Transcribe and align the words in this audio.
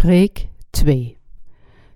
Preek 0.00 0.48
2 0.70 1.18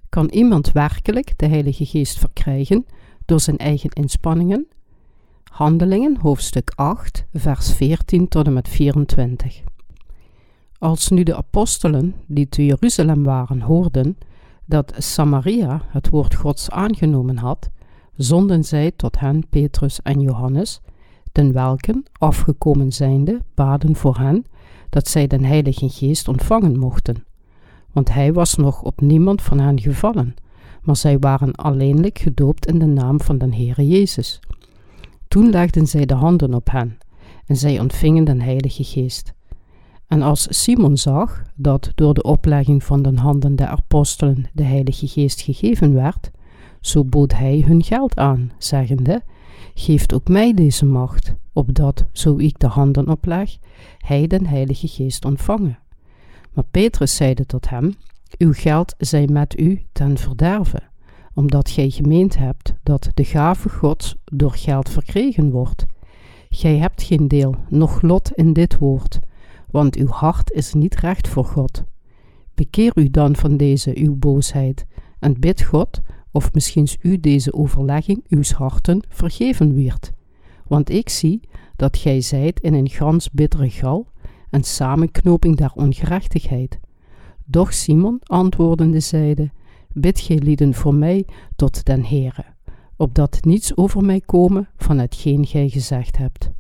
Kan 0.09 0.29
iemand 0.29 0.73
werkelijk 0.73 1.39
de 1.39 1.47
Heilige 1.47 1.87
Geest 1.87 2.19
verkrijgen 2.19 2.87
door 3.25 3.41
zijn 3.41 3.57
eigen 3.57 3.91
inspanningen? 3.91 4.67
Handelingen, 5.51 6.17
hoofdstuk 6.17 6.73
8, 6.75 7.25
vers 7.33 7.73
14 7.73 8.29
tot 8.29 8.47
en 8.47 8.53
met 8.53 8.69
24. 8.69 9.63
Als 10.79 11.09
nu 11.09 11.23
de 11.23 11.37
apostelen 11.37 12.15
die 12.27 12.49
te 12.49 12.65
Jeruzalem 12.65 13.23
waren 13.23 13.61
hoorden 13.61 14.19
dat 14.65 14.93
Samaria 14.99 15.83
het 15.89 16.09
woord 16.09 16.35
Gods 16.35 16.71
aangenomen 16.71 17.37
had, 17.37 17.71
zonden 18.17 18.65
zij 18.65 18.91
tot 18.97 19.19
hen 19.19 19.49
Petrus 19.49 20.03
en 20.03 20.21
Johannes, 20.21 20.81
ten 21.33 21.53
welken, 21.53 22.05
afgekomen 22.13 22.93
zijnde, 22.93 23.41
baden 23.55 23.97
voor 23.97 24.19
hen 24.19 24.45
dat 24.91 25.09
zij 25.09 25.27
den 25.27 25.45
Heilige 25.45 25.89
Geest 25.89 26.29
ontvangen 26.29 26.79
mochten 26.79 27.25
want 27.95 28.13
hij 28.13 28.33
was 28.33 28.55
nog 28.55 28.83
op 28.83 29.01
niemand 29.01 29.43
van 29.43 29.59
hen 29.59 29.81
gevallen, 29.81 30.35
maar 30.83 30.97
zij 30.97 31.19
waren 31.19 31.53
alleenlijk 31.53 32.19
gedoopt 32.19 32.67
in 32.67 32.79
de 32.79 32.87
naam 32.87 33.21
van 33.21 33.39
den 33.39 33.55
Heere 33.55 33.87
Jezus. 33.89 34.41
Toen 35.29 35.51
legden 35.51 35.87
zij 35.87 36.07
de 36.07 36.15
handen 36.15 36.55
op 36.55 36.71
hen, 36.71 36.99
en 37.47 37.57
zij 37.57 37.81
ontvingen 37.81 38.25
den 38.25 38.41
Heilige 38.41 38.85
Geest. 38.85 39.33
En 40.07 40.23
als 40.23 40.47
Simon 40.51 40.97
zag 40.97 41.43
dat 41.55 41.93
door 41.95 42.15
de 42.15 42.23
oplegging 42.23 42.85
van 42.85 43.03
de 43.03 43.15
handen 43.15 43.57
der 43.57 43.67
apostelen 43.67 44.47
de 44.53 44.63
Heilige 44.63 45.07
Geest 45.07 45.41
gegeven 45.41 45.95
werd, 45.95 46.31
zo 46.81 47.05
bood 47.05 47.33
hij 47.33 47.63
hun 47.67 47.83
geld 47.83 48.17
aan, 48.17 48.53
zeggende: 48.59 49.23
Geeft 49.75 50.15
ook 50.15 50.29
mij 50.29 50.55
deze 50.55 50.85
macht, 50.85 51.35
opdat, 51.53 52.07
zo 52.13 52.39
ik 52.39 52.59
de 52.59 52.67
handen 52.67 53.09
opleg, 53.09 53.57
hij 53.99 54.27
den 54.27 54.47
Heilige 54.47 54.89
Geest 54.89 55.25
ontvange. 55.25 55.77
Maar 56.55 56.65
Petrus 56.71 57.17
zeide 57.17 57.47
tot 57.47 57.69
hem: 57.69 57.95
Uw 58.39 58.53
geld 58.53 58.95
zij 58.99 59.27
met 59.27 59.61
u 59.61 59.83
ten 59.93 60.19
verderve, 60.19 60.81
omdat 61.35 61.71
gij 61.71 61.91
gemeend 61.91 62.39
hebt 62.39 62.75
dat 62.83 63.11
de 63.15 63.25
gave 63.25 63.69
Gods 63.69 64.17
door 64.25 64.53
geld 64.53 64.89
verkregen 64.89 65.51
wordt. 65.51 65.87
Gij 66.51 66.77
hebt 66.77 67.03
geen 67.03 67.29
deel, 67.29 67.55
noch 67.69 68.03
lot 68.03 68.33
in 68.33 68.53
dit 68.53 68.79
woord, 68.79 69.19
want 69.71 69.97
uw 69.97 70.09
hart 70.09 70.51
is 70.51 70.75
niet 70.75 70.95
recht 70.95 71.29
voor 71.29 71.45
God. 71.45 71.85
Bekeer 72.55 72.93
u 72.95 73.11
dan 73.11 73.37
van 73.37 73.57
deze 73.57 73.99
uw 73.99 74.17
boosheid 74.17 74.87
en 75.19 75.41
bid 75.41 75.63
God, 75.63 76.01
of 76.31 76.53
misschien 76.53 76.89
u 77.01 77.21
deze 77.21 77.53
overlegging 77.53 78.25
uws 78.29 78.53
harten 78.53 79.03
vergeven 79.09 79.75
wierd. 79.75 80.11
Want 80.67 80.91
ik 80.91 81.09
zie 81.09 81.41
dat 81.77 81.97
gij 81.97 82.21
zijt 82.21 82.61
in 82.61 82.75
een 82.75 82.89
gans 82.89 83.31
bittere 83.31 83.71
gal 83.71 84.07
en 84.55 84.65
samenknoping 84.65 85.57
der 85.57 85.73
ongerechtigheid. 85.75 86.79
Doch 87.45 87.73
Simon 87.73 88.21
antwoordende 88.23 89.01
zeide, 89.01 89.51
Bid 89.93 90.21
gij 90.21 90.39
lieden 90.39 90.75
voor 90.75 90.95
mij 90.95 91.27
tot 91.57 91.85
den 91.85 92.05
Heere, 92.05 92.45
opdat 92.97 93.39
niets 93.45 93.77
over 93.77 94.05
mij 94.05 94.21
komen 94.21 94.69
van 94.77 94.99
hetgeen 94.99 95.47
gij 95.47 95.69
gezegd 95.69 96.17
hebt. 96.17 96.51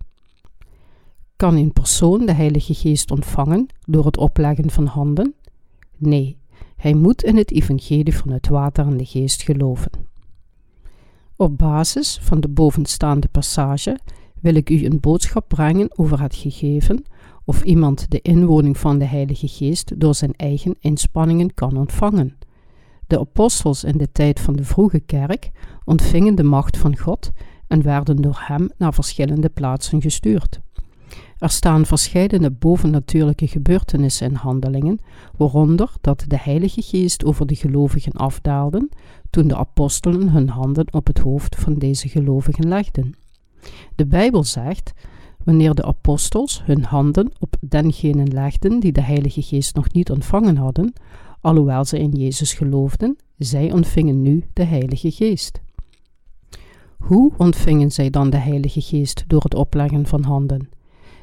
Kan 1.36 1.56
een 1.56 1.72
persoon 1.72 2.26
de 2.26 2.32
Heilige 2.32 2.74
Geest 2.74 3.10
ontvangen 3.10 3.66
door 3.86 4.04
het 4.04 4.16
opleggen 4.16 4.70
van 4.70 4.86
handen? 4.86 5.34
Nee, 5.96 6.38
hij 6.76 6.94
moet 6.94 7.22
in 7.22 7.36
het 7.36 7.50
evangelie 7.50 8.16
van 8.16 8.30
het 8.30 8.48
water 8.48 8.86
en 8.86 8.96
de 8.96 9.04
geest 9.04 9.42
geloven. 9.42 9.90
Op 11.36 11.58
basis 11.58 12.18
van 12.22 12.40
de 12.40 12.48
bovenstaande 12.48 13.28
passage 13.28 13.98
wil 14.40 14.54
ik 14.54 14.70
u 14.70 14.84
een 14.84 15.00
boodschap 15.00 15.48
brengen 15.48 15.98
over 15.98 16.20
het 16.20 16.34
gegeven 16.34 17.04
of 17.44 17.62
iemand 17.62 18.10
de 18.10 18.20
inwoning 18.20 18.78
van 18.78 18.98
de 18.98 19.04
Heilige 19.04 19.48
Geest 19.48 20.00
door 20.00 20.14
zijn 20.14 20.32
eigen 20.36 20.76
inspanningen 20.80 21.54
kan 21.54 21.76
ontvangen. 21.76 22.36
De 23.06 23.18
apostels 23.18 23.84
in 23.84 23.98
de 23.98 24.12
tijd 24.12 24.40
van 24.40 24.56
de 24.56 24.64
vroege 24.64 25.00
kerk 25.00 25.50
ontvingen 25.84 26.34
de 26.34 26.42
macht 26.42 26.76
van 26.76 26.98
God 26.98 27.30
en 27.66 27.82
werden 27.82 28.16
door 28.16 28.42
hem 28.44 28.70
naar 28.78 28.94
verschillende 28.94 29.48
plaatsen 29.48 30.00
gestuurd. 30.00 30.60
Er 31.38 31.50
staan 31.50 31.86
verschillende 31.86 32.50
bovennatuurlijke 32.50 33.46
gebeurtenissen 33.46 34.28
in 34.28 34.34
handelingen, 34.34 34.98
waaronder 35.36 35.90
dat 36.00 36.24
de 36.28 36.38
Heilige 36.38 36.82
Geest 36.82 37.24
over 37.24 37.46
de 37.46 37.54
gelovigen 37.54 38.12
afdaalde 38.12 38.88
toen 39.30 39.48
de 39.48 39.56
apostelen 39.56 40.28
hun 40.28 40.48
handen 40.48 40.92
op 40.92 41.06
het 41.06 41.18
hoofd 41.18 41.56
van 41.56 41.74
deze 41.74 42.08
gelovigen 42.08 42.68
legden. 42.68 43.16
De 43.94 44.06
Bijbel 44.06 44.44
zegt 44.44 44.92
wanneer 45.44 45.74
de 45.74 45.84
apostels 45.84 46.62
hun 46.64 46.84
handen 46.84 47.32
op 47.38 47.56
dengenen 47.60 48.32
legden 48.32 48.80
die 48.80 48.92
de 48.92 49.02
Heilige 49.02 49.42
Geest 49.42 49.74
nog 49.74 49.92
niet 49.92 50.10
ontvangen 50.10 50.56
hadden, 50.56 50.92
alhoewel 51.40 51.84
ze 51.84 51.98
in 51.98 52.10
Jezus 52.10 52.52
geloofden, 52.52 53.16
zij 53.38 53.72
ontvingen 53.72 54.22
nu 54.22 54.44
de 54.52 54.64
Heilige 54.64 55.10
Geest. 55.10 55.60
Hoe 56.98 57.32
ontvingen 57.36 57.90
zij 57.90 58.10
dan 58.10 58.30
de 58.30 58.36
Heilige 58.36 58.80
Geest 58.80 59.24
door 59.26 59.42
het 59.42 59.54
opleggen 59.54 60.06
van 60.06 60.22
handen? 60.22 60.68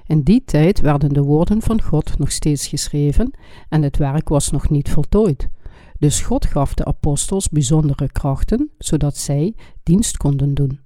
In 0.05 0.21
die 0.21 0.43
tijd 0.45 0.79
werden 0.81 1.13
de 1.13 1.21
woorden 1.21 1.61
van 1.61 1.81
God 1.81 2.17
nog 2.17 2.31
steeds 2.31 2.67
geschreven 2.67 3.33
en 3.69 3.81
het 3.81 3.97
werk 3.97 4.29
was 4.29 4.51
nog 4.51 4.69
niet 4.69 4.89
voltooid. 4.89 5.49
Dus 5.99 6.21
God 6.21 6.45
gaf 6.45 6.73
de 6.73 6.85
apostels 6.85 7.49
bijzondere 7.49 8.11
krachten, 8.11 8.69
zodat 8.77 9.17
zij 9.17 9.55
dienst 9.83 10.17
konden 10.17 10.53
doen. 10.53 10.79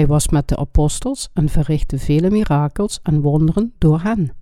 Hij 0.00 0.08
was 0.08 0.28
met 0.28 0.48
de 0.48 0.56
apostels 0.56 1.28
en 1.32 1.48
verrichtte 1.48 1.98
vele 1.98 2.30
mirakels 2.30 3.00
en 3.02 3.20
wonderen 3.20 3.72
door 3.78 4.00
hen. 4.00 4.32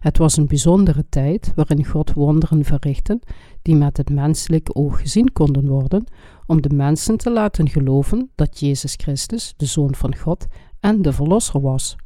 Het 0.00 0.18
was 0.18 0.36
een 0.36 0.46
bijzondere 0.46 1.04
tijd 1.08 1.52
waarin 1.54 1.84
God 1.84 2.12
wonderen 2.12 2.64
verrichtte 2.64 3.20
die 3.62 3.74
met 3.74 3.96
het 3.96 4.10
menselijke 4.10 4.74
oog 4.74 5.00
gezien 5.00 5.32
konden 5.32 5.68
worden, 5.68 6.04
om 6.46 6.62
de 6.62 6.74
mensen 6.74 7.16
te 7.16 7.30
laten 7.30 7.68
geloven 7.68 8.30
dat 8.34 8.60
Jezus 8.60 8.94
Christus 8.96 9.54
de 9.56 9.66
Zoon 9.66 9.94
van 9.94 10.16
God 10.16 10.46
en 10.80 11.02
de 11.02 11.12
Verlosser 11.12 11.60
was. 11.60 11.96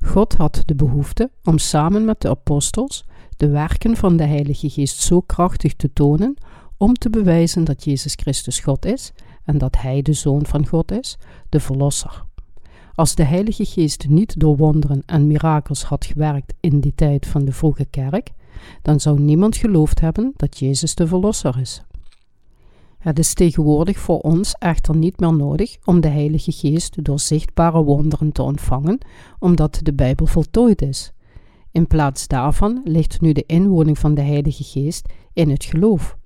God 0.00 0.34
had 0.34 0.62
de 0.64 0.74
behoefte 0.74 1.30
om 1.44 1.58
samen 1.58 2.04
met 2.04 2.20
de 2.20 2.28
apostels 2.28 3.04
de 3.36 3.48
werken 3.48 3.96
van 3.96 4.16
de 4.16 4.24
Heilige 4.24 4.70
Geest 4.70 5.00
zo 5.00 5.20
krachtig 5.20 5.74
te 5.74 5.92
tonen 5.92 6.36
om 6.76 6.94
te 6.94 7.10
bewijzen 7.10 7.64
dat 7.64 7.84
Jezus 7.84 8.14
Christus 8.14 8.58
God 8.60 8.84
is 8.84 9.12
en 9.46 9.58
dat 9.58 9.76
Hij 9.76 10.02
de 10.02 10.12
Zoon 10.12 10.46
van 10.46 10.66
God 10.66 10.92
is, 10.92 11.18
de 11.48 11.60
Verlosser. 11.60 12.24
Als 12.94 13.14
de 13.14 13.24
Heilige 13.24 13.64
Geest 13.64 14.08
niet 14.08 14.40
door 14.40 14.56
wonderen 14.56 15.02
en 15.06 15.26
mirakels 15.26 15.82
had 15.82 16.04
gewerkt 16.04 16.54
in 16.60 16.80
die 16.80 16.94
tijd 16.94 17.26
van 17.26 17.44
de 17.44 17.52
vroege 17.52 17.84
kerk, 17.84 18.30
dan 18.82 19.00
zou 19.00 19.20
niemand 19.20 19.56
geloofd 19.56 20.00
hebben 20.00 20.32
dat 20.36 20.58
Jezus 20.58 20.94
de 20.94 21.06
Verlosser 21.06 21.58
is. 21.60 21.82
Het 22.98 23.18
is 23.18 23.34
tegenwoordig 23.34 23.98
voor 23.98 24.18
ons 24.18 24.54
echter 24.58 24.96
niet 24.96 25.20
meer 25.20 25.34
nodig 25.34 25.76
om 25.84 26.00
de 26.00 26.08
Heilige 26.08 26.52
Geest 26.52 27.04
door 27.04 27.20
zichtbare 27.20 27.82
wonderen 27.82 28.32
te 28.32 28.42
ontvangen, 28.42 28.98
omdat 29.38 29.80
de 29.82 29.92
Bijbel 29.94 30.26
voltooid 30.26 30.82
is. 30.82 31.12
In 31.70 31.86
plaats 31.86 32.28
daarvan 32.28 32.80
ligt 32.84 33.20
nu 33.20 33.32
de 33.32 33.44
inwoning 33.46 33.98
van 33.98 34.14
de 34.14 34.22
Heilige 34.22 34.64
Geest 34.64 35.08
in 35.32 35.50
het 35.50 35.64
geloof. 35.64 36.16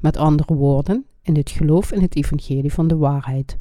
Met 0.00 0.16
andere 0.16 0.54
woorden, 0.54 1.06
in 1.28 1.36
het 1.36 1.50
geloof 1.50 1.92
in 1.92 2.02
het 2.02 2.16
evangelie 2.16 2.72
van 2.72 2.88
de 2.88 2.96
waarheid. 2.96 3.56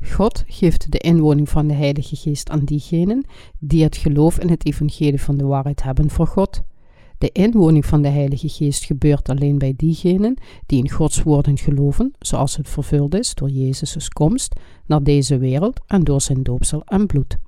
God 0.00 0.44
geeft 0.46 0.92
de 0.92 0.98
inwoning 0.98 1.48
van 1.48 1.66
de 1.66 1.74
Heilige 1.74 2.16
Geest 2.16 2.50
aan 2.50 2.64
diegenen 2.64 3.24
die 3.58 3.82
het 3.82 3.96
geloof 3.96 4.38
in 4.38 4.48
het 4.48 4.66
evangelie 4.66 5.20
van 5.20 5.36
de 5.36 5.44
waarheid 5.44 5.82
hebben 5.82 6.10
voor 6.10 6.26
God. 6.26 6.62
De 7.18 7.30
inwoning 7.32 7.86
van 7.86 8.02
de 8.02 8.08
Heilige 8.08 8.48
Geest 8.48 8.84
gebeurt 8.84 9.28
alleen 9.28 9.58
bij 9.58 9.74
diegenen 9.76 10.36
die 10.66 10.78
in 10.82 10.90
Gods 10.90 11.22
woorden 11.22 11.58
geloven, 11.58 12.12
zoals 12.18 12.56
het 12.56 12.68
vervuld 12.68 13.14
is 13.14 13.34
door 13.34 13.50
Jezus' 13.50 14.08
komst 14.08 14.54
naar 14.86 15.02
deze 15.02 15.38
wereld 15.38 15.80
en 15.86 16.04
door 16.04 16.20
zijn 16.20 16.42
doopsel 16.42 16.82
en 16.84 17.06
bloed. 17.06 17.38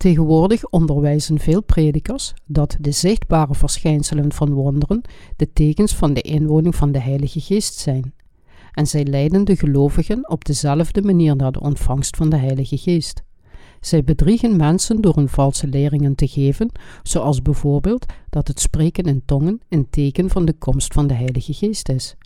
Tegenwoordig 0.00 0.68
onderwijzen 0.68 1.38
veel 1.38 1.62
predikers 1.62 2.34
dat 2.46 2.76
de 2.80 2.90
zichtbare 2.90 3.54
verschijnselen 3.54 4.32
van 4.32 4.52
wonderen 4.52 5.02
de 5.36 5.52
tekens 5.52 5.94
van 5.94 6.12
de 6.12 6.20
inwoning 6.20 6.76
van 6.76 6.92
de 6.92 7.00
Heilige 7.00 7.40
Geest 7.40 7.74
zijn. 7.74 8.14
En 8.72 8.86
zij 8.86 9.04
leiden 9.04 9.44
de 9.44 9.56
gelovigen 9.56 10.30
op 10.30 10.44
dezelfde 10.44 11.02
manier 11.02 11.36
naar 11.36 11.52
de 11.52 11.60
ontvangst 11.60 12.16
van 12.16 12.28
de 12.28 12.36
Heilige 12.36 12.76
Geest. 12.76 13.22
Zij 13.80 14.04
bedriegen 14.04 14.56
mensen 14.56 15.00
door 15.00 15.14
hun 15.14 15.28
valse 15.28 15.66
leringen 15.66 16.14
te 16.14 16.28
geven, 16.28 16.70
zoals 17.02 17.42
bijvoorbeeld 17.42 18.06
dat 18.30 18.48
het 18.48 18.60
spreken 18.60 19.04
in 19.04 19.22
tongen 19.24 19.60
een 19.68 19.90
teken 19.90 20.30
van 20.30 20.44
de 20.44 20.52
komst 20.52 20.92
van 20.92 21.06
de 21.06 21.14
Heilige 21.14 21.52
Geest 21.52 21.88
is. 21.88 22.16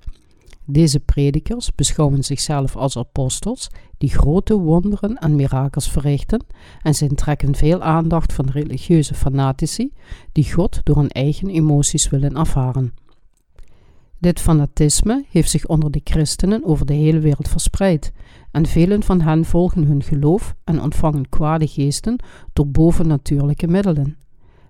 Deze 0.67 1.01
predikers 1.01 1.75
beschouwen 1.75 2.25
zichzelf 2.25 2.77
als 2.77 2.97
apostels 2.97 3.71
die 3.99 4.09
grote 4.09 4.59
wonderen 4.59 5.17
en 5.17 5.37
mirakels 5.37 5.91
verrichten 5.91 6.45
en 6.83 6.95
zij 6.95 7.09
trekken 7.09 7.55
veel 7.55 7.83
aandacht 7.83 8.33
van 8.33 8.49
religieuze 8.49 9.15
fanatici 9.15 9.93
die 10.33 10.53
God 10.53 10.81
door 10.83 10.97
hun 10.97 11.09
eigen 11.09 11.49
emoties 11.49 12.09
willen 12.09 12.37
ervaren. 12.37 12.95
Dit 14.19 14.41
fanatisme 14.41 15.25
heeft 15.31 15.51
zich 15.51 15.67
onder 15.67 15.91
de 15.91 16.01
christenen 16.05 16.65
over 16.65 16.87
de 16.87 16.95
hele 16.95 17.19
wereld 17.19 17.49
verspreid 17.49 18.13
en 18.51 18.67
velen 18.67 19.03
van 19.03 19.21
hen 19.21 19.45
volgen 19.45 19.85
hun 19.85 20.03
geloof 20.03 20.55
en 20.65 20.81
ontvangen 20.81 21.29
kwade 21.29 21.67
geesten 21.67 22.19
door 22.53 22.69
bovennatuurlijke 22.69 23.67
middelen. 23.67 24.17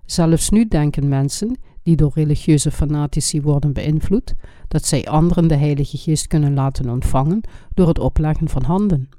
Zelfs 0.05 0.49
nu 0.49 0.67
denken 0.67 1.07
mensen 1.07 1.57
die 1.85 1.95
door 1.95 2.11
religieuze 2.13 2.71
fanatici 2.71 3.41
worden 3.41 3.73
beïnvloed, 3.73 4.33
dat 4.67 4.85
zij 4.85 5.05
anderen 5.05 5.47
de 5.47 5.55
Heilige 5.55 5.97
Geest 5.97 6.27
kunnen 6.27 6.53
laten 6.53 6.89
ontvangen 6.89 7.41
door 7.73 7.87
het 7.87 7.99
opleggen 7.99 8.49
van 8.49 8.63
handen. 8.63 9.09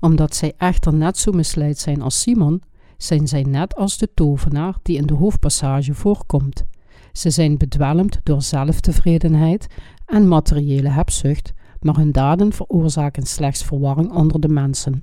Omdat 0.00 0.34
zij 0.34 0.52
echter 0.56 0.94
net 0.94 1.18
zo 1.18 1.32
misleid 1.32 1.78
zijn 1.78 2.02
als 2.02 2.20
Simon, 2.20 2.62
zijn 2.96 3.28
zij 3.28 3.42
net 3.42 3.76
als 3.76 3.98
de 3.98 4.08
tovenaar 4.14 4.76
die 4.82 4.96
in 4.96 5.06
de 5.06 5.14
hoofdpassage 5.14 5.94
voorkomt. 5.94 6.64
Ze 7.12 7.30
zijn 7.30 7.56
bedwelmd 7.56 8.20
door 8.22 8.42
zelftevredenheid 8.42 9.66
en 10.06 10.28
materiële 10.28 10.88
hebzucht, 10.88 11.52
maar 11.80 11.96
hun 11.96 12.12
daden 12.12 12.52
veroorzaken 12.52 13.26
slechts 13.26 13.64
verwarring 13.64 14.12
onder 14.12 14.40
de 14.40 14.48
mensen. 14.48 15.02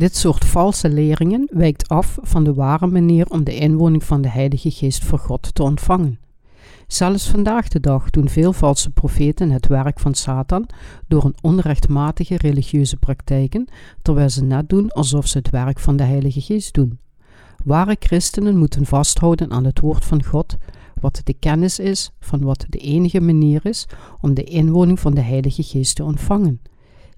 Dit 0.00 0.16
soort 0.16 0.44
valse 0.44 0.88
leringen 0.88 1.48
wijkt 1.52 1.88
af 1.88 2.18
van 2.22 2.44
de 2.44 2.54
ware 2.54 2.86
manier 2.86 3.26
om 3.30 3.44
de 3.44 3.54
inwoning 3.54 4.04
van 4.04 4.22
de 4.22 4.28
Heilige 4.28 4.70
Geest 4.70 5.04
voor 5.04 5.18
God 5.18 5.54
te 5.54 5.62
ontvangen. 5.62 6.18
Zelfs 6.86 7.28
vandaag 7.28 7.68
de 7.68 7.80
dag 7.80 8.10
doen 8.10 8.28
veel 8.28 8.52
valse 8.52 8.90
profeten 8.90 9.50
het 9.50 9.66
werk 9.66 9.98
van 10.00 10.14
Satan 10.14 10.66
door 11.08 11.24
een 11.24 11.34
onrechtmatige 11.40 12.36
religieuze 12.36 12.96
praktijken, 12.96 13.68
terwijl 14.02 14.28
ze 14.30 14.44
net 14.44 14.68
doen 14.68 14.90
alsof 14.90 15.26
ze 15.26 15.38
het 15.38 15.50
werk 15.50 15.78
van 15.78 15.96
de 15.96 16.04
Heilige 16.04 16.40
Geest 16.40 16.74
doen. 16.74 16.98
Ware 17.64 17.96
christenen 17.98 18.56
moeten 18.56 18.86
vasthouden 18.86 19.50
aan 19.50 19.64
het 19.64 19.80
woord 19.80 20.04
van 20.04 20.24
God, 20.24 20.56
wat 21.00 21.20
de 21.24 21.34
kennis 21.34 21.78
is 21.78 22.12
van 22.20 22.40
wat 22.40 22.64
de 22.68 22.78
enige 22.78 23.20
manier 23.20 23.66
is 23.66 23.86
om 24.20 24.34
de 24.34 24.44
inwoning 24.44 25.00
van 25.00 25.14
de 25.14 25.22
Heilige 25.22 25.62
Geest 25.62 25.96
te 25.96 26.04
ontvangen. 26.04 26.60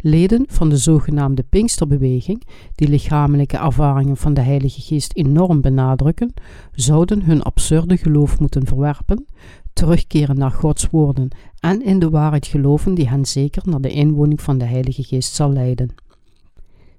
Leden 0.05 0.45
van 0.49 0.69
de 0.69 0.77
zogenaamde 0.77 1.43
Pinksterbeweging, 1.43 2.43
die 2.75 2.89
lichamelijke 2.89 3.57
ervaringen 3.57 4.17
van 4.17 4.35
de 4.35 4.41
Heilige 4.41 4.81
Geest 4.81 5.15
enorm 5.15 5.61
benadrukken, 5.61 6.33
zouden 6.73 7.23
hun 7.23 7.43
absurde 7.43 7.97
geloof 7.97 8.41
moeten 8.41 8.67
verwerpen, 8.67 9.27
terugkeren 9.73 10.39
naar 10.39 10.51
Gods 10.51 10.91
woorden 10.91 11.29
en 11.61 11.85
in 11.85 11.99
de 11.99 12.11
waarheid 12.11 12.47
geloven 12.47 12.95
die 12.95 13.09
hen 13.09 13.25
zeker 13.27 13.63
naar 13.67 13.81
de 13.81 13.93
inwoning 13.93 14.41
van 14.41 14.59
de 14.59 14.65
Heilige 14.65 15.03
Geest 15.03 15.35
zal 15.35 15.53
leiden. 15.53 15.95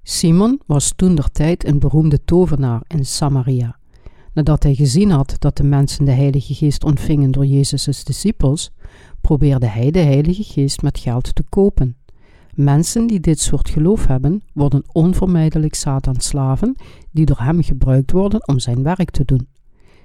Simon 0.03 0.61
was 0.65 0.93
toen 0.95 1.15
der 1.15 1.31
tijd 1.31 1.65
een 1.65 1.79
beroemde 1.79 2.23
tovenaar 2.23 2.81
in 2.87 3.05
Samaria. 3.05 3.77
Nadat 4.33 4.63
hij 4.63 4.75
gezien 4.75 5.11
had 5.11 5.35
dat 5.39 5.57
de 5.57 5.63
mensen 5.63 6.05
de 6.05 6.11
Heilige 6.11 6.53
Geest 6.53 6.83
ontvingen 6.83 7.31
door 7.31 7.45
Jezus' 7.45 8.03
discipels, 8.03 8.71
probeerde 9.21 9.67
hij 9.67 9.91
de 9.91 9.99
Heilige 9.99 10.43
Geest 10.43 10.81
met 10.81 10.99
geld 10.99 11.35
te 11.35 11.43
kopen. 11.49 11.95
Mensen 12.55 13.07
die 13.07 13.19
dit 13.19 13.39
soort 13.39 13.69
geloof 13.69 14.07
hebben, 14.07 14.43
worden 14.53 14.83
onvermijdelijk 14.91 15.73
Satansslaven 15.73 16.75
die 17.11 17.25
door 17.25 17.39
hem 17.39 17.63
gebruikt 17.63 18.11
worden 18.11 18.47
om 18.47 18.59
zijn 18.59 18.83
werk 18.83 19.09
te 19.09 19.25
doen. 19.25 19.47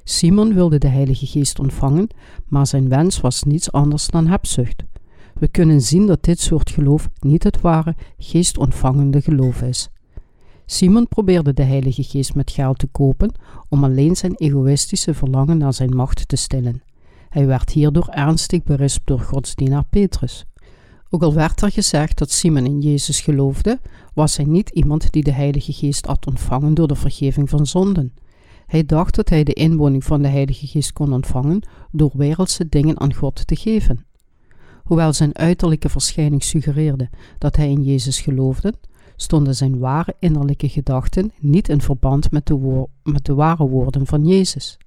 Simon 0.05 0.55
wilde 0.55 0.79
de 0.79 0.89
Heilige 0.89 1.27
Geest 1.27 1.59
ontvangen, 1.59 2.09
maar 2.47 2.67
zijn 2.67 2.89
wens 2.89 3.21
was 3.21 3.43
niets 3.43 3.73
anders 3.73 4.07
dan 4.07 4.27
hebzucht. 4.27 4.85
We 5.35 5.49
kunnen 5.49 5.81
zien 5.81 6.07
dat 6.07 6.23
dit 6.25 6.41
soort 6.41 6.71
geloof 6.71 7.09
niet 7.21 7.43
het 7.43 7.61
ware 7.61 7.97
geestontvangende 8.19 9.21
geloof 9.21 9.63
is. 9.63 9.89
Simon 10.67 11.09
probeerde 11.09 11.55
de 11.55 11.63
Heilige 11.63 12.03
Geest 12.03 12.35
met 12.35 12.51
geld 12.51 12.79
te 12.79 12.87
kopen 12.87 13.33
om 13.69 13.85
alleen 13.85 14.17
zijn 14.17 14.35
egoïstische 14.35 15.15
verlangen 15.15 15.59
naar 15.59 15.75
zijn 15.75 15.97
macht 15.97 16.29
te 16.29 16.37
stillen. 16.37 16.83
Hij 17.29 17.47
werd 17.47 17.71
hierdoor 17.71 18.09
ernstig 18.09 18.63
berispt 18.63 19.07
door 19.07 19.21
Gods 19.21 19.55
dienaar 19.55 19.85
Petrus. 19.91 20.47
Ook 21.11 21.23
al 21.23 21.35
werd 21.35 21.63
er 21.63 21.71
gezegd 21.71 22.19
dat 22.19 22.31
Simon 22.31 22.65
in 22.65 22.81
Jezus 22.81 23.21
geloofde, 23.21 23.81
was 24.15 24.37
hij 24.37 24.47
niet 24.47 24.69
iemand 24.69 25.13
die 25.13 25.23
de 25.23 25.33
Heilige 25.33 25.73
Geest 25.73 26.07
had 26.07 26.27
ontvangen 26.27 26.75
door 26.75 26.89
de 26.89 26.95
vergeving 26.95 27.49
van 27.49 27.67
zonden. 27.67 28.15
Hij 28.67 28.87
dacht 28.87 29.15
dat 29.15 29.29
hij 29.29 29.45
de 29.45 29.53
inwoning 29.53 30.05
van 30.05 30.23
de 30.23 30.29
Heilige 30.29 30.67
Geest 30.67 30.93
kon 30.93 31.13
ontvangen 31.13 31.63
door 31.91 32.11
wereldse 32.15 32.69
dingen 32.69 33.01
aan 33.01 33.15
God 33.15 33.47
te 33.47 33.57
geven. 33.57 34.07
Hoewel 34.85 35.13
zijn 35.13 35.37
uiterlijke 35.39 35.89
verschijning 35.89 36.43
suggereerde 36.43 37.11
dat 37.39 37.57
hij 37.57 37.71
in 37.71 37.83
Jezus 37.83 38.21
geloofde, 38.21 38.75
stonden 39.17 39.55
zijn 39.55 39.79
ware 39.79 40.15
innerlijke 40.19 40.69
gedachten 40.69 41.33
niet 41.39 41.69
in 41.69 41.81
verband 41.81 42.31
met 42.31 42.47
de, 42.47 42.87
met 43.03 43.25
de 43.25 43.35
ware 43.35 43.69
woorden 43.69 44.07
van 44.07 44.27
Jezus. 44.27 44.79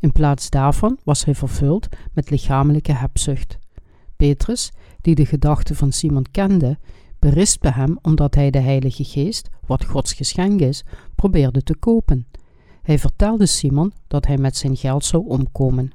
In 0.00 0.12
plaats 0.12 0.50
daarvan 0.50 0.98
was 1.04 1.24
hij 1.24 1.34
vervuld 1.34 1.88
met 2.12 2.30
lichamelijke 2.30 2.92
hebzucht. 2.92 3.58
Petrus, 4.16 4.72
die 5.00 5.14
de 5.14 5.26
gedachten 5.26 5.76
van 5.76 5.92
Simon 5.92 6.26
kende, 6.30 6.78
berispte 7.18 7.70
hem 7.70 7.98
omdat 8.02 8.34
hij 8.34 8.50
de 8.50 8.58
Heilige 8.58 9.04
Geest, 9.04 9.48
wat 9.66 9.84
Gods 9.84 10.12
geschenk 10.12 10.60
is, 10.60 10.84
probeerde 11.14 11.62
te 11.62 11.76
kopen. 11.76 12.26
Hij 12.82 12.98
vertelde 12.98 13.46
Simon 13.46 13.92
dat 14.06 14.26
hij 14.26 14.38
met 14.38 14.56
zijn 14.56 14.76
geld 14.76 15.04
zou 15.04 15.26
omkomen. 15.26 15.92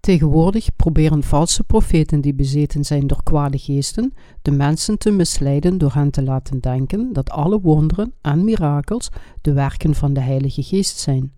Tegenwoordig 0.00 0.76
proberen 0.76 1.22
valse 1.22 1.64
profeten 1.64 2.20
die 2.20 2.34
bezeten 2.34 2.84
zijn 2.84 3.06
door 3.06 3.22
kwade 3.22 3.58
geesten 3.58 4.14
de 4.42 4.50
mensen 4.50 4.98
te 4.98 5.10
misleiden 5.10 5.78
door 5.78 5.92
hen 5.92 6.10
te 6.10 6.22
laten 6.22 6.60
denken 6.60 7.12
dat 7.12 7.30
alle 7.30 7.60
wonderen 7.60 8.12
en 8.20 8.44
mirakels 8.44 9.08
de 9.40 9.52
werken 9.52 9.94
van 9.94 10.12
de 10.12 10.20
Heilige 10.20 10.62
Geest 10.62 10.98
zijn. 10.98 11.32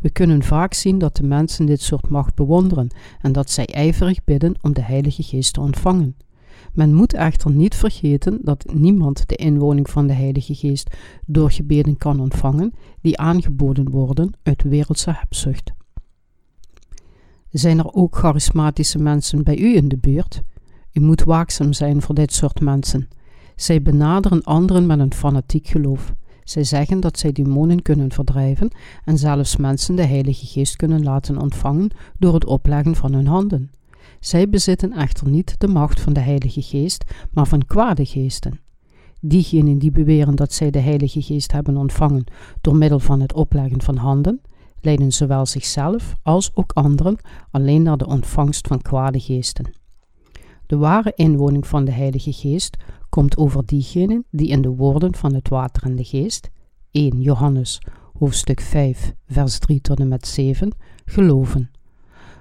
We 0.00 0.10
kunnen 0.10 0.42
vaak 0.42 0.74
zien 0.74 0.98
dat 0.98 1.16
de 1.16 1.22
mensen 1.22 1.66
dit 1.66 1.80
soort 1.80 2.08
macht 2.08 2.34
bewonderen 2.34 2.88
en 3.20 3.32
dat 3.32 3.50
zij 3.50 3.66
ijverig 3.66 4.24
bidden 4.24 4.54
om 4.62 4.74
de 4.74 4.82
Heilige 4.82 5.22
Geest 5.22 5.52
te 5.52 5.60
ontvangen. 5.60 6.16
Men 6.72 6.94
moet 6.94 7.14
echter 7.14 7.50
niet 7.50 7.74
vergeten 7.74 8.38
dat 8.42 8.64
niemand 8.72 9.28
de 9.28 9.36
inwoning 9.36 9.90
van 9.90 10.06
de 10.06 10.12
Heilige 10.12 10.54
Geest 10.54 10.96
door 11.26 11.50
gebeden 11.50 11.96
kan 11.96 12.20
ontvangen 12.20 12.72
die 13.00 13.18
aangeboden 13.18 13.90
worden 13.90 14.32
uit 14.42 14.62
wereldse 14.62 15.10
hebzucht. 15.16 15.72
Zijn 17.50 17.78
er 17.78 17.92
ook 17.92 18.16
charismatische 18.16 18.98
mensen 18.98 19.44
bij 19.44 19.58
u 19.58 19.76
in 19.76 19.88
de 19.88 19.96
buurt? 19.96 20.42
U 20.92 21.00
moet 21.00 21.24
waakzaam 21.24 21.72
zijn 21.72 22.02
voor 22.02 22.14
dit 22.14 22.32
soort 22.32 22.60
mensen. 22.60 23.08
Zij 23.56 23.82
benaderen 23.82 24.42
anderen 24.42 24.86
met 24.86 24.98
een 24.98 25.14
fanatiek 25.14 25.66
geloof. 25.66 26.14
Zij 26.46 26.64
zeggen 26.64 27.00
dat 27.00 27.18
zij 27.18 27.32
demonen 27.32 27.82
kunnen 27.82 28.12
verdrijven 28.12 28.70
en 29.04 29.18
zelfs 29.18 29.56
mensen 29.56 29.96
de 29.96 30.04
Heilige 30.04 30.46
Geest 30.46 30.76
kunnen 30.76 31.02
laten 31.02 31.38
ontvangen 31.38 31.90
door 32.18 32.34
het 32.34 32.44
opleggen 32.44 32.94
van 32.94 33.12
hun 33.12 33.26
handen. 33.26 33.70
Zij 34.20 34.48
bezitten 34.48 34.92
echter 34.92 35.28
niet 35.28 35.54
de 35.60 35.68
macht 35.68 36.00
van 36.00 36.12
de 36.12 36.20
Heilige 36.20 36.62
Geest, 36.62 37.04
maar 37.30 37.46
van 37.46 37.64
kwade 37.64 38.04
geesten. 38.04 38.60
Diegenen 39.20 39.78
die 39.78 39.90
beweren 39.90 40.36
dat 40.36 40.52
zij 40.52 40.70
de 40.70 40.78
Heilige 40.78 41.22
Geest 41.22 41.52
hebben 41.52 41.76
ontvangen 41.76 42.24
door 42.60 42.76
middel 42.76 43.00
van 43.00 43.20
het 43.20 43.32
opleggen 43.32 43.82
van 43.82 43.96
handen, 43.96 44.40
leiden 44.80 45.12
zowel 45.12 45.46
zichzelf 45.46 46.14
als 46.22 46.50
ook 46.54 46.72
anderen 46.72 47.18
alleen 47.50 47.82
naar 47.82 47.96
de 47.96 48.06
ontvangst 48.06 48.66
van 48.66 48.82
kwade 48.82 49.20
geesten. 49.20 49.70
De 50.66 50.76
ware 50.76 51.12
inwoning 51.14 51.66
van 51.66 51.84
de 51.84 51.92
Heilige 51.92 52.32
Geest 52.32 52.76
komt 53.08 53.36
over 53.36 53.66
diegenen 53.66 54.24
die 54.30 54.48
in 54.48 54.62
de 54.62 54.68
woorden 54.68 55.14
van 55.14 55.34
het 55.34 55.48
water 55.48 55.82
en 55.82 55.96
de 55.96 56.04
geest, 56.04 56.50
1 56.90 57.20
Johannes 57.20 57.80
hoofdstuk 58.18 58.60
5 58.60 59.12
vers 59.28 59.58
3 59.58 59.80
tot 59.80 60.00
en 60.00 60.08
met 60.08 60.26
7, 60.26 60.72
geloven. 61.04 61.70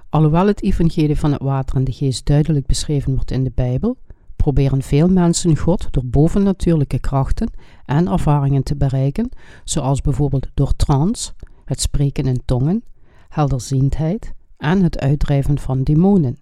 Alhoewel 0.10 0.48
het 0.48 0.63
evangelie 0.63 1.20
van 1.20 1.32
het 1.32 1.41
water 1.41 1.75
en 1.75 1.84
de 1.84 1.91
geest 1.91 2.25
duidelijk 2.25 2.65
beschreven 2.65 3.15
wordt 3.15 3.32
in 3.32 3.44
de 3.44 3.51
Bijbel, 3.55 3.98
proberen 4.36 4.82
veel 4.82 5.08
mensen 5.08 5.58
God 5.58 5.88
door 5.91 6.05
bovennatuurlijke 6.05 7.00
krachten 7.00 7.50
en 7.86 8.08
ervaringen 8.08 8.63
te 8.63 8.75
bereiken, 8.75 9.29
zoals 9.63 10.01
bijvoorbeeld 10.01 10.48
door 10.53 10.75
trance, 10.75 11.32
het 11.65 11.82
spreken 11.82 12.25
in 12.25 12.41
tongen, 12.46 12.84
helderziendheid 13.29 14.34
en 14.58 14.84
het 14.84 15.00
uitdrijven 15.00 15.60
van 15.60 15.84
demonen. 15.84 16.38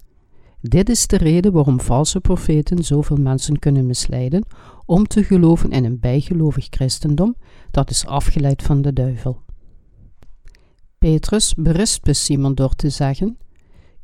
Dit 0.68 0.90
is 0.90 1.08
de 1.08 1.18
reden 1.18 1.52
waarom 1.52 1.82
valse 1.82 2.20
profeten 2.20 2.84
zoveel 2.84 3.18
mensen 3.18 3.60
kunnen 3.60 3.86
misleiden 3.86 4.46
om 4.86 5.08
te 5.08 5.24
geloven 5.24 5.72
in 5.72 5.86
een 5.86 6.00
bijgelovig 6.00 6.68
christendom 6.70 7.36
dat 7.72 7.90
is 7.90 8.06
afgeleid 8.06 8.62
van 8.62 8.82
de 8.82 8.94
duivel. 8.94 9.42
Petrus 10.98 11.54
berispte 11.56 12.14
Simon 12.14 12.56
door 12.56 12.76
te 12.76 12.90
zeggen: 12.90 13.38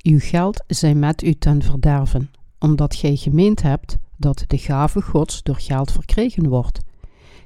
Uw 0.04 0.20
geld 0.20 0.64
zij 0.68 0.96
met 0.96 1.24
u 1.24 1.34
ten 1.34 1.62
verderven, 1.62 2.32
omdat 2.60 2.96
gij 2.96 3.16
gemeend 3.16 3.62
hebt 3.62 3.98
dat 4.18 4.44
de 4.48 4.58
gave 4.58 5.02
Gods 5.02 5.44
door 5.44 5.60
geld 5.60 5.92
verkregen 5.92 6.50
wordt. 6.50 6.80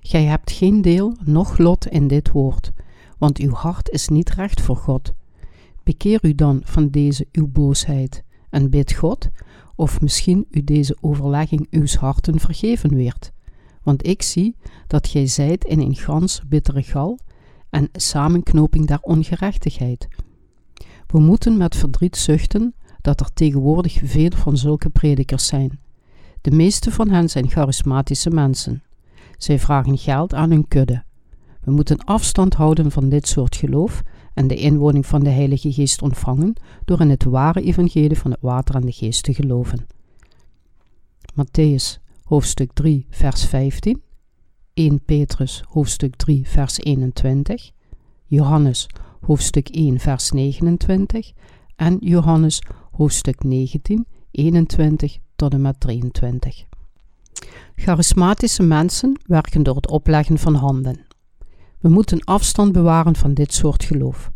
Gij 0.02 0.24
hebt 0.24 0.52
geen 0.52 0.82
deel 0.82 1.18
noch 1.24 1.58
lot 1.58 1.88
in 1.88 2.08
dit 2.08 2.32
woord, 2.32 2.72
want 3.18 3.38
uw 3.38 3.52
hart 3.52 3.90
is 3.90 4.08
niet 4.08 4.30
recht 4.30 4.62
voor 4.62 4.78
God. 4.78 5.14
Bekeer 5.84 6.20
u 6.22 6.36
dan 6.36 6.62
van 6.64 6.90
deze 6.90 7.28
uw 7.32 7.48
boosheid 7.48 8.24
en 8.54 8.70
bid 8.70 8.94
God, 8.94 9.30
of 9.76 10.02
misschien 10.02 10.46
u 10.50 10.64
deze 10.64 10.98
overlegging 11.02 11.68
uws 11.70 11.96
harten 11.96 12.40
vergeven 12.40 12.96
weert. 12.96 13.32
Want 13.84 14.08
ik 14.08 14.22
zie 14.22 14.56
dat 14.88 15.08
gij 15.08 15.28
zijt 15.28 15.64
in 15.64 15.80
een 15.80 15.96
gans 15.96 16.42
bittere 16.48 16.84
gal 16.84 17.20
en 17.70 17.90
samenknoping 17.92 18.88
der 18.88 19.00
ongerechtigheid. 19.02 20.08
We 21.08 21.20
moeten 21.20 21.58
met 21.58 21.76
verdriet 21.76 22.18
zuchten 22.18 22.76
dat 23.02 23.20
er 23.20 23.34
tegenwoordig 23.34 24.00
veel 24.04 24.32
van 24.36 24.58
zulke 24.58 24.90
predikers 24.90 25.46
zijn. 25.46 25.80
De 26.42 26.52
meeste 26.52 26.92
van 26.92 27.10
hen 27.10 27.30
zijn 27.30 27.50
charismatische 27.50 28.30
mensen. 28.30 28.84
Zij 29.38 29.60
vragen 29.60 29.98
geld 29.98 30.34
aan 30.34 30.50
hun 30.50 30.68
kudde. 30.68 31.04
We 31.64 31.72
moeten 31.72 32.04
afstand 32.04 32.54
houden 32.54 32.92
van 32.92 33.10
dit 33.10 33.28
soort 33.28 33.56
geloof 33.56 34.04
en 34.34 34.48
de 34.48 34.56
inwoning 34.56 35.06
van 35.06 35.24
de 35.24 35.30
Heilige 35.30 35.74
Geest 35.74 36.02
ontvangen 36.02 36.54
door 36.86 37.02
in 37.02 37.10
het 37.10 37.24
ware 37.24 37.62
evangelie 37.62 38.18
van 38.18 38.32
het 38.32 38.42
water 38.42 38.76
en 38.76 38.86
de 38.86 38.92
geest 38.92 39.24
te 39.24 39.34
geloven. 39.34 39.86
Matthäus 41.34 42.02
hoofdstuk 42.24 42.74
3 42.74 43.06
vers 43.10 43.46
15 43.46 44.02
1 44.74 45.04
Petrus 45.06 45.64
hoofdstuk 45.68 46.16
3 46.16 46.48
vers 46.48 46.80
21 46.80 47.72
Johannes 48.26 48.88
hoofdstuk 49.22 49.70
1 49.70 50.00
vers 50.00 50.32
29 50.32 51.32
en 51.76 51.98
Johannes 52.00 52.62
hoofdstuk 52.92 53.44
19 53.44 54.06
21 54.32 55.18
tot 55.36 55.54
en 55.54 55.62
met 55.62 55.80
23. 55.80 56.66
Charismatische 57.76 58.64
mensen 58.64 59.20
werken 59.26 59.64
door 59.64 59.76
het 59.76 59.90
opleggen 59.90 60.38
van 60.38 60.56
handen. 60.56 61.06
We 61.84 61.90
moeten 61.90 62.24
afstand 62.24 62.72
bewaren 62.72 63.16
van 63.16 63.34
dit 63.34 63.54
soort 63.54 63.84
geloof. 63.84 64.32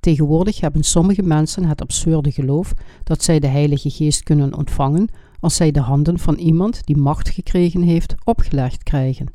Tegenwoordig 0.00 0.60
hebben 0.60 0.82
sommige 0.82 1.22
mensen 1.22 1.64
het 1.64 1.80
absurde 1.80 2.30
geloof 2.32 2.74
dat 3.04 3.22
zij 3.22 3.38
de 3.38 3.46
Heilige 3.46 3.90
Geest 3.90 4.22
kunnen 4.22 4.56
ontvangen 4.56 5.08
als 5.40 5.56
zij 5.56 5.70
de 5.70 5.80
handen 5.80 6.18
van 6.18 6.34
iemand 6.34 6.86
die 6.86 6.96
macht 6.96 7.28
gekregen 7.28 7.82
heeft 7.82 8.14
opgelegd 8.24 8.82
krijgen. 8.82 9.26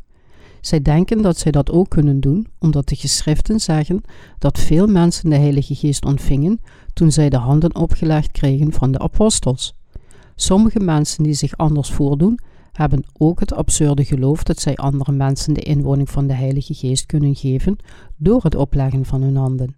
Zij 0.61 0.81
denken 0.81 1.21
dat 1.21 1.37
zij 1.37 1.51
dat 1.51 1.71
ook 1.71 1.89
kunnen 1.89 2.19
doen, 2.19 2.47
omdat 2.59 2.87
de 2.87 2.95
geschriften 2.95 3.59
zeggen 3.59 4.01
dat 4.37 4.59
veel 4.59 4.87
mensen 4.87 5.29
de 5.29 5.37
Heilige 5.37 5.75
Geest 5.75 6.05
ontvingen 6.05 6.61
toen 6.93 7.11
zij 7.11 7.29
de 7.29 7.37
handen 7.37 7.75
opgelegd 7.75 8.31
kregen 8.31 8.73
van 8.73 8.91
de 8.91 8.99
apostels. 8.99 9.75
Sommige 10.35 10.79
mensen 10.79 11.23
die 11.23 11.33
zich 11.33 11.57
anders 11.57 11.91
voordoen, 11.91 12.39
hebben 12.71 13.03
ook 13.17 13.39
het 13.39 13.53
absurde 13.53 14.05
geloof 14.05 14.43
dat 14.43 14.59
zij 14.59 14.75
andere 14.75 15.11
mensen 15.11 15.53
de 15.53 15.61
inwoning 15.61 16.09
van 16.09 16.27
de 16.27 16.33
Heilige 16.33 16.73
Geest 16.73 17.05
kunnen 17.05 17.35
geven 17.35 17.77
door 18.17 18.43
het 18.43 18.55
opleggen 18.55 19.05
van 19.05 19.21
hun 19.21 19.35
handen. 19.35 19.75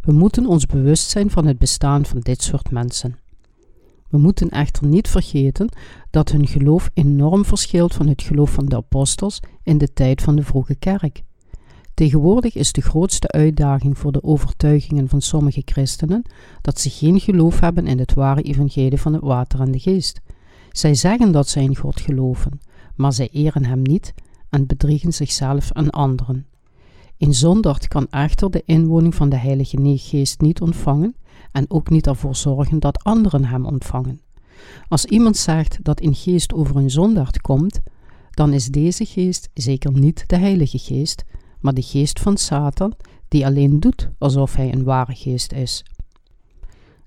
We 0.00 0.12
moeten 0.12 0.46
ons 0.46 0.66
bewust 0.66 1.10
zijn 1.10 1.30
van 1.30 1.46
het 1.46 1.58
bestaan 1.58 2.06
van 2.06 2.20
dit 2.20 2.42
soort 2.42 2.70
mensen. 2.70 3.16
We 4.08 4.18
moeten 4.18 4.48
echter 4.48 4.86
niet 4.86 5.08
vergeten 5.08 5.68
dat 6.10 6.30
hun 6.30 6.46
geloof 6.46 6.90
enorm 6.94 7.44
verschilt 7.44 7.94
van 7.94 8.08
het 8.08 8.22
geloof 8.22 8.50
van 8.50 8.66
de 8.66 8.76
apostels 8.76 9.40
in 9.62 9.78
de 9.78 9.92
tijd 9.92 10.22
van 10.22 10.36
de 10.36 10.42
vroege 10.42 10.74
kerk. 10.74 11.22
Tegenwoordig 11.94 12.54
is 12.54 12.72
de 12.72 12.80
grootste 12.80 13.28
uitdaging 13.28 13.98
voor 13.98 14.12
de 14.12 14.22
overtuigingen 14.22 15.08
van 15.08 15.20
sommige 15.20 15.62
christenen 15.64 16.22
dat 16.60 16.80
ze 16.80 16.90
geen 16.90 17.20
geloof 17.20 17.60
hebben 17.60 17.86
in 17.86 17.98
het 17.98 18.14
ware 18.14 18.42
evangelie 18.42 19.00
van 19.00 19.12
het 19.12 19.22
water 19.22 19.60
en 19.60 19.72
de 19.72 19.78
geest. 19.78 20.20
Zij 20.78 20.94
zeggen 20.94 21.32
dat 21.32 21.48
zij 21.48 21.62
in 21.62 21.76
God 21.76 22.00
geloven, 22.00 22.60
maar 22.94 23.12
zij 23.12 23.28
eren 23.32 23.64
Hem 23.64 23.82
niet 23.82 24.14
en 24.48 24.66
bedriegen 24.66 25.12
zichzelf 25.12 25.70
en 25.70 25.90
anderen. 25.90 26.46
Een 27.18 27.34
zondaard 27.34 27.88
kan 27.88 28.06
echter 28.10 28.50
de 28.50 28.62
inwoning 28.64 29.14
van 29.14 29.28
de 29.28 29.36
Heilige 29.36 29.98
Geest 29.98 30.40
niet 30.40 30.60
ontvangen 30.60 31.16
en 31.52 31.64
ook 31.68 31.90
niet 31.90 32.06
ervoor 32.06 32.36
zorgen 32.36 32.78
dat 32.78 33.04
anderen 33.04 33.44
Hem 33.44 33.66
ontvangen. 33.66 34.20
Als 34.88 35.04
iemand 35.04 35.36
zegt 35.36 35.78
dat 35.82 36.02
een 36.02 36.14
geest 36.14 36.52
over 36.52 36.76
een 36.76 36.90
zondaard 36.90 37.40
komt, 37.40 37.80
dan 38.30 38.52
is 38.52 38.66
deze 38.66 39.04
geest 39.04 39.48
zeker 39.54 39.92
niet 39.92 40.24
de 40.26 40.36
Heilige 40.36 40.78
Geest, 40.78 41.24
maar 41.60 41.74
de 41.74 41.82
geest 41.82 42.20
van 42.20 42.36
Satan, 42.36 42.92
die 43.28 43.46
alleen 43.46 43.80
doet 43.80 44.10
alsof 44.18 44.54
hij 44.54 44.72
een 44.72 44.84
ware 44.84 45.14
geest 45.14 45.52
is. 45.52 45.84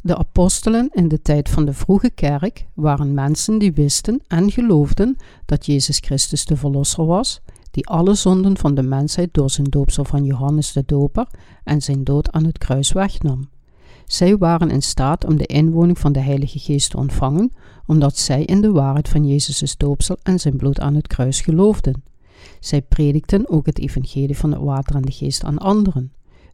De 0.03 0.17
apostelen 0.17 0.89
in 0.91 1.07
de 1.07 1.21
tijd 1.21 1.49
van 1.49 1.65
de 1.65 1.73
vroege 1.73 2.09
kerk 2.09 2.65
waren 2.73 3.13
mensen 3.13 3.57
die 3.57 3.73
wisten 3.73 4.21
en 4.27 4.51
geloofden 4.51 5.15
dat 5.45 5.65
Jezus 5.65 5.97
Christus 5.97 6.45
de 6.45 6.57
Verlosser 6.57 7.05
was, 7.05 7.41
die 7.71 7.87
alle 7.87 8.13
zonden 8.13 8.57
van 8.57 8.75
de 8.75 8.83
mensheid 8.83 9.33
door 9.33 9.49
zijn 9.49 9.67
doopsel 9.69 10.05
van 10.05 10.23
Johannes 10.23 10.71
de 10.71 10.83
Doper 10.85 11.27
en 11.63 11.81
zijn 11.81 12.03
dood 12.03 12.31
aan 12.31 12.45
het 12.45 12.57
kruis 12.57 12.91
wegnam. 12.91 13.49
Zij 14.05 14.37
waren 14.37 14.69
in 14.69 14.81
staat 14.81 15.25
om 15.25 15.37
de 15.37 15.45
inwoning 15.45 15.99
van 15.99 16.11
de 16.11 16.19
Heilige 16.19 16.59
Geest 16.59 16.89
te 16.89 16.97
ontvangen, 16.97 17.51
omdat 17.85 18.17
zij 18.17 18.43
in 18.43 18.61
de 18.61 18.71
waarheid 18.71 19.09
van 19.09 19.27
Jezus' 19.27 19.77
doopsel 19.77 20.17
en 20.23 20.39
zijn 20.39 20.57
bloed 20.57 20.79
aan 20.79 20.95
het 20.95 21.07
kruis 21.07 21.41
geloofden. 21.41 22.03
Zij 22.59 22.81
predikten 22.81 23.49
ook 23.49 23.65
het 23.65 23.79
evangelie 23.79 24.37
van 24.37 24.51
het 24.51 24.61
water 24.61 24.95
en 24.95 25.01
de 25.01 25.11
geest 25.11 25.43
aan 25.43 25.57
anderen. 25.57 26.11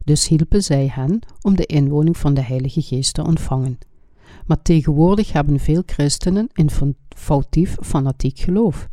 Dus 0.08 0.28
hielpen 0.28 0.62
zij 0.62 0.86
hen 0.86 1.18
om 1.42 1.56
de 1.56 1.66
inwoning 1.66 2.16
van 2.16 2.34
de 2.34 2.42
Heilige 2.42 2.82
Geest 2.82 3.14
te 3.14 3.24
ontvangen. 3.24 3.78
Maar 4.46 4.62
tegenwoordig 4.62 5.32
hebben 5.32 5.60
veel 5.60 5.82
christenen 5.86 6.48
een 6.52 6.94
foutief 7.08 7.76
fanatiek 7.80 8.38
geloof. 8.38 8.88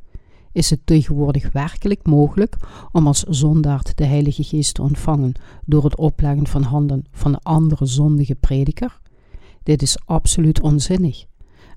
Is 0.51 0.69
het 0.69 0.79
tegenwoordig 0.83 1.51
werkelijk 1.51 2.07
mogelijk 2.07 2.57
om 2.91 3.07
als 3.07 3.23
zondaard 3.23 3.97
de 3.97 4.05
Heilige 4.05 4.43
Geest 4.43 4.73
te 4.73 4.81
ontvangen 4.81 5.33
door 5.65 5.83
het 5.83 5.97
opleggen 5.97 6.47
van 6.47 6.63
handen 6.63 7.05
van 7.11 7.33
een 7.33 7.43
andere 7.43 7.85
zondige 7.85 8.35
prediker? 8.35 8.99
Dit 9.63 9.81
is 9.81 9.97
absoluut 10.05 10.61
onzinnig. 10.61 11.25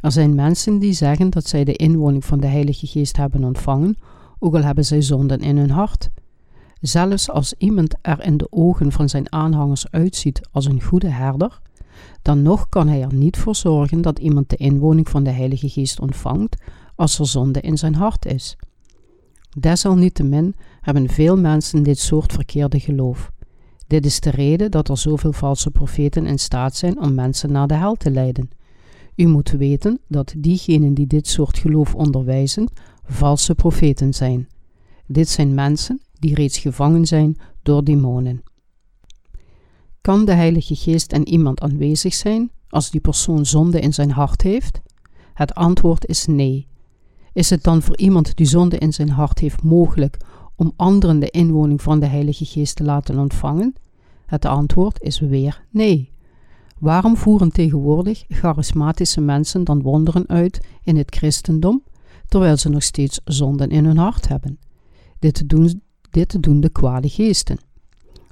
Er 0.00 0.12
zijn 0.12 0.35
mensen 0.35 0.78
die 0.78 0.92
zeggen 0.92 1.30
dat 1.30 1.47
zij 1.49 1.64
de 1.64 1.76
inwoning 1.76 2.25
van 2.25 2.40
de 2.40 2.47
Heilige 2.47 2.87
Geest 2.87 3.16
hebben 3.16 3.45
ontvangen, 3.45 3.97
ook 4.38 4.54
al 4.54 4.62
hebben 4.62 4.85
zij 4.85 5.02
zonden 5.02 5.40
in 5.40 5.57
hun 5.57 5.71
hart. 5.71 6.11
Zelfs 6.80 7.30
als 7.30 7.54
iemand 7.58 7.94
er 8.02 8.25
in 8.25 8.37
de 8.37 8.47
ogen 8.50 8.92
van 8.92 9.08
zijn 9.08 9.32
aanhangers 9.32 9.90
uitziet 9.90 10.40
als 10.52 10.64
een 10.64 10.82
goede 10.82 11.08
herder, 11.08 11.61
dan 12.23 12.42
nog 12.42 12.68
kan 12.68 12.88
hij 12.88 13.02
er 13.02 13.14
niet 13.14 13.37
voor 13.37 13.54
zorgen 13.54 14.00
dat 14.00 14.18
iemand 14.18 14.50
de 14.50 14.56
inwoning 14.56 15.08
van 15.08 15.23
de 15.23 15.30
Heilige 15.30 15.68
Geest 15.68 16.00
ontvangt 16.00 16.56
als 16.94 17.18
er 17.18 17.26
zonde 17.26 17.61
in 17.61 17.78
zijn 17.78 17.94
hart 17.94 18.26
is. 18.26 18.56
Desalniettemin 19.58 20.54
hebben 20.80 21.08
veel 21.08 21.38
mensen 21.38 21.82
dit 21.82 21.99
soort 21.99 22.32
verkeerde 22.32 22.80
geloof. 22.80 23.30
Dit 23.87 24.06
is 24.06 24.20
de 24.20 24.30
reden 24.30 24.70
dat 24.70 24.88
er 24.88 24.99
zoveel 24.99 25.32
valse 25.32 25.70
profeten 25.70 26.26
in 26.26 26.38
staat 26.38 26.76
zijn 26.76 27.00
om 27.00 27.14
mensen 27.14 27.52
naar 27.52 27.66
de 27.66 27.75
hel 27.75 27.94
te 27.94 28.11
leiden. 28.11 28.50
U 29.16 29.26
moet 29.26 29.50
weten 29.50 30.00
dat 30.08 30.35
diegenen 30.37 30.94
die 30.94 31.06
dit 31.06 31.26
soort 31.26 31.58
geloof 31.58 31.94
onderwijzen, 31.94 32.68
valse 33.04 33.54
profeten 33.54 34.14
zijn. 34.14 34.49
Dit 35.06 35.28
zijn 35.28 35.54
mensen 35.54 36.00
die 36.18 36.34
reeds 36.34 36.58
gevangen 36.58 37.06
zijn 37.06 37.37
door 37.62 37.84
demonen. 37.84 38.42
Kan 40.00 40.25
de 40.25 40.32
Heilige 40.32 40.75
Geest 40.75 41.12
in 41.12 41.28
iemand 41.28 41.60
aanwezig 41.60 42.14
zijn 42.14 42.50
als 42.68 42.90
die 42.90 43.00
persoon 43.00 43.46
zonde 43.46 43.80
in 43.80 43.94
zijn 43.94 44.10
hart 44.10 44.42
heeft? 44.42 44.80
Het 45.34 45.54
antwoord 45.54 46.06
is 46.06 46.26
nee. 46.26 46.66
Is 47.32 47.50
het 47.50 47.62
dan 47.62 47.82
voor 47.82 47.96
iemand 47.96 48.37
die 48.37 48.46
zonde 48.46 48.78
in 48.78 48.92
zijn 48.92 49.10
hart 49.10 49.38
heeft 49.38 49.62
mogelijk 49.62 50.16
om 50.56 50.72
anderen 50.76 51.18
de 51.18 51.30
inwoning 51.30 51.82
van 51.82 52.00
de 52.00 52.06
Heilige 52.06 52.44
Geest 52.44 52.76
te 52.76 52.84
laten 52.84 53.18
ontvangen? 53.18 53.75
Het 54.26 54.44
antwoord 54.44 55.02
is 55.02 55.18
weer 55.18 55.64
nee. 55.70 56.12
Waarom 56.78 57.16
voeren 57.16 57.52
tegenwoordig 57.52 58.25
charismatische 58.28 59.20
mensen 59.20 59.64
dan 59.64 59.82
wonderen 59.82 60.28
uit 60.28 60.60
in 60.82 60.96
het 60.96 61.14
christendom, 61.14 61.82
terwijl 62.26 62.56
ze 62.56 62.68
nog 62.68 62.82
steeds 62.82 63.20
zonden 63.25 63.70
in 63.70 63.84
hun 63.84 63.96
hart 63.96 64.28
hebben? 64.28 64.58
Dit 65.18 65.48
doen, 65.48 65.82
dit 66.11 66.43
doen 66.43 66.61
de 66.61 66.71
kwade 66.71 67.09
geesten. 67.09 67.59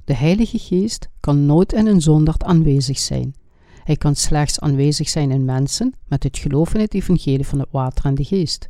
De 0.05 0.15
Heilige 0.15 0.59
Geest 0.59 1.09
kan 1.19 1.45
nooit 1.45 1.73
in 1.73 1.87
een 1.87 2.01
zondaard 2.01 2.43
aanwezig 2.43 2.97
zijn. 2.97 3.35
Hij 3.83 3.95
kan 3.95 4.15
slechts 4.15 4.59
aanwezig 4.59 5.09
zijn 5.09 5.31
in 5.31 5.45
mensen 5.45 5.93
met 6.07 6.23
het 6.23 6.37
geloof 6.37 6.73
in 6.73 6.79
het 6.79 6.93
evangelie 6.93 7.47
van 7.47 7.59
het 7.59 7.71
water 7.71 8.05
en 8.05 8.15
de 8.15 8.23
geest. 8.23 8.69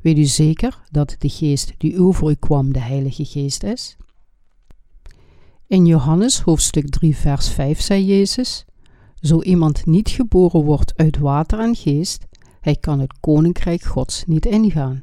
Weet 0.00 0.18
u 0.18 0.24
zeker 0.24 0.82
dat 0.90 1.14
de 1.18 1.28
geest 1.28 1.72
die 1.78 2.00
over 2.00 2.30
u 2.30 2.34
kwam 2.34 2.72
de 2.72 2.80
Heilige 2.80 3.24
Geest 3.24 3.62
is? 3.62 3.96
In 5.66 5.86
Johannes 5.86 6.40
hoofdstuk 6.40 6.88
3 6.88 7.16
vers 7.16 7.48
5 7.48 7.80
zei 7.80 8.04
Jezus, 8.04 8.64
Zo 9.14 9.42
iemand 9.42 9.86
niet 9.86 10.08
geboren 10.08 10.64
wordt 10.64 10.92
uit 10.96 11.18
water 11.18 11.58
en 11.58 11.74
geest, 11.74 12.24
hij 12.60 12.76
kan 12.76 13.00
het 13.00 13.20
koninkrijk 13.20 13.82
Gods 13.82 14.24
niet 14.26 14.46
ingaan. 14.46 15.02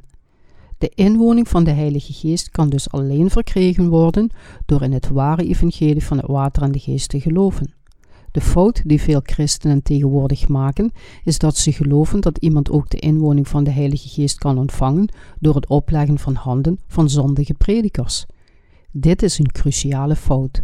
De 0.82 0.92
inwoning 0.94 1.48
van 1.48 1.64
de 1.64 1.70
Heilige 1.70 2.12
Geest 2.12 2.50
kan 2.50 2.68
dus 2.68 2.90
alleen 2.90 3.30
verkregen 3.30 3.88
worden 3.88 4.30
door 4.66 4.82
in 4.82 4.92
het 4.92 5.08
ware 5.08 5.44
evangelie 5.44 6.04
van 6.04 6.16
het 6.16 6.26
water 6.26 6.62
en 6.62 6.72
de 6.72 6.78
geest 6.78 7.08
te 7.08 7.20
geloven. 7.20 7.74
De 8.30 8.40
fout 8.40 8.82
die 8.84 9.00
veel 9.00 9.20
christenen 9.22 9.82
tegenwoordig 9.82 10.48
maken, 10.48 10.90
is 11.24 11.38
dat 11.38 11.56
ze 11.56 11.72
geloven 11.72 12.20
dat 12.20 12.38
iemand 12.38 12.70
ook 12.70 12.90
de 12.90 12.98
inwoning 12.98 13.48
van 13.48 13.64
de 13.64 13.70
Heilige 13.70 14.08
Geest 14.08 14.38
kan 14.38 14.58
ontvangen 14.58 15.08
door 15.40 15.54
het 15.54 15.68
opleggen 15.68 16.18
van 16.18 16.34
handen 16.34 16.78
van 16.86 17.10
zondige 17.10 17.54
predikers. 17.54 18.26
Dit 18.90 19.22
is 19.22 19.38
een 19.38 19.52
cruciale 19.52 20.16
fout. 20.16 20.62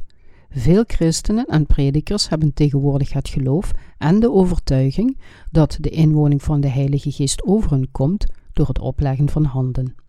Veel 0.50 0.84
christenen 0.86 1.46
en 1.46 1.66
predikers 1.66 2.28
hebben 2.28 2.54
tegenwoordig 2.54 3.12
het 3.12 3.28
geloof 3.28 3.72
en 3.98 4.20
de 4.20 4.32
overtuiging 4.32 5.18
dat 5.50 5.78
de 5.80 5.90
inwoning 5.90 6.42
van 6.42 6.60
de 6.60 6.68
Heilige 6.68 7.12
Geest 7.12 7.44
over 7.44 7.70
hen 7.70 7.88
komt 7.90 8.26
door 8.52 8.66
het 8.66 8.78
opleggen 8.78 9.28
van 9.28 9.44
handen. 9.44 10.06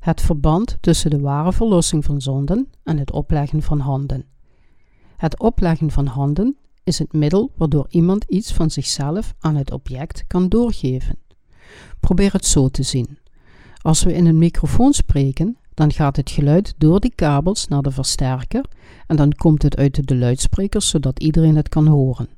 Het 0.00 0.20
verband 0.20 0.76
tussen 0.80 1.10
de 1.10 1.20
ware 1.20 1.52
verlossing 1.52 2.04
van 2.04 2.20
zonden 2.20 2.68
en 2.82 2.98
het 2.98 3.12
opleggen 3.12 3.62
van 3.62 3.78
handen. 3.78 4.24
Het 5.16 5.38
opleggen 5.38 5.90
van 5.90 6.06
handen 6.06 6.56
is 6.84 6.98
het 6.98 7.12
middel 7.12 7.50
waardoor 7.56 7.86
iemand 7.90 8.24
iets 8.24 8.52
van 8.52 8.70
zichzelf 8.70 9.34
aan 9.40 9.56
het 9.56 9.72
object 9.72 10.24
kan 10.26 10.48
doorgeven. 10.48 11.18
Probeer 12.00 12.32
het 12.32 12.46
zo 12.46 12.68
te 12.68 12.82
zien. 12.82 13.18
Als 13.82 14.02
we 14.02 14.14
in 14.14 14.26
een 14.26 14.38
microfoon 14.38 14.92
spreken, 14.92 15.56
dan 15.74 15.92
gaat 15.92 16.16
het 16.16 16.30
geluid 16.30 16.74
door 16.78 17.00
die 17.00 17.14
kabels 17.14 17.68
naar 17.68 17.82
de 17.82 17.90
versterker 17.90 18.64
en 19.06 19.16
dan 19.16 19.32
komt 19.32 19.62
het 19.62 19.76
uit 19.76 20.08
de 20.08 20.16
luidsprekers 20.16 20.88
zodat 20.88 21.20
iedereen 21.20 21.56
het 21.56 21.68
kan 21.68 21.86
horen. 21.86 22.28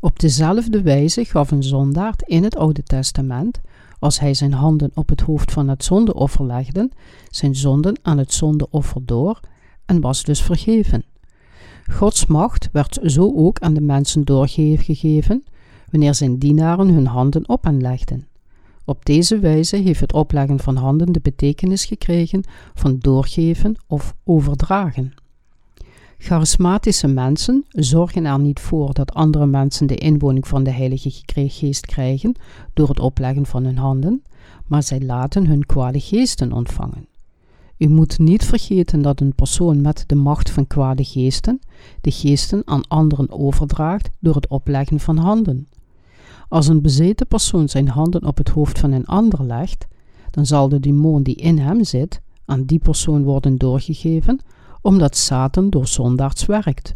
Op 0.00 0.18
dezelfde 0.18 0.82
wijze 0.82 1.24
gaf 1.24 1.50
een 1.50 1.62
zondaard 1.62 2.22
in 2.22 2.42
het 2.42 2.56
Oude 2.56 2.82
Testament, 2.82 3.60
als 4.04 4.20
hij 4.20 4.34
zijn 4.34 4.52
handen 4.52 4.90
op 4.94 5.08
het 5.08 5.20
hoofd 5.20 5.52
van 5.52 5.68
het 5.68 5.84
zondeoffer 5.84 6.44
legde, 6.46 6.90
zijn 7.30 7.54
zonden 7.54 7.98
aan 8.02 8.18
het 8.18 8.32
zondeoffer 8.32 9.00
door 9.04 9.40
en 9.84 10.00
was 10.00 10.22
dus 10.22 10.42
vergeven. 10.42 11.04
Gods 11.90 12.26
macht 12.26 12.68
werd 12.72 12.98
zo 13.02 13.32
ook 13.36 13.58
aan 13.58 13.74
de 13.74 13.80
mensen 13.80 14.24
doorgegeven 14.24 15.44
wanneer 15.90 16.14
zijn 16.14 16.38
dienaren 16.38 16.88
hun 16.88 17.06
handen 17.06 17.48
op 17.48 17.64
hen 17.64 17.80
legden. 17.80 18.26
Op 18.84 19.04
deze 19.04 19.38
wijze 19.38 19.76
heeft 19.76 20.00
het 20.00 20.12
opleggen 20.12 20.58
van 20.58 20.76
handen 20.76 21.12
de 21.12 21.20
betekenis 21.20 21.84
gekregen 21.84 22.44
van 22.74 22.98
doorgeven 22.98 23.76
of 23.86 24.14
overdragen. 24.24 25.14
Charismatische 26.18 27.06
mensen 27.06 27.64
zorgen 27.68 28.24
er 28.24 28.38
niet 28.40 28.60
voor 28.60 28.92
dat 28.92 29.14
andere 29.14 29.46
mensen 29.46 29.86
de 29.86 29.96
inwoning 29.96 30.48
van 30.48 30.64
de 30.64 30.70
Heilige 30.70 31.10
Geest 31.24 31.86
krijgen 31.86 32.34
door 32.72 32.88
het 32.88 33.00
opleggen 33.00 33.46
van 33.46 33.64
hun 33.64 33.78
handen, 33.78 34.22
maar 34.66 34.82
zij 34.82 35.00
laten 35.00 35.46
hun 35.46 35.66
kwade 35.66 36.00
geesten 36.00 36.52
ontvangen. 36.52 37.06
U 37.78 37.88
moet 37.88 38.18
niet 38.18 38.44
vergeten 38.44 39.02
dat 39.02 39.20
een 39.20 39.34
persoon 39.34 39.80
met 39.80 40.04
de 40.06 40.14
macht 40.14 40.50
van 40.50 40.66
kwade 40.66 41.04
geesten 41.04 41.60
de 42.00 42.10
geesten 42.10 42.62
aan 42.64 42.88
anderen 42.88 43.30
overdraagt 43.30 44.10
door 44.20 44.34
het 44.34 44.48
opleggen 44.48 45.00
van 45.00 45.16
handen. 45.16 45.68
Als 46.48 46.68
een 46.68 46.82
bezeten 46.82 47.26
persoon 47.26 47.68
zijn 47.68 47.88
handen 47.88 48.26
op 48.26 48.36
het 48.36 48.48
hoofd 48.48 48.78
van 48.78 48.92
een 48.92 49.06
ander 49.06 49.44
legt, 49.44 49.86
dan 50.30 50.46
zal 50.46 50.68
de 50.68 50.80
demon 50.80 51.22
die 51.22 51.34
in 51.34 51.58
hem 51.58 51.84
zit 51.84 52.20
aan 52.44 52.64
die 52.64 52.78
persoon 52.78 53.24
worden 53.24 53.58
doorgegeven, 53.58 54.40
omdat 54.84 55.16
Satan 55.16 55.70
door 55.70 55.86
zondaards 55.86 56.46
werkt. 56.46 56.94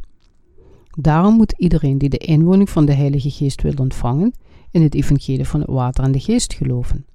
Daarom 0.99 1.35
moet 1.35 1.55
iedereen 1.57 1.99
die 1.99 2.09
de 2.09 2.19
inwoning 2.19 2.71
van 2.71 2.85
de 2.85 2.93
Heilige 2.93 3.31
Geest 3.31 3.63
wil 3.63 3.75
ontvangen, 3.79 4.33
in 4.71 4.83
het 4.83 4.95
evangelie 4.95 5.49
van 5.49 5.61
het 5.61 5.71
water 5.71 6.05
en 6.05 6.13
de 6.13 6.21
geest 6.21 6.53
geloven. 6.53 7.07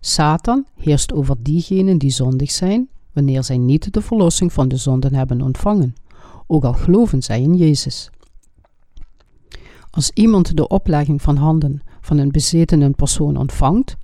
Satan 0.00 0.66
heerst 0.74 1.12
over 1.12 1.36
diegenen 1.42 1.98
die 1.98 2.10
zondig 2.10 2.50
zijn, 2.50 2.88
wanneer 3.12 3.44
zij 3.44 3.58
niet 3.58 3.92
de 3.92 4.00
verlossing 4.00 4.52
van 4.52 4.68
de 4.68 4.76
zonden 4.76 5.14
hebben 5.14 5.42
ontvangen, 5.42 5.94
ook 6.46 6.64
al 6.64 6.72
geloven 6.72 7.22
zij 7.22 7.42
in 7.42 7.54
Jezus. 7.54 8.10
Als 9.90 10.10
iemand 10.14 10.56
de 10.56 10.68
oplegging 10.68 11.22
van 11.22 11.36
handen 11.36 11.82
van 12.00 12.18
een 12.18 12.30
bezetene 12.30 12.90
persoon 12.90 13.36
ontvangt, 13.36 13.96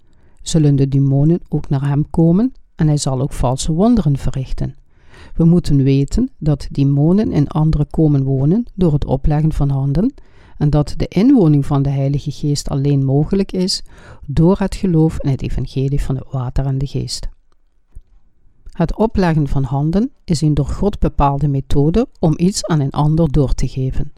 zullen 0.43 0.77
de 0.77 0.89
demonen 0.89 1.41
ook 1.49 1.69
naar 1.69 1.89
hem 1.89 2.11
komen 2.11 2.55
en 2.75 2.87
hij 2.87 2.97
zal 2.97 3.21
ook 3.21 3.33
valse 3.33 3.73
wonderen 3.73 4.17
verrichten. 4.17 4.75
We 5.35 5.45
moeten 5.45 5.83
weten 5.83 6.31
dat 6.39 6.69
demonen 6.71 7.33
in 7.33 7.49
anderen 7.49 7.91
komen 7.91 8.25
wonen 8.25 8.67
door 8.75 8.93
het 8.93 9.05
opleggen 9.05 9.53
van 9.53 9.69
handen 9.69 10.15
en 10.59 10.71
dat 10.71 10.95
de 10.97 11.09
inwoning 11.09 11.67
van 11.67 11.83
de 11.83 11.91
Heilige 11.91 12.31
Geest 12.31 12.69
alleen 12.69 13.05
mogelijk 13.05 13.53
is 13.53 13.83
door 14.27 14.59
het 14.59 14.75
geloof 14.75 15.21
in 15.21 15.31
het 15.31 15.43
evangelie 15.43 16.03
van 16.03 16.17
het 16.17 16.31
water 16.31 16.67
en 16.67 16.79
de 16.79 16.87
geest. 16.87 17.29
Het 18.71 18.97
opleggen 18.97 19.49
van 19.49 19.63
handen 19.63 20.11
is 20.25 20.41
een 20.41 20.55
door 20.55 20.67
God 20.67 20.99
bepaalde 20.99 21.49
methode 21.49 22.09
om 22.19 22.35
iets 22.37 22.67
aan 22.67 22.81
een 22.81 22.91
ander 22.91 23.33
door 23.33 23.55
te 23.55 23.69
geven. 23.69 24.13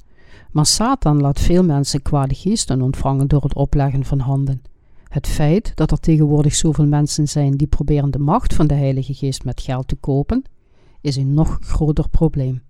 Maar 0.50 0.66
Satan 0.66 1.20
laat 1.20 1.40
veel 1.40 1.64
mensen 1.64 2.02
kwade 2.02 2.34
geesten 2.34 2.82
ontvangen 2.82 3.28
door 3.28 3.42
het 3.42 3.54
opleggen 3.54 4.04
van 4.04 4.18
handen. 4.18 4.62
Het 5.08 5.26
feit 5.26 5.72
dat 5.74 5.90
er 5.90 6.00
tegenwoordig 6.00 6.54
zoveel 6.54 6.86
mensen 6.86 7.28
zijn 7.28 7.56
die 7.56 7.66
proberen 7.66 8.10
de 8.10 8.18
macht 8.18 8.54
van 8.54 8.66
de 8.66 8.74
Heilige 8.74 9.14
Geest 9.14 9.44
met 9.44 9.60
geld 9.60 9.88
te 9.88 9.94
kopen, 9.94 10.44
is 11.06 11.16
een 11.16 11.34
nog 11.34 11.58
groter 11.60 12.08
probleem. 12.08 12.62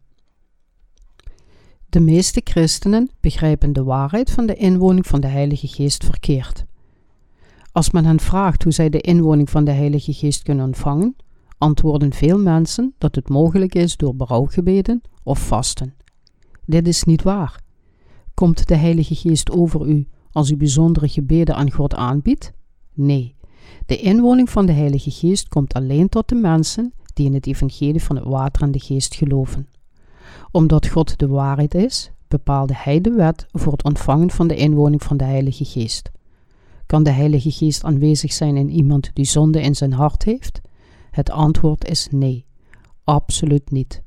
De 1.89 2.01
meeste 2.01 2.41
christenen 2.45 3.11
begrijpen 3.21 3.73
de 3.73 3.83
waarheid 3.83 4.31
van 4.31 4.47
de 4.47 4.55
inwoning 4.55 5.07
van 5.07 5.21
de 5.21 5.27
Heilige 5.27 5.69
Geest 5.69 6.05
verkeerd. 6.05 6.65
Als 7.73 7.91
men 7.91 8.05
hen 8.05 8.21
vraagt 8.21 8.63
hoe 8.63 8.73
zij 8.73 8.89
de 8.89 9.01
inwoning 9.01 9.51
van 9.51 9.65
de 9.65 9.71
Heilige 9.71 10.13
Geest 10.13 10.43
kunnen 10.43 10.65
ontvangen, 10.65 11.17
antwoorden 11.59 12.13
veel 12.13 12.39
mensen 12.39 12.95
dat 12.99 13.15
het 13.15 13.29
mogelijk 13.29 13.75
is 13.75 13.97
door 13.97 14.17
berouwgebeden 14.17 15.03
of 15.23 15.47
vasten. 15.47 15.95
Dit 16.65 16.89
is 16.89 17.05
niet 17.05 17.23
waar. 17.23 17.61
Komt 18.35 18.69
de 18.69 18.77
Heilige 18.77 19.15
Geest 19.15 19.51
over 19.51 19.89
u 19.89 20.09
als 20.31 20.51
u 20.51 20.57
bijzondere 20.57 21.09
gebeden 21.09 21.55
aan 21.57 21.71
God 21.71 21.95
aanbiedt? 21.95 22.53
Nee. 22.95 23.35
De 23.87 23.97
inwoning 23.97 24.51
van 24.51 24.67
de 24.67 24.73
Heilige 24.73 25.11
Geest 25.11 25.49
komt 25.49 25.75
alleen 25.75 26.09
tot 26.09 26.29
de 26.29 26.35
mensen 26.35 26.93
die 27.17 27.27
in 27.27 27.35
het 27.35 27.47
evangelie 27.47 28.03
van 28.03 28.17
het 28.17 28.25
water 28.25 28.63
en 28.63 28.71
de 28.71 28.79
geest 28.79 29.15
geloven. 29.15 29.69
Omdat 30.51 30.87
God 30.87 31.19
de 31.19 31.29
waarheid 31.29 31.75
is, 31.75 32.11
bepaalde 32.29 32.73
Hij 32.77 33.01
de 33.01 33.11
wet 33.11 33.47
voor 33.53 33.73
het 33.73 33.85
ontvangen 33.85 34.31
van 34.31 34.47
de 34.47 34.57
inwoning 34.57 35.03
van 35.03 35.17
de 35.17 35.25
Heilige 35.25 35.65
Geest. 35.65 36.11
Kan 36.87 37.03
de 37.03 37.11
Heilige 37.11 37.51
Geest 37.51 37.85
aanwezig 37.85 38.33
zijn 38.33 38.57
in 38.57 38.71
iemand 38.71 39.11
die 39.13 39.25
zonde 39.25 39.61
in 39.61 39.75
zijn 39.75 39.93
hart 39.93 40.25
heeft? 40.25 40.61
Het 41.11 41.31
antwoord 41.31 41.89
is 41.89 42.09
nee, 42.11 42.45
absoluut 43.05 43.71
niet. 43.71 44.03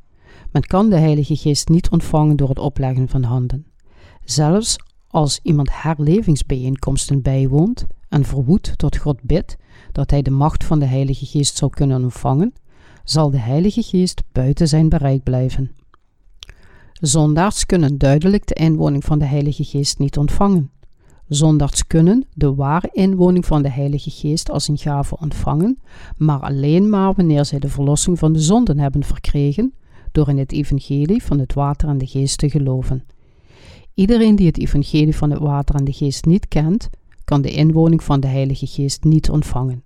Men 0.52 0.62
kan 0.62 0.90
de 0.90 0.98
Heilige 0.98 1.36
Geest 1.36 1.70
niet 1.70 1.90
ontvangen 1.90 2.36
door 2.36 2.50
het 2.50 2.60
opleggen 2.60 3.08
van 3.08 3.24
handen. 3.24 3.66
Zelfs 4.24 4.78
als 5.08 5.40
iemand 5.44 5.82
herlevingsbijeenkomsten 5.82 7.22
bijwoont 7.22 7.86
en 8.10 8.26
verwoedt 8.26 8.78
tot 8.78 8.98
God 8.98 9.22
bidt 9.22 9.58
dat 9.92 10.12
hij 10.12 10.22
de 10.22 10.32
macht 10.32 10.64
van 10.64 10.80
de 10.80 10.86
Heilige 10.86 11.26
Geest 11.26 11.58
zou 11.58 11.72
kunnen 11.72 12.04
ontvangen, 12.04 12.54
zal 13.10 13.30
de 13.32 13.40
Heilige 13.40 13.82
Geest 13.82 14.24
buiten 14.32 14.68
zijn 14.68 14.90
bereik 14.90 15.24
blijven. 15.24 15.72
Zondaars 16.94 17.66
kunnen 17.66 17.98
duidelijk 17.98 18.48
de 18.48 18.54
inwoning 18.54 19.04
van 19.06 19.20
de 19.20 19.26
Heilige 19.26 19.64
Geest 19.64 20.00
niet 20.00 20.18
ontvangen. 20.18 20.72
Zondaars 21.28 21.88
kunnen 21.88 22.26
de 22.34 22.56
ware 22.56 22.90
inwoning 22.94 23.46
van 23.46 23.62
de 23.62 23.70
Heilige 23.70 24.10
Geest 24.10 24.52
als 24.52 24.68
een 24.68 24.78
gave 24.78 25.18
ontvangen, 25.20 25.80
maar 26.18 26.40
alleen 26.40 26.90
maar 26.90 27.14
wanneer 27.14 27.46
zij 27.46 27.60
de 27.60 27.70
verlossing 27.70 28.20
van 28.20 28.34
de 28.34 28.40
zonden 28.40 28.80
hebben 28.80 29.04
verkregen 29.04 29.74
door 30.12 30.30
in 30.30 30.38
het 30.38 30.52
evangelie 30.52 31.24
van 31.24 31.40
het 31.40 31.54
water 31.54 31.90
en 31.90 31.98
de 31.98 32.08
geest 32.08 32.38
te 32.38 32.50
geloven. 32.50 33.06
Iedereen 33.94 34.36
die 34.36 34.48
het 34.48 34.60
evangelie 34.60 35.16
van 35.16 35.30
het 35.30 35.40
water 35.40 35.76
en 35.76 35.86
de 35.86 35.94
geest 35.94 36.26
niet 36.26 36.48
kent, 36.48 36.90
kan 37.26 37.42
de 37.42 37.52
inwoning 37.52 38.04
van 38.04 38.20
de 38.20 38.28
Heilige 38.28 38.68
Geest 38.68 39.04
niet 39.04 39.30
ontvangen. 39.30 39.84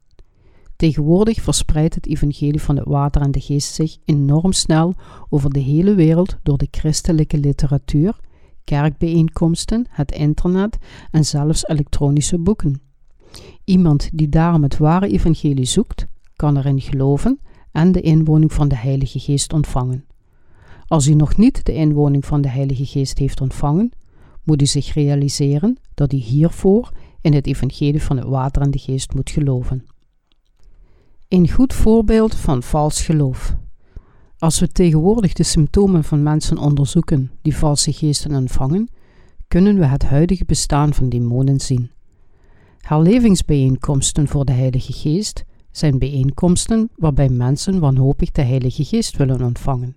Tegenwoordig 0.83 1.41
verspreidt 1.41 1.95
het 1.95 2.07
evangelie 2.07 2.61
van 2.61 2.77
het 2.77 2.85
water 2.87 3.21
en 3.21 3.31
de 3.31 3.39
geest 3.39 3.73
zich 3.73 3.97
enorm 4.05 4.51
snel 4.51 4.93
over 5.29 5.49
de 5.49 5.59
hele 5.59 5.95
wereld 5.95 6.37
door 6.41 6.57
de 6.57 6.67
christelijke 6.71 7.37
literatuur, 7.37 8.19
kerkbijeenkomsten, 8.63 9.85
het 9.89 10.11
internet 10.11 10.77
en 11.11 11.25
zelfs 11.25 11.67
elektronische 11.67 12.39
boeken. 12.39 12.81
Iemand 13.63 14.09
die 14.13 14.29
daarom 14.29 14.63
het 14.63 14.77
ware 14.77 15.07
evangelie 15.07 15.65
zoekt, 15.65 16.07
kan 16.35 16.57
erin 16.57 16.81
geloven 16.81 17.39
en 17.71 17.91
de 17.91 18.01
inwoning 18.01 18.53
van 18.53 18.67
de 18.67 18.77
Heilige 18.77 19.19
Geest 19.19 19.53
ontvangen. 19.53 20.05
Als 20.87 21.07
u 21.07 21.13
nog 21.13 21.37
niet 21.37 21.65
de 21.65 21.73
inwoning 21.73 22.25
van 22.25 22.41
de 22.41 22.49
Heilige 22.49 22.85
Geest 22.85 23.17
heeft 23.17 23.41
ontvangen, 23.41 23.91
moet 24.43 24.61
u 24.61 24.65
zich 24.65 24.93
realiseren 24.93 25.77
dat 25.93 26.13
u 26.13 26.17
hiervoor 26.17 26.91
in 27.21 27.33
het 27.33 27.47
evangelie 27.47 28.03
van 28.03 28.17
het 28.17 28.27
water 28.27 28.61
en 28.61 28.71
de 28.71 28.79
geest 28.79 29.13
moet 29.13 29.29
geloven. 29.29 29.85
Een 31.33 31.49
goed 31.49 31.73
voorbeeld 31.73 32.35
van 32.35 32.63
vals 32.63 33.01
geloof. 33.01 33.55
Als 34.37 34.59
we 34.59 34.67
tegenwoordig 34.67 35.33
de 35.33 35.43
symptomen 35.43 36.03
van 36.03 36.23
mensen 36.23 36.57
onderzoeken 36.57 37.31
die 37.41 37.55
valse 37.55 37.93
geesten 37.93 38.35
ontvangen, 38.35 38.89
kunnen 39.47 39.79
we 39.79 39.85
het 39.85 40.03
huidige 40.03 40.45
bestaan 40.45 40.93
van 40.93 41.09
demonen 41.09 41.59
zien. 41.59 41.91
Herlevingsbijeenkomsten 42.77 44.27
voor 44.27 44.45
de 44.45 44.51
Heilige 44.51 44.93
Geest 44.93 45.43
zijn 45.71 45.99
bijeenkomsten 45.99 46.89
waarbij 46.95 47.29
mensen 47.29 47.79
wanhopig 47.79 48.31
de 48.31 48.41
Heilige 48.41 48.83
Geest 48.83 49.17
willen 49.17 49.41
ontvangen. 49.41 49.95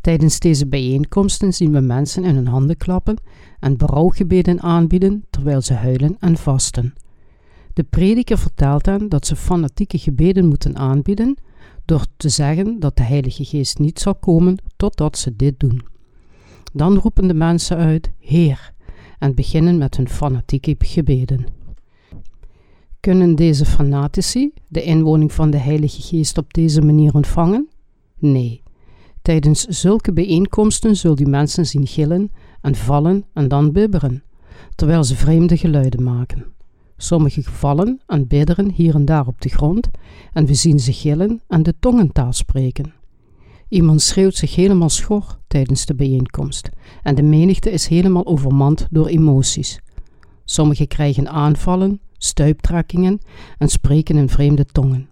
Tijdens 0.00 0.38
deze 0.38 0.66
bijeenkomsten 0.66 1.52
zien 1.52 1.72
we 1.72 1.80
mensen 1.80 2.24
in 2.24 2.34
hun 2.34 2.48
handen 2.48 2.76
klappen 2.76 3.16
en 3.60 3.76
berouwgebeden 3.76 4.60
aanbieden 4.60 5.24
terwijl 5.30 5.60
ze 5.60 5.74
huilen 5.74 6.16
en 6.20 6.36
vasten. 6.36 6.94
De 7.72 7.82
prediker 7.82 8.38
vertelt 8.38 8.86
hen 8.86 9.08
dat 9.08 9.26
ze 9.26 9.36
fanatieke 9.36 9.98
gebeden 9.98 10.46
moeten 10.46 10.76
aanbieden 10.76 11.36
door 11.84 12.06
te 12.16 12.28
zeggen 12.28 12.80
dat 12.80 12.96
de 12.96 13.02
Heilige 13.02 13.44
Geest 13.44 13.78
niet 13.78 14.00
zal 14.00 14.14
komen 14.14 14.56
totdat 14.76 15.18
ze 15.18 15.36
dit 15.36 15.60
doen. 15.60 15.80
Dan 16.72 16.96
roepen 16.96 17.28
de 17.28 17.34
mensen 17.34 17.76
uit: 17.76 18.10
Heer, 18.18 18.72
en 19.18 19.34
beginnen 19.34 19.78
met 19.78 19.96
hun 19.96 20.08
fanatieke 20.08 20.74
gebeden. 20.78 21.44
Kunnen 23.00 23.34
deze 23.34 23.64
fanatici 23.64 24.52
de 24.68 24.82
inwoning 24.82 25.32
van 25.32 25.50
de 25.50 25.58
Heilige 25.58 26.02
Geest 26.02 26.38
op 26.38 26.54
deze 26.54 26.80
manier 26.80 27.14
ontvangen? 27.14 27.68
Nee. 28.18 28.62
Tijdens 29.22 29.64
zulke 29.64 30.12
bijeenkomsten 30.12 30.96
zul 30.96 31.14
die 31.14 31.26
mensen 31.26 31.66
zien 31.66 31.86
gillen 31.86 32.30
en 32.60 32.74
vallen 32.74 33.24
en 33.32 33.48
dan 33.48 33.72
bibberen, 33.72 34.22
terwijl 34.74 35.04
ze 35.04 35.16
vreemde 35.16 35.56
geluiden 35.56 36.02
maken. 36.02 36.51
Sommige 37.02 37.42
vallen 37.42 38.00
en 38.06 38.26
bidderen 38.26 38.70
hier 38.70 38.94
en 38.94 39.04
daar 39.04 39.26
op 39.26 39.40
de 39.40 39.48
grond 39.48 39.90
en 40.32 40.46
we 40.46 40.54
zien 40.54 40.80
ze 40.80 40.92
gillen 40.92 41.40
en 41.48 41.62
de 41.62 41.74
tongentaal 41.80 42.32
spreken. 42.32 42.92
Iemand 43.68 44.02
schreeuwt 44.02 44.34
zich 44.34 44.54
helemaal 44.54 44.88
schor 44.88 45.38
tijdens 45.46 45.86
de 45.86 45.94
bijeenkomst 45.94 46.70
en 47.02 47.14
de 47.14 47.22
menigte 47.22 47.70
is 47.70 47.86
helemaal 47.86 48.26
overmand 48.26 48.86
door 48.90 49.06
emoties. 49.06 49.80
Sommigen 50.44 50.86
krijgen 50.86 51.28
aanvallen, 51.28 52.00
stuiptrekkingen 52.16 53.18
en 53.58 53.68
spreken 53.68 54.16
in 54.16 54.28
vreemde 54.28 54.64
tongen. 54.64 55.08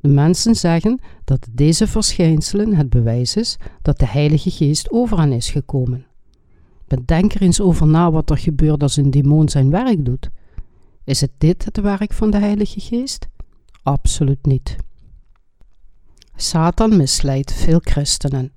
De 0.00 0.08
mensen 0.08 0.54
zeggen 0.54 1.00
dat 1.24 1.48
deze 1.52 1.86
verschijnselen 1.86 2.74
het 2.74 2.90
bewijs 2.90 3.36
is 3.36 3.56
dat 3.82 3.98
de 3.98 4.06
Heilige 4.06 4.50
Geest 4.50 4.90
over 4.90 5.18
hen 5.18 5.32
is 5.32 5.50
gekomen. 5.50 6.06
Bedenk 6.86 7.34
er 7.34 7.42
eens 7.42 7.60
over 7.60 7.86
na 7.86 8.10
wat 8.10 8.30
er 8.30 8.38
gebeurt 8.38 8.82
als 8.82 8.96
een 8.96 9.10
demon 9.10 9.48
zijn 9.48 9.70
werk 9.70 10.04
doet. 10.04 10.30
Is 11.04 11.20
het 11.20 11.30
dit 11.38 11.64
het 11.64 11.80
werk 11.80 12.12
van 12.12 12.30
de 12.30 12.38
Heilige 12.38 12.80
Geest? 12.80 13.28
Absoluut 13.82 14.46
niet. 14.46 14.76
Satan 16.36 16.96
misleidt 16.96 17.52
veel 17.52 17.78
christenen. 17.82 18.52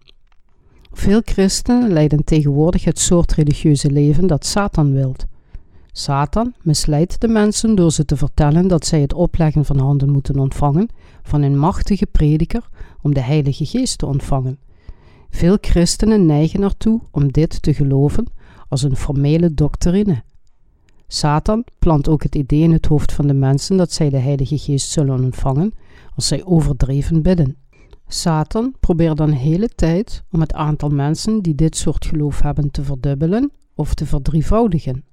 Veel 0.92 1.22
christenen 1.26 1.92
leiden 1.94 2.24
tegenwoordig 2.24 2.84
het 2.84 3.00
soort 3.00 3.34
religieuze 3.34 3.92
leven 3.92 4.28
dat 4.28 4.46
Satan 4.46 4.94
wilt. 4.94 5.26
Satan 5.92 6.54
misleidt 6.62 7.22
de 7.22 7.28
mensen 7.28 7.76
door 7.76 7.92
ze 7.92 8.06
te 8.06 8.18
vertellen 8.18 8.68
dat 8.68 8.86
zij 8.86 9.02
het 9.02 9.14
opleggen 9.14 9.66
van 9.66 9.80
handen 9.80 10.10
moeten 10.10 10.40
ontvangen 10.40 10.90
van 11.24 11.42
een 11.42 11.58
machtige 11.58 12.06
prediker 12.06 12.70
om 13.02 13.14
de 13.14 13.22
Heilige 13.22 13.66
Geest 13.66 13.98
te 13.98 14.06
ontvangen. 14.06 14.60
Veel 15.30 15.58
christenen 15.62 16.26
neigen 16.26 16.64
ertoe 16.64 17.02
om 17.12 17.32
dit 17.32 17.62
te 17.62 17.74
geloven 17.74 18.26
als 18.68 18.84
een 18.84 18.96
formele 18.96 19.54
doctrine. 19.54 20.24
Satan 21.08 21.64
plant 21.80 22.10
ook 22.10 22.24
het 22.24 22.36
idee 22.36 22.62
in 22.62 22.72
het 22.72 22.86
hoofd 22.86 23.14
van 23.14 23.28
de 23.28 23.34
mensen 23.34 23.78
dat 23.78 23.92
zij 23.92 24.10
de 24.10 24.18
Heilige 24.18 24.58
Geest 24.58 24.90
zullen 24.90 25.24
ontvangen 25.24 25.74
als 26.16 26.28
zij 26.28 26.46
overdreven 26.46 27.22
bidden. 27.22 27.58
Satan 28.08 28.76
probeert 28.80 29.18
dan 29.18 29.30
hele 29.30 29.70
tijd 29.70 30.24
om 30.32 30.40
het 30.40 30.54
aantal 30.54 30.90
mensen 30.90 31.42
die 31.42 31.56
dit 31.56 31.78
soort 31.78 32.06
geloof 32.06 32.42
hebben 32.42 32.72
te 32.72 32.84
verdubbelen 32.84 33.52
of 33.76 33.94
te 33.94 34.06
verdrievoudigen. 34.06 35.04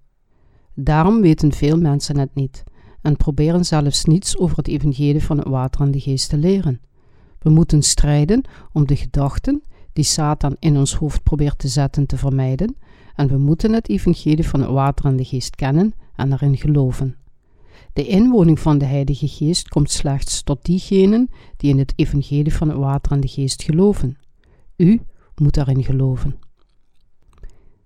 Daarom 0.74 1.20
weten 1.20 1.52
veel 1.52 1.78
mensen 1.78 2.18
het 2.18 2.34
niet 2.34 2.64
en 3.02 3.16
proberen 3.16 3.64
zelfs 3.64 4.04
niets 4.04 4.38
over 4.38 4.56
het 4.56 4.68
evangelie 4.68 5.24
van 5.24 5.38
het 5.38 5.48
water 5.48 5.80
en 5.80 5.90
de 5.90 6.00
geest 6.00 6.28
te 6.28 6.36
leren. 6.36 6.80
We 7.38 7.50
moeten 7.50 7.82
strijden 7.82 8.44
om 8.72 8.86
de 8.86 8.96
gedachten 8.96 9.62
die 9.92 10.04
Satan 10.04 10.56
in 10.58 10.76
ons 10.76 10.94
hoofd 10.94 11.22
probeert 11.22 11.58
te 11.58 11.68
zetten 11.68 12.06
te 12.06 12.16
vermijden 12.16 12.76
en 13.14 13.28
we 13.28 13.38
moeten 13.38 13.72
het 13.72 13.88
evangelie 13.88 14.48
van 14.48 14.60
het 14.60 14.70
water 14.70 15.04
en 15.04 15.16
de 15.16 15.24
geest 15.24 15.56
kennen 15.56 15.94
en 16.16 16.32
erin 16.32 16.56
geloven. 16.56 17.16
De 17.92 18.06
inwoning 18.06 18.60
van 18.60 18.78
de 18.78 18.84
Heilige 18.84 19.28
Geest 19.28 19.68
komt 19.68 19.90
slechts 19.90 20.42
tot 20.42 20.64
diegenen 20.64 21.30
die 21.56 21.70
in 21.70 21.78
het 21.78 21.92
evangelie 21.96 22.54
van 22.54 22.68
het 22.68 22.78
water 22.78 23.12
en 23.12 23.20
de 23.20 23.28
geest 23.28 23.62
geloven. 23.62 24.16
U 24.76 25.00
moet 25.34 25.54
daarin 25.54 25.84
geloven. 25.84 26.38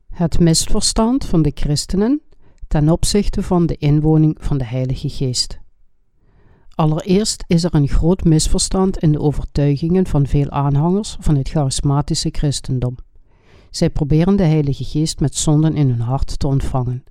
Het 0.09 0.39
misverstand 0.39 1.25
van 1.25 1.43
de 1.43 1.53
christenen 1.55 2.21
ten 2.69 2.89
opzichte 2.89 3.43
van 3.43 3.67
de 3.67 3.77
inwoning 3.77 4.37
van 4.41 4.59
de 4.59 4.65
Heilige 4.65 5.09
Geest. 5.09 5.59
Allereerst 6.75 7.45
is 7.47 7.65
er 7.65 7.75
een 7.75 7.89
groot 7.89 8.25
misverstand 8.25 8.99
in 8.99 9.13
de 9.13 9.21
overtuigingen 9.21 10.07
van 10.07 10.27
veel 10.27 10.51
aanhangers 10.51 11.17
van 11.21 11.37
het 11.37 11.49
charismatische 11.49 12.29
christendom. 12.33 12.97
Zij 13.71 13.91
proberen 13.91 14.37
de 14.37 14.43
Heilige 14.43 14.85
Geest 14.85 15.21
met 15.21 15.35
zonden 15.35 15.75
in 15.75 15.89
hun 15.89 16.01
hart 16.01 16.39
te 16.39 16.47
ontvangen. 16.47 17.05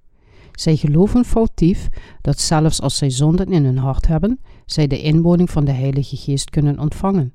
Zij 0.52 0.76
geloven 0.76 1.26
foutief 1.26 1.88
dat 2.22 2.40
zelfs 2.40 2.82
als 2.82 2.98
zij 2.98 3.10
zonden 3.10 3.52
in 3.52 3.66
hun 3.66 3.78
hart 3.78 4.08
hebben, 4.08 4.40
zij 4.66 4.88
de 4.88 5.02
inwoning 5.02 5.50
van 5.50 5.66
de 5.66 5.72
Heilige 5.72 6.16
Geest 6.16 6.50
kunnen 6.50 6.80
ontvangen. 6.80 7.34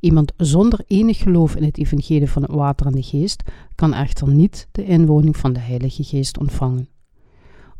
Iemand 0.00 0.32
zonder 0.36 0.80
enig 0.86 1.18
geloof 1.18 1.56
in 1.56 1.64
het 1.64 1.78
evangelie 1.78 2.30
van 2.30 2.42
het 2.42 2.50
water 2.50 2.86
en 2.86 2.92
de 2.92 3.02
geest 3.02 3.42
kan 3.74 3.94
echter 3.94 4.28
niet 4.28 4.68
de 4.72 4.84
inwoning 4.84 5.36
van 5.36 5.52
de 5.52 5.60
Heilige 5.60 6.04
Geest 6.04 6.38
ontvangen. 6.38 6.88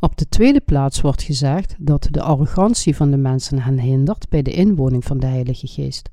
Op 0.01 0.17
de 0.17 0.29
tweede 0.29 0.61
plaats 0.61 1.01
wordt 1.01 1.23
gezegd 1.23 1.75
dat 1.79 2.09
de 2.11 2.23
arrogantie 2.23 2.97
van 2.97 3.11
de 3.11 3.17
mensen 3.17 3.59
hen 3.59 3.81
hindert 3.81 4.29
bij 4.29 4.43
de 4.43 4.53
inwoning 4.53 5.05
van 5.05 5.19
de 5.19 5.27
Heilige 5.27 5.67
Geest. 5.67 6.11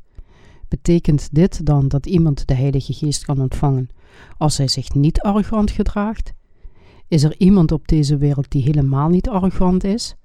Betekent 0.76 1.30
dit 1.32 1.66
dan 1.66 1.88
dat 1.88 2.06
iemand 2.06 2.48
de 2.48 2.54
Heilige 2.54 2.94
Geest 2.94 3.26
kan 3.26 3.42
ontvangen 3.42 3.90
als 4.38 4.58
hij 4.58 4.68
zich 4.68 4.94
niet 4.94 5.22
arrogant 5.22 5.72
gedraagt? 5.72 6.34
Is 7.08 7.24
er 7.24 7.36
iemand 7.38 7.72
op 7.72 7.88
deze 7.88 8.18
wereld 8.18 8.52
die 8.52 8.62
helemaal 8.62 9.10
niet 9.10 9.30
arrogant 9.30 9.84
is? 9.84 10.16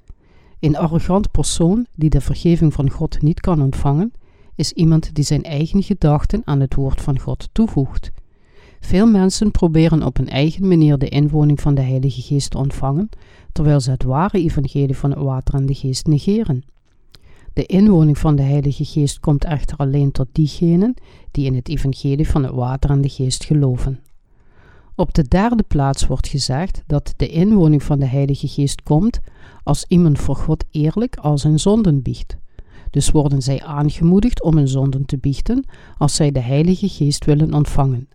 Een 0.60 0.76
arrogant 0.76 1.30
persoon 1.30 1.86
die 1.96 2.10
de 2.10 2.20
vergeving 2.20 2.72
van 2.72 2.90
God 2.90 3.22
niet 3.22 3.40
kan 3.40 3.62
ontvangen, 3.62 4.12
is 4.54 4.72
iemand 4.72 5.14
die 5.14 5.24
zijn 5.24 5.42
eigen 5.42 5.82
gedachten 5.82 6.42
aan 6.44 6.60
het 6.60 6.74
woord 6.74 7.00
van 7.00 7.18
God 7.18 7.48
toevoegt. 7.52 8.10
Veel 8.80 9.06
mensen 9.06 9.50
proberen 9.50 10.02
op 10.02 10.16
hun 10.16 10.28
eigen 10.28 10.68
manier 10.68 10.98
de 10.98 11.08
inwoning 11.08 11.60
van 11.60 11.74
de 11.74 11.82
Heilige 11.82 12.20
Geest 12.20 12.50
te 12.50 12.58
ontvangen, 12.58 13.08
terwijl 13.52 13.80
ze 13.80 13.90
het 13.90 14.02
ware 14.02 14.38
evangelie 14.38 14.96
van 14.96 15.10
het 15.10 15.18
water 15.18 15.54
en 15.54 15.66
de 15.66 15.74
geest 15.74 16.06
negeren. 16.06 16.62
De 17.52 17.66
inwoning 17.66 18.18
van 18.18 18.36
de 18.36 18.42
Heilige 18.42 18.84
Geest 18.84 19.20
komt 19.20 19.44
echter 19.44 19.76
alleen 19.76 20.12
tot 20.12 20.26
diegenen 20.32 20.94
die 21.30 21.46
in 21.46 21.54
het 21.54 21.68
evangelie 21.68 22.28
van 22.28 22.44
het 22.44 22.54
water 22.54 22.90
en 22.90 23.00
de 23.00 23.08
geest 23.08 23.44
geloven. 23.44 24.00
Op 24.94 25.14
de 25.14 25.28
derde 25.28 25.62
plaats 25.62 26.06
wordt 26.06 26.28
gezegd 26.28 26.82
dat 26.86 27.14
de 27.16 27.28
inwoning 27.28 27.82
van 27.82 27.98
de 27.98 28.06
Heilige 28.06 28.48
Geest 28.48 28.82
komt 28.82 29.20
als 29.62 29.84
iemand 29.88 30.18
voor 30.18 30.36
God 30.36 30.64
eerlijk 30.70 31.16
al 31.16 31.38
zijn 31.38 31.58
zonden 31.58 32.02
biecht. 32.02 32.36
Dus 32.90 33.10
worden 33.10 33.42
zij 33.42 33.62
aangemoedigd 33.62 34.42
om 34.42 34.56
hun 34.56 34.68
zonden 34.68 35.04
te 35.04 35.18
biechten 35.18 35.64
als 35.98 36.14
zij 36.14 36.32
de 36.32 36.40
Heilige 36.40 36.88
Geest 36.88 37.24
willen 37.24 37.54
ontvangen. 37.54 38.08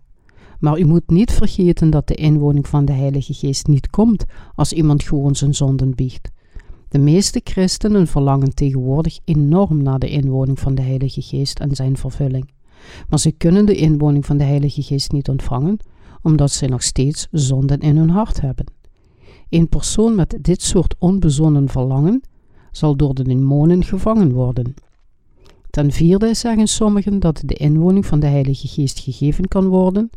Maar 0.58 0.78
u 0.78 0.84
moet 0.84 1.10
niet 1.10 1.32
vergeten 1.32 1.90
dat 1.90 2.08
de 2.08 2.14
inwoning 2.14 2.68
van 2.68 2.84
de 2.84 2.92
Heilige 2.92 3.34
Geest 3.34 3.66
niet 3.66 3.90
komt 3.90 4.24
als 4.54 4.72
iemand 4.72 5.02
gewoon 5.02 5.36
zijn 5.36 5.54
zonden 5.54 5.94
biecht. 5.94 6.30
De 6.88 6.98
meeste 6.98 7.40
christenen 7.44 8.06
verlangen 8.06 8.54
tegenwoordig 8.54 9.18
enorm 9.24 9.82
naar 9.82 9.98
de 9.98 10.08
inwoning 10.08 10.58
van 10.60 10.74
de 10.74 10.82
Heilige 10.82 11.22
Geest 11.22 11.58
en 11.58 11.74
zijn 11.74 11.96
vervulling. 11.96 12.50
Maar 13.08 13.18
ze 13.18 13.30
kunnen 13.32 13.66
de 13.66 13.74
inwoning 13.74 14.26
van 14.26 14.36
de 14.36 14.44
Heilige 14.44 14.82
Geest 14.82 15.12
niet 15.12 15.28
ontvangen, 15.28 15.78
omdat 16.22 16.50
ze 16.50 16.66
nog 16.66 16.82
steeds 16.82 17.26
zonden 17.30 17.80
in 17.80 17.96
hun 17.96 18.10
hart 18.10 18.40
hebben. 18.40 18.66
Een 19.48 19.68
persoon 19.68 20.14
met 20.14 20.38
dit 20.40 20.62
soort 20.62 20.94
onbezonnen 20.98 21.68
verlangen 21.68 22.22
zal 22.70 22.96
door 22.96 23.14
de 23.14 23.22
demonen 23.22 23.84
gevangen 23.84 24.32
worden. 24.32 24.74
Ten 25.70 25.92
vierde 25.92 26.34
zeggen 26.34 26.66
sommigen 26.66 27.20
dat 27.20 27.42
de 27.44 27.54
inwoning 27.54 28.06
van 28.06 28.20
de 28.20 28.26
Heilige 28.26 28.68
Geest 28.68 28.98
gegeven 28.98 29.48
kan 29.48 29.66
worden 29.66 30.10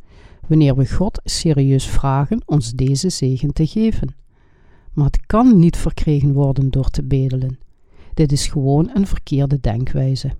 wanneer 0.48 0.76
we 0.76 0.88
God 0.88 1.20
serieus 1.24 1.88
vragen 1.88 2.42
ons 2.46 2.72
deze 2.72 3.10
zegen 3.10 3.54
te 3.54 3.68
geven. 3.68 4.16
Maar 4.94 5.06
het 5.06 5.26
kan 5.26 5.60
niet 5.60 5.78
verkregen 5.78 6.34
worden 6.34 6.70
door 6.70 6.90
te 6.90 7.04
bedelen. 7.04 7.60
Dit 8.14 8.32
is 8.32 8.48
gewoon 8.48 8.90
een 8.94 9.08
verkeerde 9.08 9.60
denkwijze. 9.60 10.32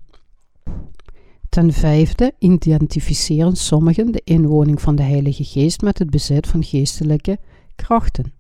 Ten 1.50 1.74
vijfde 1.74 2.34
identificeren 2.40 3.56
sommigen 3.56 4.12
de 4.12 4.22
inwoning 4.24 4.82
van 4.82 4.96
de 4.96 5.04
Heilige 5.04 5.44
Geest 5.44 5.82
met 5.82 6.00
het 6.00 6.10
bezit 6.10 6.48
van 6.48 6.64
geestelijke 6.64 7.40
krachten. 7.76 8.34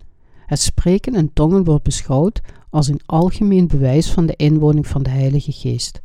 Het 0.45 0.59
spreken 0.59 1.15
in 1.15 1.33
tongen 1.33 1.63
wordt 1.63 1.83
beschouwd 1.83 2.41
als 2.69 2.87
een 2.87 3.01
algemeen 3.05 3.67
bewijs 3.67 4.11
van 4.11 4.25
de 4.25 4.35
inwoning 4.35 4.87
van 4.87 5.03
de 5.03 5.09
Heilige 5.09 5.51
Geest. 5.51 6.01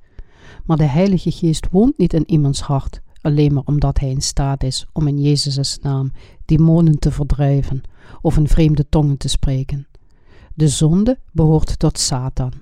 Maar 0.65 0.77
de 0.77 0.85
Heilige 0.85 1.31
Geest 1.31 1.69
woont 1.71 1.99
niet 1.99 2.13
in 2.13 2.31
iemands 2.31 2.61
hart, 2.61 3.01
alleen 3.21 3.53
maar 3.53 3.63
omdat 3.67 4.01
hij 4.01 4.11
in 4.11 4.23
staat 4.23 4.63
is 4.63 4.87
om 4.93 5.07
in 5.07 5.21
Jezus' 5.21 5.79
naam 5.83 6.13
demonen 6.45 6.99
te 6.99 7.11
verdrijven 7.11 7.83
of 8.23 8.37
in 8.37 8.49
vreemde 8.49 8.89
tongen 8.89 9.17
te 9.17 9.29
spreken. 9.29 9.87
De 10.57 10.69
zonde 10.69 11.19
behoort 11.33 11.79
tot 11.79 11.99
Satan. 11.99 12.53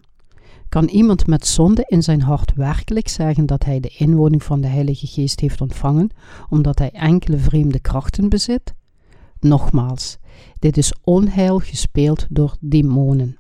Kan 0.69 0.85
iemand 0.85 1.27
met 1.27 1.47
zonde 1.47 1.85
in 1.89 2.03
zijn 2.03 2.23
hart 2.23 2.53
werkelijk 2.55 3.09
zeggen 3.09 3.47
dat 3.47 3.65
hij 3.65 3.81
de 3.81 3.95
inwoning 3.99 4.43
van 4.43 4.61
de 4.61 4.67
Heilige 4.67 5.07
Geest 5.07 5.41
heeft 5.41 5.61
ontvangen, 5.61 6.11
omdat 6.49 6.79
hij 6.79 6.91
enkele 6.91 7.37
vreemde 7.39 7.81
krachten 7.81 8.29
bezit? 8.29 8.75
Nogmaals, 9.41 10.19
dit 10.59 10.77
is 10.77 10.95
onheil 11.05 11.59
gespeeld 11.59 12.27
door 12.29 12.57
demonen. 12.61 13.37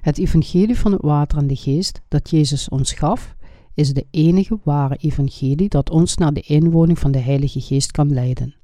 Het 0.00 0.18
evangelie 0.18 0.78
van 0.78 0.92
het 0.92 1.02
water 1.02 1.38
en 1.38 1.46
de 1.46 1.56
geest 1.56 2.00
dat 2.08 2.30
Jezus 2.30 2.68
ons 2.68 2.92
gaf, 2.92 3.36
is 3.74 3.92
de 3.92 4.06
enige 4.10 4.58
ware 4.64 4.96
evangelie 4.96 5.68
dat 5.68 5.90
ons 5.90 6.16
naar 6.16 6.32
de 6.32 6.40
inwoning 6.40 6.98
van 6.98 7.10
de 7.10 7.18
Heilige 7.18 7.60
Geest 7.60 7.90
kan 7.90 8.12
leiden. 8.12 8.57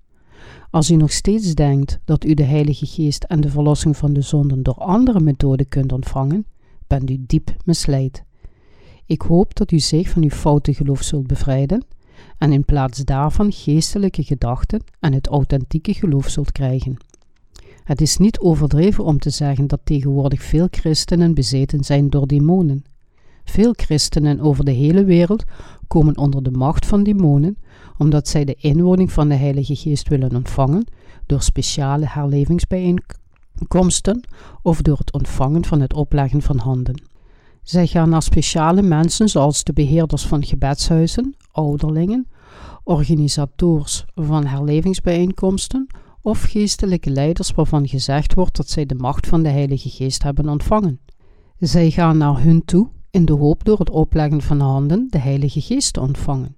Als 0.70 0.90
u 0.90 0.96
nog 0.96 1.12
steeds 1.12 1.54
denkt 1.54 1.98
dat 2.04 2.24
u 2.24 2.34
de 2.34 2.42
Heilige 2.42 2.86
Geest 2.86 3.24
en 3.24 3.40
de 3.40 3.48
verlossing 3.50 3.96
van 3.96 4.12
de 4.12 4.20
zonden 4.20 4.62
door 4.62 4.74
andere 4.74 5.20
methoden 5.20 5.68
kunt 5.68 5.92
ontvangen, 5.92 6.46
bent 6.86 7.10
u 7.10 7.16
diep 7.26 7.56
misleid. 7.64 8.24
Ik 9.06 9.22
hoop 9.22 9.54
dat 9.54 9.70
u 9.70 9.78
zich 9.78 10.08
van 10.08 10.22
uw 10.22 10.30
foute 10.30 10.74
geloof 10.74 11.02
zult 11.02 11.26
bevrijden 11.26 11.84
en 12.38 12.52
in 12.52 12.64
plaats 12.64 12.98
daarvan 12.98 13.52
geestelijke 13.52 14.22
gedachten 14.22 14.82
en 15.00 15.12
het 15.12 15.26
authentieke 15.26 15.94
geloof 15.94 16.28
zult 16.28 16.52
krijgen. 16.52 16.96
Het 17.84 18.00
is 18.00 18.16
niet 18.16 18.38
overdreven 18.38 19.04
om 19.04 19.18
te 19.18 19.30
zeggen 19.30 19.66
dat 19.66 19.80
tegenwoordig 19.84 20.42
veel 20.42 20.68
christenen 20.70 21.34
bezeten 21.34 21.84
zijn 21.84 22.10
door 22.10 22.26
demonen. 22.26 22.84
Veel 23.44 23.72
christenen 23.76 24.40
over 24.40 24.64
de 24.64 24.70
hele 24.70 25.04
wereld 25.04 25.44
komen 25.86 26.16
onder 26.16 26.42
de 26.42 26.50
macht 26.50 26.86
van 26.86 27.02
demonen 27.02 27.56
omdat 27.98 28.28
zij 28.28 28.44
de 28.44 28.54
inwoning 28.54 29.12
van 29.12 29.28
de 29.28 29.34
Heilige 29.34 29.76
Geest 29.76 30.08
willen 30.08 30.36
ontvangen 30.36 30.86
door 31.26 31.42
speciale 31.42 32.06
herlevingsbijeenkomsten 32.08 34.20
of 34.62 34.82
door 34.82 34.98
het 34.98 35.12
ontvangen 35.12 35.64
van 35.64 35.80
het 35.80 35.94
opleggen 35.94 36.42
van 36.42 36.58
handen. 36.58 37.02
Zij 37.62 37.86
gaan 37.86 38.08
naar 38.08 38.22
speciale 38.22 38.82
mensen 38.82 39.28
zoals 39.28 39.64
de 39.64 39.72
beheerders 39.72 40.26
van 40.26 40.44
gebedshuizen, 40.44 41.36
ouderlingen, 41.52 42.28
organisators 42.82 44.04
van 44.14 44.46
herlevingsbijeenkomsten 44.46 45.86
of 46.20 46.42
geestelijke 46.42 47.10
leiders 47.10 47.50
waarvan 47.50 47.88
gezegd 47.88 48.34
wordt 48.34 48.56
dat 48.56 48.68
zij 48.68 48.86
de 48.86 48.94
macht 48.94 49.26
van 49.26 49.42
de 49.42 49.48
Heilige 49.48 49.90
Geest 49.90 50.22
hebben 50.22 50.48
ontvangen. 50.48 51.00
Zij 51.58 51.90
gaan 51.90 52.18
naar 52.18 52.42
hun 52.42 52.64
toe 52.64 52.88
in 53.10 53.24
de 53.24 53.32
hoop 53.32 53.64
door 53.64 53.78
het 53.78 53.90
opleggen 53.90 54.42
van 54.42 54.60
handen 54.60 55.06
de 55.10 55.18
Heilige 55.18 55.60
Geest 55.60 55.92
te 55.92 56.00
ontvangen. 56.00 56.56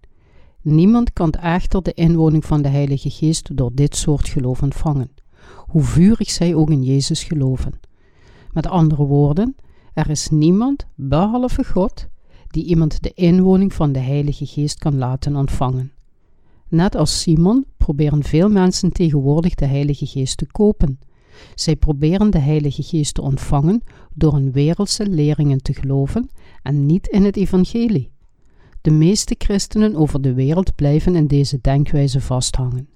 Niemand 0.69 1.13
kan 1.13 1.31
echter 1.31 1.83
de 1.83 1.93
inwoning 1.93 2.45
van 2.45 2.63
de 2.63 2.69
Heilige 2.69 3.11
Geest 3.11 3.57
door 3.57 3.71
dit 3.75 3.97
soort 3.97 4.29
geloof 4.29 4.63
ontvangen, 4.63 5.11
hoe 5.57 5.83
vurig 5.83 6.31
zij 6.31 6.55
ook 6.55 6.71
in 6.71 6.83
Jezus 6.83 7.25
geloven. 7.25 7.73
Met 8.53 8.67
andere 8.67 9.05
woorden, 9.05 9.57
er 9.93 10.11
is 10.11 10.29
niemand, 10.29 10.87
behalve 10.95 11.65
God, 11.65 12.07
die 12.51 12.65
iemand 12.65 13.03
de 13.03 13.13
inwoning 13.15 13.73
van 13.73 13.93
de 13.93 13.99
Heilige 13.99 14.47
Geest 14.47 14.79
kan 14.79 14.99
laten 14.99 15.37
ontvangen. 15.37 15.93
Net 16.69 16.97
als 16.97 17.21
Simon 17.21 17.65
proberen 17.77 18.23
veel 18.23 18.49
mensen 18.49 18.93
tegenwoordig 18.93 19.55
de 19.55 19.67
Heilige 19.67 20.07
Geest 20.07 20.37
te 20.37 20.47
kopen. 20.47 20.99
Zij 21.55 21.77
proberen 21.77 22.31
de 22.31 22.39
Heilige 22.39 22.83
Geest 22.83 23.15
te 23.15 23.23
ontvangen 23.23 23.83
door 24.15 24.39
in 24.39 24.53
wereldse 24.53 25.09
leringen 25.09 25.63
te 25.63 25.75
geloven 25.75 26.31
en 26.63 26.87
niet 26.87 27.07
in 27.07 27.25
het 27.25 27.37
Evangelie. 27.37 28.15
De 28.87 28.93
meeste 28.93 29.35
christenen 29.39 29.97
over 29.97 30.23
de 30.23 30.35
wereld 30.35 30.75
blijven 30.75 31.17
in 31.17 31.27
deze 31.27 31.59
denkwijze 31.61 32.21
vasthangen. 32.21 32.89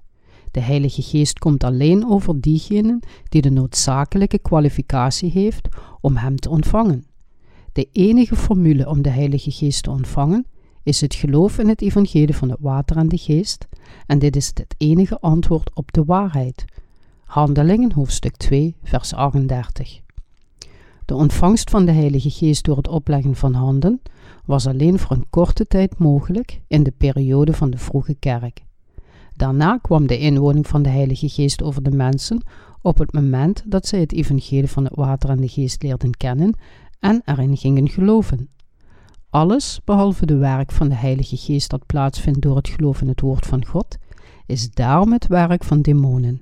De 0.51 0.59
Heilige 0.59 1.01
Geest 1.01 1.39
komt 1.39 1.63
alleen 1.63 2.09
over 2.09 2.41
diegenen 2.41 2.99
die 3.29 3.41
de 3.41 3.51
noodzakelijke 3.51 4.39
kwalificatie 4.39 5.31
heeft 5.31 5.67
om 6.01 6.15
Hem 6.15 6.35
te 6.35 6.49
ontvangen. 6.49 7.05
De 7.73 7.87
enige 7.91 8.35
formule 8.35 8.89
om 8.89 9.01
de 9.01 9.09
Heilige 9.09 9.51
Geest 9.51 9.83
te 9.83 9.89
ontvangen 9.89 10.45
is 10.83 11.01
het 11.01 11.15
geloof 11.15 11.57
in 11.57 11.67
het 11.67 11.81
evangelie 11.81 12.35
van 12.35 12.49
het 12.49 12.59
water 12.61 12.97
en 12.97 13.09
de 13.09 13.17
geest, 13.17 13.67
en 14.05 14.19
dit 14.19 14.35
is 14.35 14.47
het 14.47 14.75
enige 14.77 15.19
antwoord 15.19 15.71
op 15.73 15.91
de 15.91 16.03
waarheid. 16.03 16.65
Handelingen 17.23 17.91
hoofdstuk 17.93 18.35
2, 18.37 18.75
vers 18.83 19.13
38. 19.13 19.99
De 21.05 21.15
ontvangst 21.15 21.69
van 21.69 21.85
de 21.85 21.91
Heilige 21.91 22.29
Geest 22.29 22.65
door 22.65 22.77
het 22.77 22.87
opleggen 22.87 23.35
van 23.35 23.53
handen 23.53 24.01
was 24.45 24.67
alleen 24.67 24.99
voor 24.99 25.15
een 25.15 25.29
korte 25.29 25.67
tijd 25.67 25.97
mogelijk 25.97 26.61
in 26.67 26.83
de 26.83 26.93
periode 26.97 27.53
van 27.53 27.69
de 27.69 27.77
vroege 27.77 28.15
kerk. 28.15 28.63
Daarna 29.35 29.77
kwam 29.81 30.07
de 30.07 30.19
inwoning 30.19 30.67
van 30.67 30.81
de 30.81 30.89
Heilige 30.89 31.29
Geest 31.29 31.63
over 31.63 31.83
de 31.83 31.91
mensen 31.91 32.41
op 32.81 32.97
het 32.97 33.13
moment 33.13 33.63
dat 33.65 33.87
zij 33.87 33.99
het 33.99 34.13
evangelie 34.13 34.67
van 34.67 34.83
het 34.83 34.95
water 34.95 35.29
en 35.29 35.41
de 35.41 35.47
geest 35.47 35.83
leerden 35.83 36.17
kennen 36.17 36.53
en 36.99 37.21
erin 37.25 37.57
gingen 37.57 37.89
geloven. 37.89 38.49
Alles, 39.29 39.81
behalve 39.85 40.25
de 40.25 40.37
werk 40.37 40.71
van 40.71 40.89
de 40.89 40.95
Heilige 40.95 41.37
Geest 41.37 41.69
dat 41.69 41.85
plaatsvindt 41.85 42.41
door 42.41 42.55
het 42.55 42.69
geloof 42.69 43.01
in 43.01 43.07
het 43.07 43.21
woord 43.21 43.45
van 43.45 43.65
God, 43.65 43.97
is 44.45 44.71
daarom 44.71 45.11
het 45.11 45.27
werk 45.27 45.63
van 45.63 45.81
demonen. 45.81 46.41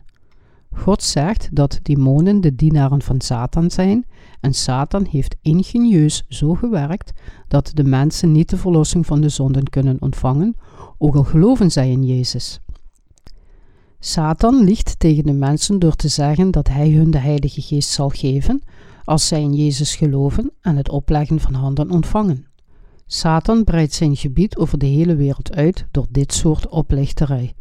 God 0.72 1.04
zegt 1.04 1.50
dat 1.52 1.80
demonen 1.82 2.42
de 2.42 2.56
dienaren 2.56 3.02
van 3.02 3.22
Satan 3.22 3.72
zijn 3.72 4.06
en 4.40 4.54
Satan 4.54 5.06
heeft 5.10 5.36
ingenieus 5.42 6.26
zo 6.28 6.54
gewerkt 6.54 7.12
dat 7.48 7.72
de 7.74 7.84
mensen 7.84 8.32
niet 8.32 8.50
de 8.50 8.58
verlossing 8.58 9.06
van 9.06 9.22
de 9.22 9.30
zonden 9.30 9.70
kunnen 9.70 9.98
ontvangen, 10.00 10.56
ook 10.98 11.16
al 11.16 11.24
geloven 11.24 11.72
zij 11.72 11.92
in 11.92 12.06
Jezus. 12.06 12.60
Satan 14.00 14.64
liegt 14.64 15.00
tegen 15.00 15.24
de 15.24 15.34
mensen 15.34 15.80
door 15.80 15.96
te 15.96 16.08
zeggen 16.08 16.52
dat 16.52 16.68
hij 16.68 16.90
hun 16.90 17.12
de 17.12 17.18
Heilige 17.18 17.62
Geest 17.62 17.90
zal 17.90 18.10
geven 18.10 18.62
als 19.04 19.28
zij 19.28 19.42
in 19.42 19.54
Jezus 19.54 19.96
geloven 19.96 20.52
en 20.62 20.76
het 20.76 20.90
opleggen 20.90 21.40
van 21.40 21.54
handen 21.54 21.92
ontvangen. 21.92 22.46
Satan 23.06 23.64
breidt 23.64 23.94
zijn 23.94 24.16
gebied 24.16 24.58
over 24.58 24.78
de 24.78 24.86
hele 24.86 25.16
wereld 25.16 25.56
uit 25.56 25.86
door 25.92 26.06
dit 26.10 26.34
soort 26.34 26.68
oplichterij. 26.68 27.54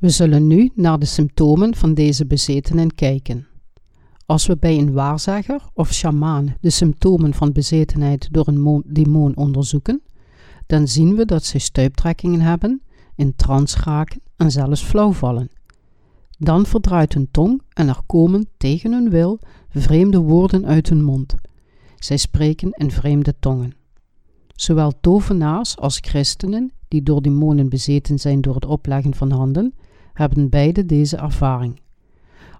We 0.00 0.08
zullen 0.08 0.46
nu 0.46 0.70
naar 0.74 0.98
de 0.98 1.06
symptomen 1.06 1.74
van 1.74 1.94
deze 1.94 2.26
bezetenen 2.26 2.94
kijken. 2.94 3.46
Als 4.26 4.46
we 4.46 4.56
bij 4.56 4.78
een 4.78 4.92
waarzegger 4.92 5.62
of 5.74 5.92
sjamaan 5.92 6.54
de 6.60 6.70
symptomen 6.70 7.34
van 7.34 7.52
bezetenheid 7.52 8.28
door 8.30 8.48
een 8.48 8.82
demon 8.86 9.36
onderzoeken, 9.36 10.02
dan 10.66 10.88
zien 10.88 11.16
we 11.16 11.24
dat 11.24 11.44
zij 11.44 11.60
stuiptrekkingen 11.60 12.40
hebben, 12.40 12.82
in 13.16 13.36
trance 13.36 13.78
raken 13.84 14.20
en 14.36 14.50
zelfs 14.50 14.82
flauw 14.82 15.12
vallen. 15.12 15.50
Dan 16.38 16.66
verdraait 16.66 17.14
hun 17.14 17.28
tong 17.30 17.62
en 17.72 17.88
er 17.88 18.00
komen, 18.06 18.48
tegen 18.56 18.92
hun 18.92 19.10
wil, 19.10 19.38
vreemde 19.68 20.18
woorden 20.18 20.66
uit 20.66 20.88
hun 20.88 21.02
mond. 21.02 21.34
Zij 21.96 22.16
spreken 22.16 22.70
in 22.70 22.90
vreemde 22.90 23.34
tongen. 23.40 23.74
Zowel 24.48 24.92
tovenaars 25.00 25.76
als 25.76 25.98
christenen, 26.00 26.72
die 26.88 27.02
door 27.02 27.22
demonen 27.22 27.68
bezeten 27.68 28.18
zijn 28.18 28.40
door 28.40 28.54
het 28.54 28.66
opleggen 28.66 29.14
van 29.14 29.30
handen, 29.30 29.74
hebben 30.12 30.48
beide 30.48 30.86
deze 30.86 31.16
ervaring. 31.16 31.80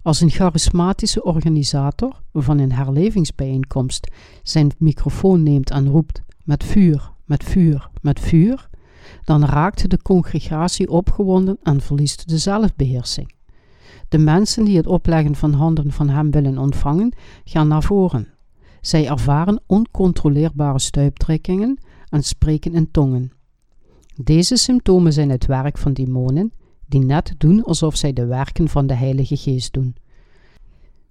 Als 0.02 0.20
een 0.20 0.30
charismatische 0.30 1.22
organisator 1.22 2.22
van 2.32 2.58
een 2.58 2.72
herlevingsbijeenkomst 2.72 4.10
zijn 4.42 4.70
microfoon 4.78 5.42
neemt 5.42 5.70
en 5.70 5.88
roept 5.88 6.22
met 6.44 6.64
vuur, 6.64 7.10
met 7.24 7.44
vuur, 7.44 7.90
met 8.02 8.20
vuur, 8.20 8.68
dan 9.24 9.44
raakt 9.44 9.90
de 9.90 10.02
congregatie 10.02 10.90
opgewonden 10.90 11.58
en 11.62 11.80
verliest 11.80 12.28
de 12.28 12.38
zelfbeheersing. 12.38 13.34
De 14.08 14.18
mensen 14.18 14.64
die 14.64 14.76
het 14.76 14.86
opleggen 14.86 15.34
van 15.34 15.52
handen 15.52 15.92
van 15.92 16.08
hem 16.08 16.30
willen 16.30 16.58
ontvangen, 16.58 17.12
gaan 17.44 17.68
naar 17.68 17.82
voren. 17.82 18.28
Zij 18.80 19.08
ervaren 19.08 19.62
oncontroleerbare 19.66 20.78
stuiptrekkingen 20.78 21.78
en 22.08 22.22
spreken 22.22 22.74
in 22.74 22.90
tongen. 22.90 23.32
Deze 24.22 24.56
symptomen 24.56 25.12
zijn 25.12 25.30
het 25.30 25.46
werk 25.46 25.78
van 25.78 25.92
demonen 25.92 26.52
die 26.90 27.04
net 27.04 27.34
doen 27.38 27.64
alsof 27.64 27.96
zij 27.96 28.12
de 28.12 28.26
werken 28.26 28.68
van 28.68 28.86
de 28.86 28.94
Heilige 28.94 29.36
Geest 29.36 29.72
doen. 29.72 29.94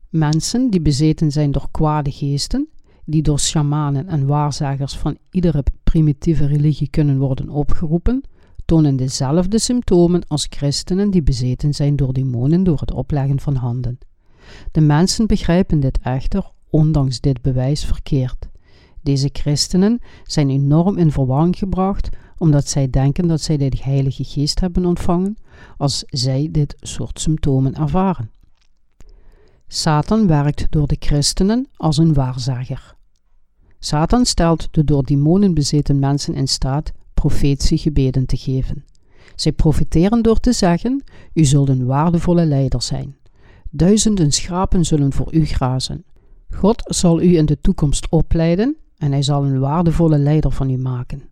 Mensen 0.10 0.70
die 0.70 0.82
bezeten 0.82 1.32
zijn 1.32 1.52
door 1.52 1.68
kwade 1.72 2.12
geesten, 2.12 2.68
die 3.06 3.22
door 3.22 3.40
shamanen 3.40 4.08
en 4.08 4.26
waarzagers 4.26 4.98
van 4.98 5.18
iedere 5.32 5.64
primitieve 5.84 6.46
religie 6.46 6.90
kunnen 6.90 7.18
worden 7.18 7.50
opgeroepen, 7.50 8.24
tonen 8.66 8.96
dezelfde 8.96 9.60
symptomen 9.60 10.28
als 10.28 10.48
christenen 10.50 11.12
die 11.12 11.24
bezeten 11.24 11.74
zijn 11.74 11.96
door 11.96 12.14
demonen 12.14 12.64
door 12.64 12.80
het 12.80 12.92
opleggen 12.92 13.40
van 13.40 13.56
handen. 13.56 13.98
De 14.72 14.82
mensen 14.82 15.28
begrijpen 15.28 15.80
dit 15.80 16.00
echter, 16.02 16.52
ondanks 16.70 17.20
dit 17.20 17.42
bewijs, 17.42 17.86
verkeerd. 17.86 18.48
Deze 19.02 19.30
christenen 19.34 20.00
zijn 20.24 20.50
enorm 20.50 20.98
in 20.98 21.12
verwarring 21.12 21.58
gebracht 21.58 22.10
omdat 22.40 22.68
zij 22.68 22.90
denken 22.90 23.28
dat 23.28 23.42
zij 23.42 23.58
de 23.58 23.72
Heilige 23.82 24.24
Geest 24.24 24.60
hebben 24.60 24.86
ontvangen 24.86 25.38
als 25.78 26.04
zij 26.08 26.50
dit 26.52 26.76
soort 26.80 27.20
symptomen 27.20 27.76
ervaren. 27.76 28.32
Satan 29.68 30.28
werkt 30.28 30.68
door 30.70 30.88
de 30.88 30.96
christenen 31.00 31.68
als 31.76 31.98
een 31.98 32.14
waardzager. 32.14 32.96
Satan 33.80 34.26
stelt 34.26 34.68
de 34.72 34.84
door 34.84 35.04
demonen 35.04 35.54
bezeten 35.54 36.00
mensen 36.00 36.34
in 36.34 36.48
staat 36.48 36.92
profetische 37.14 37.78
gebeden 37.78 38.26
te 38.26 38.38
geven. 38.38 38.86
Zij 39.36 39.52
profiteren 39.52 40.22
door 40.22 40.40
te 40.40 40.54
zeggen: 40.54 41.04
U 41.34 41.46
zult 41.46 41.70
een 41.70 41.86
waardevolle 41.86 42.46
leider 42.46 42.82
zijn. 42.82 43.18
Duizenden 43.70 44.32
schapen 44.32 44.86
zullen 44.86 45.14
voor 45.14 45.34
u 45.34 45.46
grazen. 45.46 46.04
God 46.50 46.82
zal 46.86 47.22
u 47.22 47.38
in 47.38 47.46
de 47.46 47.62
toekomst 47.62 48.10
opleiden 48.10 48.78
en 48.98 49.12
hij 49.12 49.22
zal 49.22 49.46
een 49.46 49.60
waardevolle 49.60 50.18
leider 50.18 50.52
van 50.52 50.70
u 50.70 50.78
maken. 50.78 51.29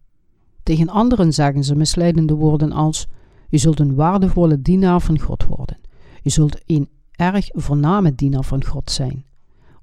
Tegen 0.68 0.90
anderen 0.90 1.34
zeggen 1.34 1.64
ze 1.64 1.76
misleidende 1.76 2.34
woorden 2.34 2.72
als: 2.72 3.08
U 3.50 3.58
zult 3.58 3.80
een 3.80 3.96
waardevolle 3.96 4.62
dienaar 4.62 5.02
van 5.02 5.20
God 5.20 5.46
worden. 5.46 5.78
U 6.24 6.30
zult 6.30 6.62
een 6.66 6.90
erg 7.12 7.50
voorname 7.52 8.16
dienaar 8.16 8.44
van 8.44 8.66
God 8.66 8.92
zijn. 8.92 9.26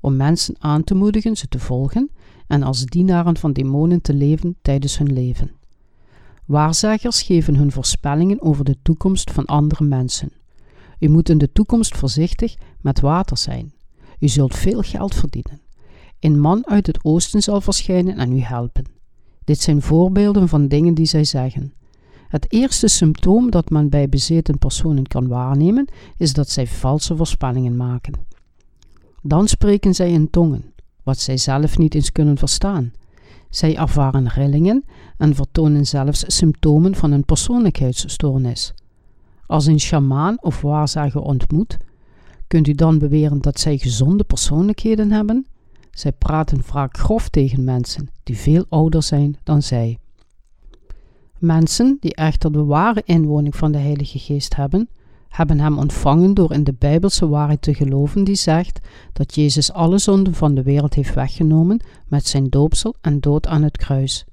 Om 0.00 0.16
mensen 0.16 0.54
aan 0.58 0.84
te 0.84 0.94
moedigen 0.94 1.36
ze 1.36 1.48
te 1.48 1.58
volgen 1.58 2.10
en 2.46 2.62
als 2.62 2.84
dienaren 2.84 3.36
van 3.36 3.52
demonen 3.52 4.00
te 4.00 4.14
leven 4.14 4.56
tijdens 4.62 4.98
hun 4.98 5.12
leven. 5.12 5.50
Waarzegers 6.46 7.22
geven 7.22 7.56
hun 7.56 7.72
voorspellingen 7.72 8.42
over 8.42 8.64
de 8.64 8.76
toekomst 8.82 9.30
van 9.30 9.44
andere 9.44 9.84
mensen. 9.84 10.32
U 10.98 11.08
moet 11.08 11.28
in 11.28 11.38
de 11.38 11.52
toekomst 11.52 11.96
voorzichtig 11.96 12.54
met 12.80 13.00
water 13.00 13.38
zijn. 13.38 13.72
U 14.18 14.28
zult 14.28 14.54
veel 14.54 14.80
geld 14.80 15.14
verdienen. 15.14 15.60
Een 16.20 16.40
man 16.40 16.66
uit 16.66 16.86
het 16.86 17.04
oosten 17.04 17.42
zal 17.42 17.60
verschijnen 17.60 18.18
en 18.18 18.32
u 18.32 18.40
helpen. 18.40 19.02
Dit 19.44 19.60
zijn 19.60 19.82
voorbeelden 19.82 20.48
van 20.48 20.68
dingen 20.68 20.94
die 20.94 21.06
zij 21.06 21.24
zeggen. 21.24 21.72
Het 22.28 22.52
eerste 22.52 22.88
symptoom 22.88 23.50
dat 23.50 23.70
men 23.70 23.88
bij 23.88 24.08
bezeten 24.08 24.58
personen 24.58 25.06
kan 25.06 25.28
waarnemen, 25.28 25.88
is 26.16 26.32
dat 26.32 26.48
zij 26.50 26.66
valse 26.66 27.16
voorspellingen 27.16 27.76
maken. 27.76 28.12
Dan 29.22 29.48
spreken 29.48 29.94
zij 29.94 30.10
in 30.10 30.30
tongen, 30.30 30.72
wat 31.02 31.18
zij 31.18 31.36
zelf 31.36 31.78
niet 31.78 31.94
eens 31.94 32.12
kunnen 32.12 32.38
verstaan. 32.38 32.92
Zij 33.50 33.76
ervaren 33.76 34.28
rillingen 34.28 34.84
en 35.16 35.34
vertonen 35.34 35.86
zelfs 35.86 36.24
symptomen 36.26 36.94
van 36.94 37.12
een 37.12 37.24
persoonlijkheidsstoornis. 37.24 38.74
Als 39.46 39.66
een 39.66 39.80
sjamaan 39.80 40.36
of 40.40 40.60
waarzager 40.60 41.20
ontmoet, 41.20 41.76
kunt 42.46 42.68
u 42.68 42.72
dan 42.72 42.98
beweren 42.98 43.40
dat 43.40 43.60
zij 43.60 43.78
gezonde 43.78 44.24
persoonlijkheden 44.24 45.12
hebben? 45.12 45.46
Zij 45.94 46.12
praten 46.12 46.62
vaak 46.62 46.98
grof 46.98 47.28
tegen 47.28 47.64
mensen 47.64 48.08
die 48.22 48.36
veel 48.36 48.66
ouder 48.68 49.02
zijn 49.02 49.36
dan 49.42 49.62
zij. 49.62 49.98
Mensen 51.38 51.96
die 52.00 52.14
echter 52.14 52.52
de 52.52 52.64
ware 52.64 53.02
inwoning 53.04 53.56
van 53.56 53.72
de 53.72 53.78
Heilige 53.78 54.18
Geest 54.18 54.56
hebben, 54.56 54.88
hebben 55.28 55.60
hem 55.60 55.78
ontvangen 55.78 56.34
door 56.34 56.52
in 56.52 56.64
de 56.64 56.74
Bijbelse 56.78 57.28
waarheid 57.28 57.62
te 57.62 57.74
geloven 57.74 58.24
die 58.24 58.34
zegt 58.34 58.80
dat 59.12 59.34
Jezus 59.34 59.72
alle 59.72 59.98
zonden 59.98 60.34
van 60.34 60.54
de 60.54 60.62
wereld 60.62 60.94
heeft 60.94 61.14
weggenomen 61.14 61.80
met 62.08 62.26
zijn 62.26 62.48
doopsel 62.48 62.94
en 63.00 63.20
dood 63.20 63.46
aan 63.46 63.62
het 63.62 63.76
kruis. 63.76 64.24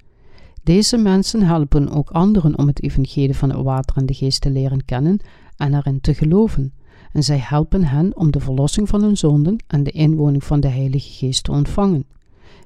Deze 0.62 0.96
mensen 0.96 1.42
helpen 1.42 1.90
ook 1.90 2.10
anderen 2.10 2.58
om 2.58 2.66
het 2.66 2.82
evangelie 2.82 3.36
van 3.36 3.50
het 3.50 3.62
water 3.62 3.96
en 3.96 4.06
de 4.06 4.14
geest 4.14 4.40
te 4.40 4.50
leren 4.50 4.84
kennen 4.84 5.20
en 5.56 5.74
erin 5.74 6.00
te 6.00 6.14
geloven. 6.14 6.72
En 7.12 7.22
zij 7.22 7.38
helpen 7.38 7.84
hen 7.84 8.16
om 8.16 8.30
de 8.30 8.40
verlossing 8.40 8.88
van 8.88 9.02
hun 9.02 9.16
zonden 9.16 9.56
en 9.66 9.82
de 9.82 9.90
inwoning 9.90 10.44
van 10.44 10.60
de 10.60 10.68
Heilige 10.68 11.08
Geest 11.08 11.44
te 11.44 11.50
ontvangen. 11.50 12.04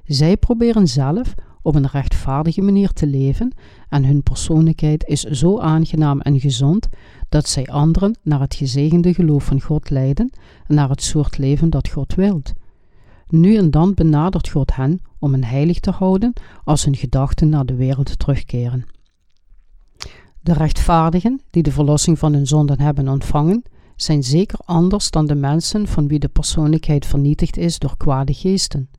Zij 0.05 0.37
proberen 0.37 0.87
zelf 0.87 1.33
op 1.61 1.75
een 1.75 1.87
rechtvaardige 1.87 2.61
manier 2.61 2.93
te 2.93 3.07
leven 3.07 3.53
en 3.89 4.05
hun 4.05 4.23
persoonlijkheid 4.23 5.05
is 5.05 5.21
zo 5.21 5.59
aangenaam 5.59 6.21
en 6.21 6.39
gezond 6.39 6.87
dat 7.29 7.49
zij 7.49 7.65
anderen 7.65 8.17
naar 8.23 8.39
het 8.39 8.55
gezegende 8.55 9.13
geloof 9.13 9.43
van 9.43 9.61
God 9.61 9.89
leiden 9.89 10.29
en 10.67 10.75
naar 10.75 10.89
het 10.89 11.03
soort 11.03 11.37
leven 11.37 11.69
dat 11.69 11.89
God 11.89 12.15
wilt. 12.15 12.53
Nu 13.27 13.55
en 13.55 13.71
dan 13.71 13.93
benadert 13.93 14.49
God 14.49 14.75
hen 14.75 14.99
om 15.19 15.31
hen 15.31 15.43
heilig 15.43 15.79
te 15.79 15.91
houden 15.91 16.33
als 16.63 16.85
hun 16.85 16.95
gedachten 16.95 17.49
naar 17.49 17.65
de 17.65 17.75
wereld 17.75 18.19
terugkeren. 18.19 18.85
De 20.41 20.53
rechtvaardigen 20.53 21.41
die 21.49 21.63
de 21.63 21.71
verlossing 21.71 22.19
van 22.19 22.33
hun 22.33 22.47
zonden 22.47 22.81
hebben 22.81 23.07
ontvangen, 23.07 23.63
zijn 23.97 24.23
zeker 24.23 24.59
anders 24.65 25.11
dan 25.11 25.25
de 25.25 25.35
mensen 25.35 25.87
van 25.87 26.07
wie 26.07 26.19
de 26.19 26.27
persoonlijkheid 26.27 27.05
vernietigd 27.05 27.57
is 27.57 27.79
door 27.79 27.97
kwade 27.97 28.33
geesten. 28.33 28.89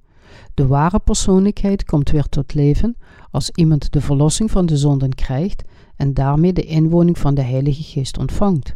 De 0.54 0.66
ware 0.66 0.98
persoonlijkheid 0.98 1.84
komt 1.84 2.10
weer 2.10 2.28
tot 2.28 2.54
leven 2.54 2.96
als 3.30 3.50
iemand 3.50 3.92
de 3.92 4.00
verlossing 4.00 4.50
van 4.50 4.66
de 4.66 4.76
zonden 4.76 5.14
krijgt 5.14 5.62
en 5.96 6.14
daarmee 6.14 6.52
de 6.52 6.64
inwoning 6.64 7.18
van 7.18 7.34
de 7.34 7.42
Heilige 7.42 7.82
Geest 7.82 8.18
ontvangt. 8.18 8.74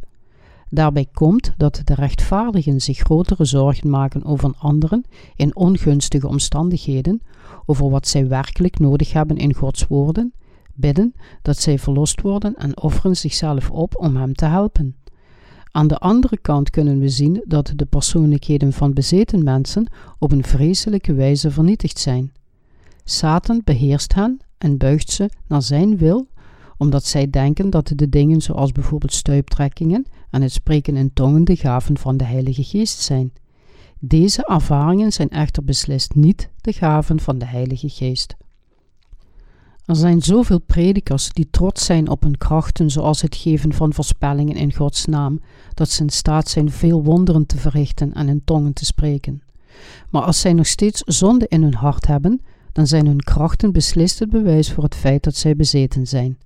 Daarbij 0.68 1.06
komt 1.12 1.54
dat 1.56 1.80
de 1.85 1.94
rechtvaardigen 1.94 2.80
zich 2.80 2.98
grotere 2.98 3.44
zorgen 3.44 3.90
maken 3.90 4.24
over 4.24 4.54
anderen 4.58 5.04
in 5.37 5.56
ongunstige 5.56 6.28
omstandigheden, 6.28 7.22
over 7.66 7.90
wat 7.90 8.08
zij 8.08 8.28
werkelijk 8.28 8.78
nodig 8.78 9.12
hebben 9.12 9.37
in 9.37 9.54
Gods 9.54 9.87
woorden, 9.87 10.32
bidden 10.74 11.14
dat 11.42 11.58
zij 11.58 11.78
verlost 11.78 12.20
worden 12.20 12.54
en 12.54 12.82
offeren 12.82 13.16
zichzelf 13.16 13.70
op 13.70 13.96
om 13.96 14.16
Hem 14.16 14.35
te 14.35 14.44
helpen. 14.44 14.96
Aan 15.74 15.87
de 15.87 15.98
andere 15.98 16.38
kant 16.38 16.70
kunnen 16.70 16.98
we 16.98 17.08
zien 17.08 17.44
dat 17.46 17.72
de 17.76 17.85
persoonlijkheden 17.85 18.72
van 18.72 18.92
bezeten 18.92 19.44
mensen 19.44 19.92
op 20.18 20.32
een 20.32 20.44
vreselijke 20.44 21.14
wijze 21.14 21.50
vernietigd 21.50 21.98
zijn. 21.98 22.32
Satan 23.04 23.61
beheerst 23.64 24.14
hen 24.14 24.40
en 24.58 24.76
buigt 24.76 25.11
ze 25.11 25.30
naar 25.46 25.62
zijn 25.62 25.96
wil, 25.96 26.26
omdat 26.76 27.04
zij 27.04 27.30
denken 27.30 27.70
dat 27.70 27.92
de 27.94 28.08
dingen 28.08 28.40
zoals 28.40 28.72
bijvoorbeeld 28.72 29.12
stuiptrekkingen 29.12 30.06
en 30.30 30.42
het 30.42 30.52
spreken 30.52 30.96
in 30.96 31.12
tongen 31.12 31.44
de 31.44 31.56
gaven 31.56 31.98
van 31.98 32.16
de 32.16 32.24
Heilige 32.24 32.64
Geest 32.64 32.98
zijn. 32.98 33.32
Deze 33.98 34.46
ervaringen 34.46 35.12
zijn 35.12 35.28
echter 35.28 35.64
beslist 35.64 36.14
niet 36.14 36.50
de 36.61 36.72
gaven 36.72 37.20
van 37.20 37.38
de 37.38 37.46
Heilige 37.46 37.88
Geest. 37.88 38.37
Er 39.86 39.96
zijn 39.96 40.22
zoveel 40.22 40.60
predikers 40.60 41.32
die 41.32 41.48
trots 41.50 41.84
zijn 41.84 42.08
op 42.08 42.22
hun 42.22 42.38
krachten, 42.38 42.90
zoals 42.90 43.22
het 43.22 43.36
geven 43.36 43.72
van 43.72 43.92
voorspellingen 43.92 44.56
in 44.56 44.74
Gods 44.74 45.04
naam, 45.06 45.40
dat 45.74 45.88
ze 45.88 46.02
in 46.02 46.10
staat 46.10 46.48
zijn 46.48 46.70
veel 46.70 47.02
wonderen 47.02 47.46
te 47.46 47.56
verrichten 47.56 48.12
en 48.12 48.28
in 48.28 48.42
tongen 48.44 48.72
te 48.72 48.84
spreken. 48.84 49.42
Maar 50.10 50.22
als 50.22 50.40
zij 50.40 50.52
nog 50.52 50.66
steeds 50.66 51.02
zonde 51.04 51.46
in 51.48 51.62
hun 51.62 51.74
hart 51.74 52.06
hebben, 52.06 52.40
dan 52.72 52.86
zijn 52.86 53.06
hun 53.06 53.20
krachten 53.20 53.72
beslist 53.72 54.18
het 54.18 54.30
bewijs 54.30 54.72
voor 54.72 54.84
het 54.84 54.94
feit 54.94 55.22
dat 55.22 55.36
zij 55.36 55.56
bezeten 55.56 56.06
zijn. 56.06 56.38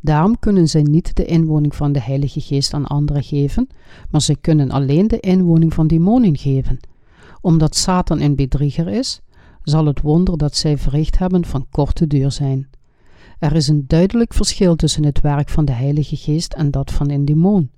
Daarom 0.00 0.38
kunnen 0.38 0.68
zij 0.68 0.82
niet 0.82 1.16
de 1.16 1.24
inwoning 1.24 1.74
van 1.74 1.92
de 1.92 2.00
Heilige 2.00 2.40
Geest 2.40 2.74
aan 2.74 2.86
anderen 2.86 3.22
geven, 3.22 3.68
maar 4.10 4.20
zij 4.20 4.36
kunnen 4.40 4.70
alleen 4.70 5.08
de 5.08 5.20
inwoning 5.20 5.74
van 5.74 5.86
demonen 5.86 6.36
geven. 6.36 6.78
Omdat 7.40 7.76
Satan 7.76 8.20
een 8.20 8.34
bedrieger 8.34 8.88
is, 8.88 9.20
zal 9.62 9.86
het 9.86 10.00
wonder 10.00 10.38
dat 10.38 10.56
zij 10.56 10.78
verricht 10.78 11.18
hebben 11.18 11.44
van 11.44 11.66
korte 11.70 12.06
duur 12.06 12.30
zijn. 12.30 12.68
Er 13.38 13.54
is 13.54 13.68
een 13.68 13.84
duidelijk 13.86 14.34
verschil 14.34 14.76
tussen 14.76 15.04
het 15.04 15.20
werk 15.20 15.48
van 15.48 15.64
de 15.64 15.72
Heilige 15.72 16.16
Geest 16.16 16.52
en 16.52 16.70
dat 16.70 16.90
van 16.90 17.10
een 17.10 17.24
demon. 17.24 17.70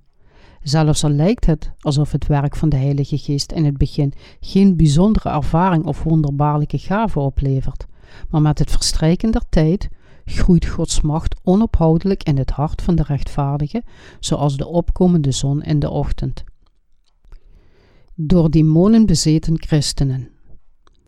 Zelfs 0.61 1.03
al 1.03 1.09
lijkt 1.09 1.45
het 1.45 1.71
alsof 1.79 2.11
het 2.11 2.27
werk 2.27 2.55
van 2.55 2.69
de 2.69 2.75
Heilige 2.75 3.17
Geest 3.17 3.51
in 3.51 3.65
het 3.65 3.77
begin 3.77 4.13
geen 4.39 4.75
bijzondere 4.75 5.29
ervaring 5.29 5.85
of 5.85 6.03
wonderbaarlijke 6.03 6.77
gave 6.77 7.19
oplevert, 7.19 7.85
maar 8.29 8.41
met 8.41 8.59
het 8.59 8.71
verstrijken 8.71 9.31
der 9.31 9.43
tijd 9.49 9.89
groeit 10.25 10.65
Gods 10.65 11.01
macht 11.01 11.35
onophoudelijk 11.43 12.23
in 12.23 12.37
het 12.37 12.49
hart 12.49 12.81
van 12.81 12.95
de 12.95 13.03
rechtvaardige, 13.03 13.83
zoals 14.19 14.57
de 14.57 14.67
opkomende 14.67 15.31
zon 15.31 15.63
in 15.63 15.79
de 15.79 15.89
ochtend. 15.89 16.43
Door 18.15 18.49
demonen 18.49 19.05
bezeten 19.05 19.61
christenen. 19.61 20.29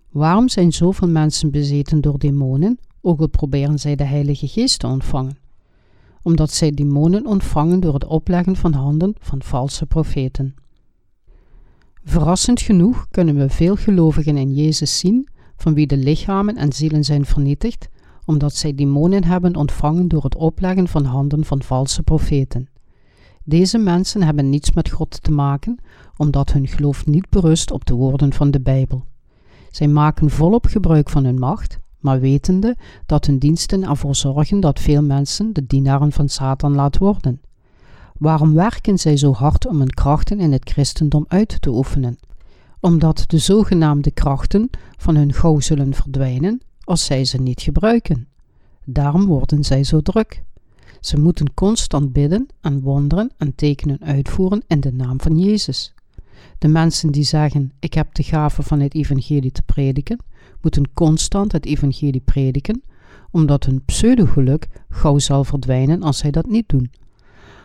Waarom 0.10 0.50
zijn 0.50 0.72
zoveel 0.72 1.08
mensen 1.08 1.52
bezeten 1.52 2.02
door 2.02 2.20
demonen, 2.20 2.80
ook 3.02 3.20
al 3.20 3.28
proberen 3.28 3.80
zij 3.80 3.96
de 3.96 4.04
Heilige 4.04 4.48
Geest 4.48 4.80
te 4.80 4.88
ontvangen? 4.88 5.38
Omdat 6.22 6.52
zij 6.52 6.72
demonen 6.72 7.26
ontvangen 7.26 7.80
door 7.80 7.94
het 7.94 8.06
opleggen 8.06 8.56
van 8.56 8.74
handen 8.74 9.16
van 9.20 9.42
valse 9.42 9.86
profeten. 9.86 10.56
Verrassend 12.04 12.62
genoeg 12.62 13.08
kunnen 13.12 13.36
we 13.36 13.50
veel 13.50 13.76
gelovigen 13.76 14.38
in 14.38 14.54
Jezus 14.54 15.00
zien, 15.00 15.28
van 15.58 15.74
wie 15.74 15.88
de 15.88 15.98
lichamen 15.98 16.56
en 16.56 16.74
zielen 16.74 17.04
zijn 17.04 17.26
vernietigd, 17.26 17.88
omdat 18.26 18.56
zij 18.56 18.76
demonen 18.76 19.24
hebben 19.24 19.56
ontvangen 19.56 20.08
door 20.08 20.24
het 20.24 20.36
opleggen 20.36 20.88
van 20.88 21.06
handen 21.06 21.46
van 21.46 21.64
valse 21.64 22.04
profeten. 22.04 22.70
Deze 23.44 23.78
mensen 23.78 24.24
hebben 24.24 24.50
niets 24.50 24.72
met 24.72 24.90
God 24.90 25.24
te 25.24 25.32
maken, 25.32 25.80
omdat 26.18 26.52
hun 26.52 26.68
geloof 26.68 27.06
niet 27.06 27.30
berust 27.30 27.72
op 27.72 27.86
de 27.86 27.94
woorden 27.94 28.34
van 28.34 28.52
de 28.52 28.62
Bijbel. 28.62 29.06
Zij 29.78 29.88
maken 29.88 30.30
volop 30.30 30.66
gebruik 30.66 31.10
van 31.10 31.26
hun 31.26 31.40
macht, 31.40 31.80
maar 32.00 32.20
wetende 32.20 32.76
dat 33.06 33.26
hun 33.26 33.38
diensten 33.38 33.84
ervoor 33.84 34.16
zorgen 34.16 34.60
dat 34.60 34.80
veel 34.80 35.04
mensen 35.04 35.54
de 35.54 35.66
dienaren 35.68 36.12
van 36.12 36.30
Satan 36.30 36.76
laat 36.76 36.98
worden. 36.98 37.42
Waarom 38.18 38.54
werken 38.54 38.98
zij 38.98 39.18
zo 39.18 39.34
hard 39.34 39.68
om 39.68 39.80
hun 39.80 39.94
krachten 39.94 40.40
in 40.40 40.52
het 40.52 40.70
christendom 40.70 41.26
uit 41.28 41.62
te 41.62 41.70
oefenen? 41.70 42.18
Omdat 42.80 43.24
de 43.28 43.38
zogenaamde 43.38 44.12
krachten 44.12 44.70
van 44.98 45.16
hun 45.16 45.34
gauw 45.34 45.60
zullen 45.60 45.94
verdwijnen 45.94 46.62
als 46.84 47.06
zij 47.06 47.26
ze 47.26 47.38
niet 47.38 47.62
gebruiken. 47.62 48.28
Daarom 48.86 49.26
worden 49.26 49.64
zij 49.64 49.84
zo 49.84 50.02
druk. 50.02 50.44
Ze 51.00 51.20
moeten 51.20 51.54
constant 51.54 52.14
bidden 52.14 52.48
en 52.62 52.82
wonderen 52.82 53.32
en 53.38 53.56
tekenen 53.56 54.00
uitvoeren 54.02 54.64
in 54.68 54.80
de 54.80 54.94
naam 54.94 55.22
van 55.22 55.40
Jezus. 55.40 55.94
De 56.58 56.68
mensen 56.68 57.12
die 57.12 57.24
zeggen: 57.24 57.72
Ik 57.80 57.94
heb 57.94 58.16
de 58.16 58.24
gave 58.24 58.64
van 58.64 58.80
het 58.80 58.94
evangelie 58.94 59.52
te 59.52 59.62
prediken, 59.62 60.20
moeten 60.62 60.94
constant 60.94 61.52
het 61.52 61.66
evangelie 61.66 62.22
prediken, 62.26 62.84
omdat 63.32 63.66
hun 63.66 63.86
pseudogeluk 63.86 64.68
gauw 64.90 65.20
zal 65.20 65.44
verdwijnen 65.44 66.04
als 66.04 66.18
zij 66.18 66.32
dat 66.32 66.48
niet 66.48 66.70
doen. 66.70 66.92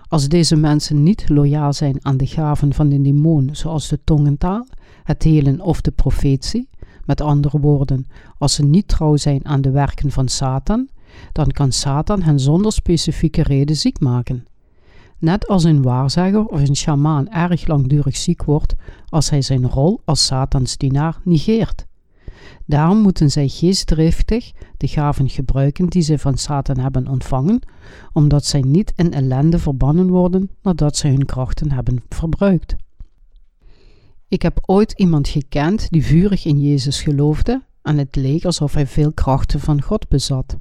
Als 0.08 0.28
deze 0.28 0.56
mensen 0.56 1.02
niet 1.02 1.28
loyaal 1.28 1.72
zijn 1.72 2.04
aan 2.04 2.16
de 2.16 2.26
gaven 2.26 2.74
van 2.74 2.88
de 2.88 3.00
demon, 3.00 3.48
zoals 3.52 3.88
de 3.88 3.98
tongentaal, 4.04 4.66
het 5.04 5.22
helen 5.22 5.60
of 5.60 5.80
de 5.80 5.90
profetie, 5.90 6.68
met 7.04 7.20
andere 7.20 7.60
woorden, 7.60 8.06
als 8.38 8.54
ze 8.54 8.64
niet 8.64 8.88
trouw 8.88 9.16
zijn 9.16 9.46
aan 9.46 9.60
de 9.60 9.70
werken 9.70 10.10
van 10.10 10.28
Satan, 10.28 10.88
dan 11.32 11.46
kan 11.48 11.72
Satan 11.72 12.22
hen 12.22 12.40
zonder 12.40 12.72
specifieke 12.72 13.42
reden 13.42 13.76
ziek 13.76 14.00
maken. 14.00 14.44
Net 15.22 15.48
als 15.48 15.64
een 15.64 15.82
waarzegger 15.82 16.46
of 16.46 16.60
een 16.60 16.76
sjamaan 16.76 17.30
erg 17.30 17.66
langdurig 17.66 18.16
ziek 18.16 18.44
wordt 18.44 18.74
als 19.08 19.30
hij 19.30 19.42
zijn 19.42 19.68
rol 19.68 20.00
als 20.04 20.26
Satans 20.26 20.76
dienaar 20.76 21.20
negeert. 21.24 21.86
Daarom 22.66 22.98
moeten 22.98 23.30
zij 23.30 23.48
geestdriftig 23.48 24.52
de 24.76 24.88
gaven 24.88 25.28
gebruiken 25.28 25.88
die 25.88 26.02
zij 26.02 26.18
van 26.18 26.38
Satan 26.38 26.78
hebben 26.78 27.08
ontvangen, 27.08 27.60
omdat 28.12 28.44
zij 28.44 28.60
niet 28.60 28.92
in 28.96 29.12
ellende 29.12 29.58
verbannen 29.58 30.08
worden 30.08 30.50
nadat 30.62 30.96
zij 30.96 31.10
hun 31.10 31.24
krachten 31.24 31.72
hebben 31.72 32.02
verbruikt. 32.08 32.76
Ik 34.28 34.42
heb 34.42 34.58
ooit 34.66 34.92
iemand 34.92 35.28
gekend 35.28 35.90
die 35.90 36.04
vurig 36.04 36.44
in 36.44 36.60
Jezus 36.60 37.02
geloofde 37.02 37.62
en 37.82 37.98
het 37.98 38.16
leek 38.16 38.44
alsof 38.44 38.74
hij 38.74 38.86
veel 38.86 39.12
krachten 39.12 39.60
van 39.60 39.82
God 39.82 40.08
bezat. 40.08 40.56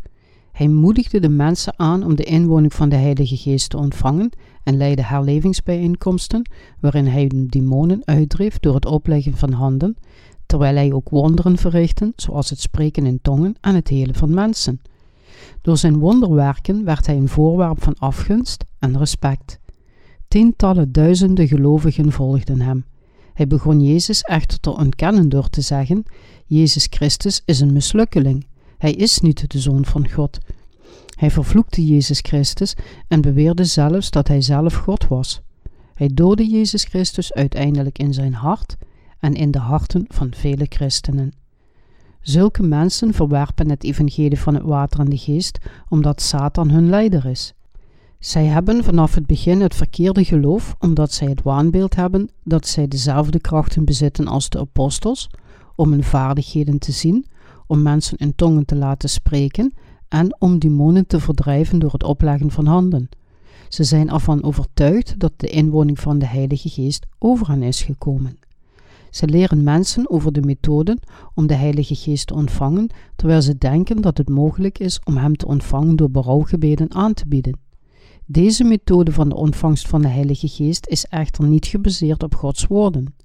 Hij 0.51 0.67
moedigde 0.67 1.19
de 1.19 1.29
mensen 1.29 1.73
aan 1.79 2.03
om 2.03 2.15
de 2.15 2.23
inwoning 2.23 2.73
van 2.73 2.89
de 2.89 2.95
Heilige 2.95 3.37
Geest 3.37 3.69
te 3.69 3.77
ontvangen 3.77 4.29
en 4.63 4.77
leidde 4.77 5.03
herlevingsbijeenkomsten 5.03 6.49
waarin 6.79 7.07
hij 7.07 7.27
de 7.27 7.45
demonen 7.45 8.01
uitdreef 8.05 8.59
door 8.59 8.75
het 8.75 8.85
opleggen 8.85 9.37
van 9.37 9.51
handen, 9.51 9.97
terwijl 10.45 10.75
hij 10.75 10.91
ook 10.93 11.09
wonderen 11.09 11.57
verrichtte, 11.57 12.13
zoals 12.15 12.49
het 12.49 12.59
spreken 12.59 13.05
in 13.05 13.19
tongen 13.21 13.55
en 13.61 13.75
het 13.75 13.87
helen 13.87 14.15
van 14.15 14.33
mensen. 14.33 14.81
Door 15.61 15.77
zijn 15.77 15.97
wonderwerken 15.97 16.83
werd 16.83 17.05
hij 17.05 17.15
een 17.15 17.29
voorwerp 17.29 17.83
van 17.83 17.95
afgunst 17.97 18.65
en 18.79 18.97
respect. 18.97 19.59
Tientallen 20.27 20.91
duizenden 20.91 21.47
gelovigen 21.47 22.11
volgden 22.11 22.61
hem. 22.61 22.85
Hij 23.33 23.47
begon 23.47 23.81
Jezus 23.81 24.21
echter 24.21 24.59
te 24.59 24.75
ontkennen 24.77 25.29
door 25.29 25.49
te 25.49 25.61
zeggen: 25.61 26.03
Jezus 26.45 26.87
Christus 26.89 27.41
is 27.45 27.59
een 27.59 27.73
mislukkeling. 27.73 28.47
Hij 28.77 28.91
is 28.91 29.19
niet 29.19 29.51
de 29.51 29.59
zoon 29.59 29.85
van 29.85 30.09
God. 30.09 30.37
Hij 31.21 31.31
vervloekte 31.31 31.85
Jezus 31.85 32.19
Christus 32.19 32.75
en 33.07 33.21
beweerde 33.21 33.65
zelfs 33.65 34.09
dat 34.09 34.27
hij 34.27 34.41
zelf 34.41 34.73
God 34.73 35.07
was. 35.07 35.41
Hij 35.93 36.09
doodde 36.13 36.49
Jezus 36.49 36.83
Christus 36.83 37.33
uiteindelijk 37.33 37.99
in 37.99 38.13
zijn 38.13 38.33
hart 38.33 38.77
en 39.19 39.33
in 39.33 39.51
de 39.51 39.59
harten 39.59 40.05
van 40.07 40.33
vele 40.33 40.65
christenen. 40.69 41.33
Zulke 42.21 42.63
mensen 42.63 43.13
verwerpen 43.13 43.69
het 43.69 43.83
evangelie 43.83 44.39
van 44.39 44.53
het 44.53 44.63
water 44.63 44.99
en 44.99 45.09
de 45.09 45.17
geest 45.17 45.57
omdat 45.89 46.21
Satan 46.21 46.69
hun 46.69 46.89
leider 46.89 47.25
is. 47.25 47.53
Zij 48.19 48.45
hebben 48.45 48.83
vanaf 48.83 49.15
het 49.15 49.25
begin 49.25 49.61
het 49.61 49.75
verkeerde 49.75 50.23
geloof 50.25 50.75
omdat 50.79 51.11
zij 51.11 51.27
het 51.27 51.41
waanbeeld 51.41 51.95
hebben 51.95 52.29
dat 52.43 52.67
zij 52.67 52.87
dezelfde 52.87 53.39
krachten 53.39 53.85
bezitten 53.85 54.27
als 54.27 54.49
de 54.49 54.59
apostels 54.59 55.29
om 55.75 55.91
hun 55.91 56.03
vaardigheden 56.03 56.79
te 56.79 56.91
zien, 56.91 57.25
om 57.67 57.81
mensen 57.81 58.17
in 58.17 58.35
tongen 58.35 58.65
te 58.65 58.75
laten 58.75 59.09
spreken 59.09 59.73
en 60.11 60.35
om 60.39 60.59
demonen 60.59 61.07
te 61.07 61.19
verdrijven 61.19 61.79
door 61.79 61.91
het 61.91 62.03
opleggen 62.03 62.51
van 62.51 62.65
handen. 62.65 63.09
Ze 63.69 63.83
zijn 63.83 64.09
ervan 64.09 64.43
overtuigd 64.43 65.19
dat 65.19 65.33
de 65.37 65.47
inwoning 65.47 65.99
van 65.99 66.19
de 66.19 66.25
Heilige 66.25 66.69
Geest 66.69 67.05
over 67.19 67.47
hen 67.47 67.63
is 67.63 67.81
gekomen. 67.81 68.37
Ze 69.09 69.27
leren 69.27 69.63
mensen 69.63 70.09
over 70.09 70.31
de 70.31 70.41
methoden 70.41 70.99
om 71.33 71.47
de 71.47 71.53
Heilige 71.53 71.95
Geest 71.95 72.27
te 72.27 72.33
ontvangen, 72.33 72.89
terwijl 73.15 73.41
ze 73.41 73.57
denken 73.57 74.01
dat 74.01 74.17
het 74.17 74.29
mogelijk 74.29 74.79
is 74.79 74.99
om 75.03 75.17
Hem 75.17 75.35
te 75.35 75.47
ontvangen 75.47 75.95
door 75.95 76.11
berouwgebeden 76.11 76.93
aan 76.93 77.13
te 77.13 77.27
bieden. 77.27 77.59
Deze 78.25 78.63
methode 78.63 79.11
van 79.11 79.29
de 79.29 79.35
ontvangst 79.35 79.87
van 79.87 80.01
de 80.01 80.07
Heilige 80.07 80.47
Geest 80.47 80.87
is 80.87 81.05
echter 81.05 81.43
niet 81.47 81.65
gebaseerd 81.65 82.23
op 82.23 82.35
Gods 82.35 82.65
woorden. 82.67 83.15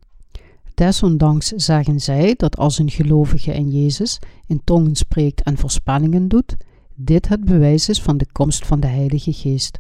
Desondanks 0.75 1.49
zeggen 1.49 2.01
zij 2.01 2.35
dat 2.37 2.57
als 2.57 2.79
een 2.79 2.91
gelovige 2.91 3.53
in 3.53 3.71
Jezus 3.71 4.19
in 4.47 4.61
tongen 4.65 4.97
spreekt 4.97 5.43
en 5.43 5.57
voorspellingen 5.57 6.29
doet, 6.29 6.57
dit 6.97 7.29
het 7.29 7.45
bewijs 7.45 7.89
is 7.89 8.03
van 8.03 8.17
de 8.17 8.27
komst 8.33 8.67
van 8.67 8.81
de 8.81 8.87
Heilige 8.87 9.33
Geest. 9.33 9.79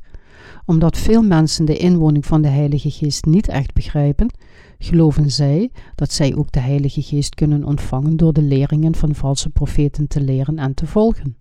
Omdat 0.64 0.98
veel 0.98 1.22
mensen 1.22 1.64
de 1.64 1.76
inwoning 1.76 2.26
van 2.26 2.42
de 2.42 2.48
Heilige 2.48 2.90
Geest 2.90 3.24
niet 3.24 3.48
echt 3.48 3.74
begrijpen, 3.74 4.30
geloven 4.78 5.30
zij 5.30 5.70
dat 5.94 6.12
zij 6.12 6.34
ook 6.34 6.52
de 6.52 6.60
Heilige 6.60 7.02
Geest 7.02 7.34
kunnen 7.34 7.64
ontvangen 7.64 8.16
door 8.16 8.32
de 8.32 8.42
leringen 8.42 8.94
van 8.94 9.14
valse 9.14 9.50
profeten 9.50 10.08
te 10.08 10.20
leren 10.20 10.58
en 10.58 10.74
te 10.74 10.86
volgen. 10.86 11.36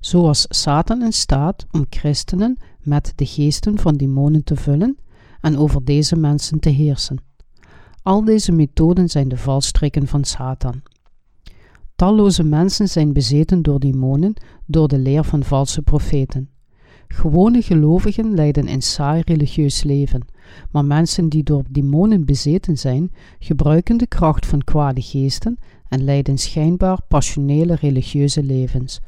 Zoals 0.00 0.46
Satan 0.48 1.02
in 1.02 1.12
staat 1.12 1.66
om 1.70 1.86
christenen 1.90 2.58
met 2.80 3.12
de 3.16 3.26
geesten 3.26 3.78
van 3.78 3.94
demonen 3.94 4.44
te 4.44 4.56
vullen 4.56 4.96
en 5.40 5.56
over 5.58 5.84
deze 5.84 6.16
mensen 6.16 6.60
te 6.60 6.68
heersen. 6.68 7.16
Al 8.02 8.24
deze 8.24 8.52
methoden 8.52 9.08
zijn 9.08 9.28
de 9.28 9.36
valstrikken 9.36 10.06
van 10.06 10.24
Satan. 10.24 10.82
Talloze 12.02 12.42
mensen 12.44 12.88
zijn 12.88 13.12
bezeten 13.12 13.62
door 13.62 13.80
demonen 13.80 14.34
door 14.66 14.88
de 14.88 14.98
leer 14.98 15.24
van 15.24 15.42
valse 15.42 15.82
profeten. 15.82 16.48
Gewone 17.08 17.62
gelovigen 17.62 18.34
leiden 18.34 18.68
een 18.68 18.82
saai 18.82 19.22
religieus 19.24 19.82
leven, 19.82 20.26
maar 20.70 20.84
mensen 20.84 21.28
die 21.28 21.42
door 21.42 21.64
demonen 21.70 22.24
bezeten 22.24 22.78
zijn, 22.78 23.12
gebruiken 23.38 23.96
de 23.96 24.06
kracht 24.06 24.46
van 24.46 24.64
kwade 24.64 25.02
geesten 25.02 25.58
en 25.88 26.04
leiden 26.04 26.38
schijnbaar 26.38 26.98
passionele 27.08 27.74
religieuze 27.74 28.42
levens. 28.42 29.00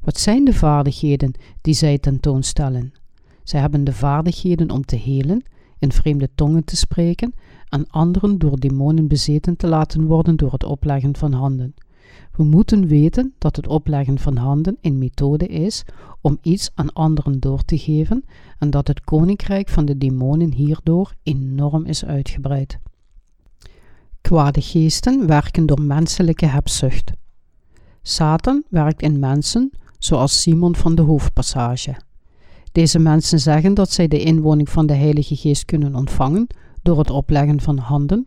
Wat 0.00 0.18
zijn 0.18 0.44
de 0.44 0.52
vaardigheden 0.52 1.32
die 1.60 1.74
zij 1.74 1.98
tentoonstellen? 1.98 2.92
Zij 3.42 3.60
hebben 3.60 3.84
de 3.84 3.92
vaardigheden 3.92 4.70
om 4.70 4.84
te 4.84 4.96
helen, 4.96 5.42
in 5.78 5.92
vreemde 5.92 6.28
tongen 6.34 6.64
te 6.64 6.76
spreken 6.76 7.34
en 7.68 7.90
anderen 7.90 8.38
door 8.38 8.60
demonen 8.60 9.08
bezeten 9.08 9.56
te 9.56 9.66
laten 9.66 10.06
worden 10.06 10.36
door 10.36 10.52
het 10.52 10.64
opleggen 10.64 11.16
van 11.16 11.32
handen. 11.32 11.74
We 12.36 12.44
moeten 12.44 12.86
weten 12.86 13.34
dat 13.38 13.56
het 13.56 13.66
opleggen 13.66 14.18
van 14.18 14.36
handen 14.36 14.76
een 14.80 14.98
methode 14.98 15.46
is 15.46 15.84
om 16.20 16.38
iets 16.42 16.70
aan 16.74 16.92
anderen 16.92 17.40
door 17.40 17.62
te 17.62 17.78
geven 17.78 18.24
en 18.58 18.70
dat 18.70 18.88
het 18.88 19.00
koninkrijk 19.00 19.68
van 19.68 19.84
de 19.84 19.98
demonen 19.98 20.52
hierdoor 20.52 21.14
enorm 21.22 21.84
is 21.84 22.04
uitgebreid. 22.04 22.78
Kwade 24.20 24.60
geesten 24.60 25.26
werken 25.26 25.66
door 25.66 25.80
menselijke 25.80 26.46
hebzucht. 26.46 27.12
Satan 28.02 28.64
werkt 28.68 29.02
in 29.02 29.18
mensen 29.18 29.70
zoals 29.98 30.40
Simon 30.40 30.76
van 30.76 30.94
de 30.94 31.02
hoofdpassage. 31.02 31.96
Deze 32.72 32.98
mensen 32.98 33.40
zeggen 33.40 33.74
dat 33.74 33.90
zij 33.90 34.08
de 34.08 34.22
inwoning 34.22 34.68
van 34.70 34.86
de 34.86 34.94
Heilige 34.94 35.36
Geest 35.36 35.64
kunnen 35.64 35.94
ontvangen 35.94 36.46
door 36.82 36.98
het 36.98 37.10
opleggen 37.10 37.60
van 37.60 37.78
handen, 37.78 38.24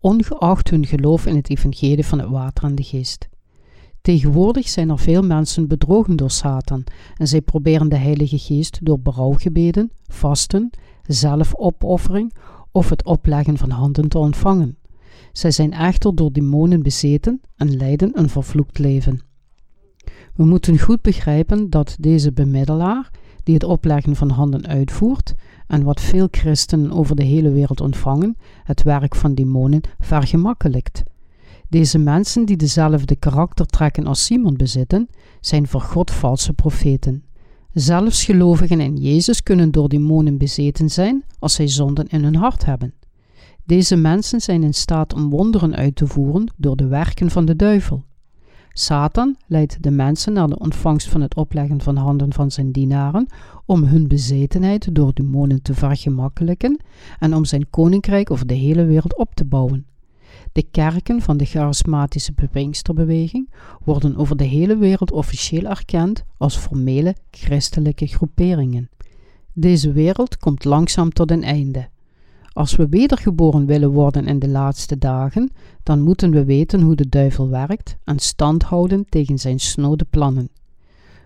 ongeacht 0.00 0.70
hun 0.70 0.86
geloof 0.86 1.26
in 1.26 1.36
het 1.36 1.50
evangelie 1.50 2.06
van 2.06 2.18
het 2.18 2.28
water 2.28 2.64
en 2.64 2.74
de 2.74 2.82
geest. 2.82 3.28
Tegenwoordig 4.00 4.68
zijn 4.68 4.90
er 4.90 4.98
veel 4.98 5.22
mensen 5.22 5.68
bedrogen 5.68 6.16
door 6.16 6.30
Satan 6.30 6.84
en 7.16 7.28
zij 7.28 7.40
proberen 7.40 7.88
de 7.88 7.96
Heilige 7.96 8.38
Geest 8.38 8.78
door 8.82 9.00
berouwgebeden, 9.00 9.90
vasten, 10.06 10.70
zelfopoffering 11.06 12.32
of 12.72 12.88
het 12.88 13.04
opleggen 13.04 13.56
van 13.56 13.70
handen 13.70 14.08
te 14.08 14.18
ontvangen. 14.18 14.76
Zij 15.32 15.50
zijn 15.50 15.72
echter 15.72 16.14
door 16.14 16.32
demonen 16.32 16.82
bezeten 16.82 17.40
en 17.56 17.76
leiden 17.76 18.18
een 18.18 18.28
vervloekt 18.28 18.78
leven. 18.78 19.20
We 20.34 20.44
moeten 20.44 20.78
goed 20.78 21.02
begrijpen 21.02 21.70
dat 21.70 21.96
deze 22.00 22.32
bemiddelaar, 22.32 23.10
die 23.42 23.54
het 23.54 23.64
opleggen 23.64 24.16
van 24.16 24.30
handen 24.30 24.66
uitvoert, 24.66 25.34
en 25.66 25.82
wat 25.82 26.00
veel 26.00 26.28
christenen 26.30 26.92
over 26.92 27.16
de 27.16 27.22
hele 27.22 27.50
wereld 27.50 27.80
ontvangen, 27.80 28.36
het 28.64 28.82
werk 28.82 29.14
van 29.14 29.34
demonen, 29.34 29.80
vergemakkelijkt. 29.98 31.02
Deze 31.68 31.98
mensen 31.98 32.44
die 32.44 32.56
dezelfde 32.56 33.16
karaktertrekken 33.16 34.06
als 34.06 34.24
Simon 34.24 34.56
bezitten, 34.56 35.08
zijn 35.40 35.68
voor 35.68 35.80
God 35.80 36.10
valse 36.10 36.52
profeten. 36.52 37.24
Zelfs 37.72 38.24
gelovigen 38.24 38.80
in 38.80 38.96
Jezus 38.96 39.42
kunnen 39.42 39.70
door 39.70 39.88
demonen 39.88 40.38
bezeten 40.38 40.90
zijn 40.90 41.24
als 41.38 41.54
zij 41.54 41.68
zonden 41.68 42.06
in 42.08 42.24
hun 42.24 42.36
hart 42.36 42.64
hebben. 42.64 42.94
Deze 43.64 43.96
mensen 43.96 44.40
zijn 44.40 44.62
in 44.62 44.74
staat 44.74 45.14
om 45.14 45.30
wonderen 45.30 45.76
uit 45.76 45.96
te 45.96 46.06
voeren 46.06 46.52
door 46.56 46.76
de 46.76 46.86
werken 46.86 47.30
van 47.30 47.44
de 47.44 47.56
duivel. 47.56 48.04
Satan 48.72 49.36
leidt 49.46 49.82
de 49.82 49.90
mensen 49.90 50.32
naar 50.32 50.48
de 50.48 50.58
ontvangst 50.58 51.08
van 51.08 51.20
het 51.20 51.34
opleggen 51.34 51.80
van 51.80 51.96
handen 51.96 52.32
van 52.32 52.50
zijn 52.50 52.72
dienaren 52.72 53.26
om 53.66 53.84
hun 53.84 54.08
bezetenheid 54.08 54.94
door 54.94 55.14
demonen 55.14 55.62
te 55.62 55.74
vergemakkelijken 55.74 56.80
en 57.18 57.34
om 57.34 57.44
zijn 57.44 57.70
koninkrijk 57.70 58.30
over 58.30 58.46
de 58.46 58.54
hele 58.54 58.84
wereld 58.84 59.16
op 59.16 59.34
te 59.34 59.44
bouwen. 59.44 59.86
De 60.52 60.62
kerken 60.70 61.22
van 61.22 61.36
de 61.36 61.44
charismatische 61.44 62.32
Pinksterbeweging 62.50 63.50
worden 63.84 64.16
over 64.16 64.36
de 64.36 64.44
hele 64.44 64.76
wereld 64.76 65.12
officieel 65.12 65.64
erkend 65.64 66.24
als 66.36 66.56
formele 66.56 67.14
christelijke 67.30 68.06
groeperingen. 68.06 68.90
Deze 69.52 69.92
wereld 69.92 70.36
komt 70.36 70.64
langzaam 70.64 71.12
tot 71.12 71.30
een 71.30 71.44
einde. 71.44 71.88
Als 72.52 72.76
we 72.76 72.88
wedergeboren 72.88 73.66
willen 73.66 73.90
worden 73.90 74.26
in 74.26 74.38
de 74.38 74.48
laatste 74.48 74.98
dagen, 74.98 75.50
dan 75.82 76.00
moeten 76.00 76.30
we 76.30 76.44
weten 76.44 76.80
hoe 76.80 76.94
de 76.94 77.08
duivel 77.08 77.48
werkt 77.48 77.96
en 78.04 78.18
stand 78.18 78.62
houden 78.62 79.06
tegen 79.08 79.38
zijn 79.38 79.60
snode 79.60 80.04
plannen. 80.10 80.48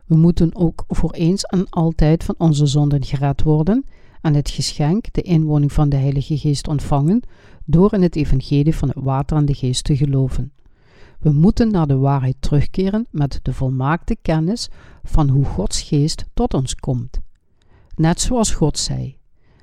We 0.07 0.17
moeten 0.17 0.55
ook 0.55 0.85
voor 0.89 1.13
eens 1.13 1.43
en 1.43 1.69
altijd 1.69 2.25
van 2.25 2.35
onze 2.39 2.67
zonden 2.67 3.05
gered 3.05 3.43
worden 3.43 3.85
en 4.23 4.35
het 4.35 4.51
geschenk, 4.51 5.13
de 5.13 5.23
inwoning 5.23 5.73
van 5.73 5.89
de 5.89 5.97
Heilige 5.97 6.39
Geest, 6.39 6.69
ontvangen 6.69 7.23
door 7.65 7.93
in 7.93 8.03
het 8.03 8.17
evangelie 8.17 8.75
van 8.77 8.89
het 8.89 8.99
water 9.01 9.37
en 9.37 9.45
de 9.45 9.55
geest 9.55 9.85
te 9.85 9.97
geloven. 9.97 10.53
We 11.19 11.33
moeten 11.33 11.71
naar 11.71 11.87
de 11.87 11.97
waarheid 11.97 12.37
terugkeren 12.41 13.07
met 13.11 13.41
de 13.43 13.53
volmaakte 13.53 14.17
kennis 14.23 14.69
van 15.03 15.29
hoe 15.29 15.45
Gods 15.45 15.83
geest 15.83 16.25
tot 16.35 16.55
ons 16.55 16.75
komt. 16.75 17.21
Net 17.97 18.21
zoals 18.21 18.55
God 18.55 18.79
zei: 18.79 19.17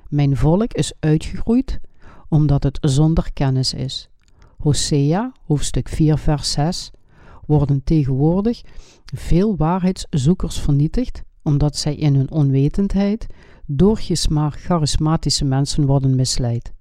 Mijn 0.08 0.36
volk 0.36 0.72
is 0.72 0.92
uitgegroeid 1.00 1.80
omdat 2.28 2.62
het 2.62 2.78
zonder 2.80 3.32
kennis 3.32 3.74
is. 3.74 4.08
Hosea, 4.56 5.32
hoofdstuk 5.46 5.88
4, 5.88 6.18
vers 6.18 6.50
6, 6.50 6.90
worden 7.46 7.84
tegenwoordig 7.84 8.62
veel 9.14 9.56
waarheidszoekers 9.56 10.58
vernietigd 10.58 11.22
omdat 11.42 11.76
zij 11.76 11.94
in 11.94 12.14
hun 12.14 12.30
onwetendheid 12.30 13.26
door 13.72 14.00
charismatische 14.50 15.44
mensen 15.44 15.86
worden 15.86 16.16
misleid. 16.16 16.72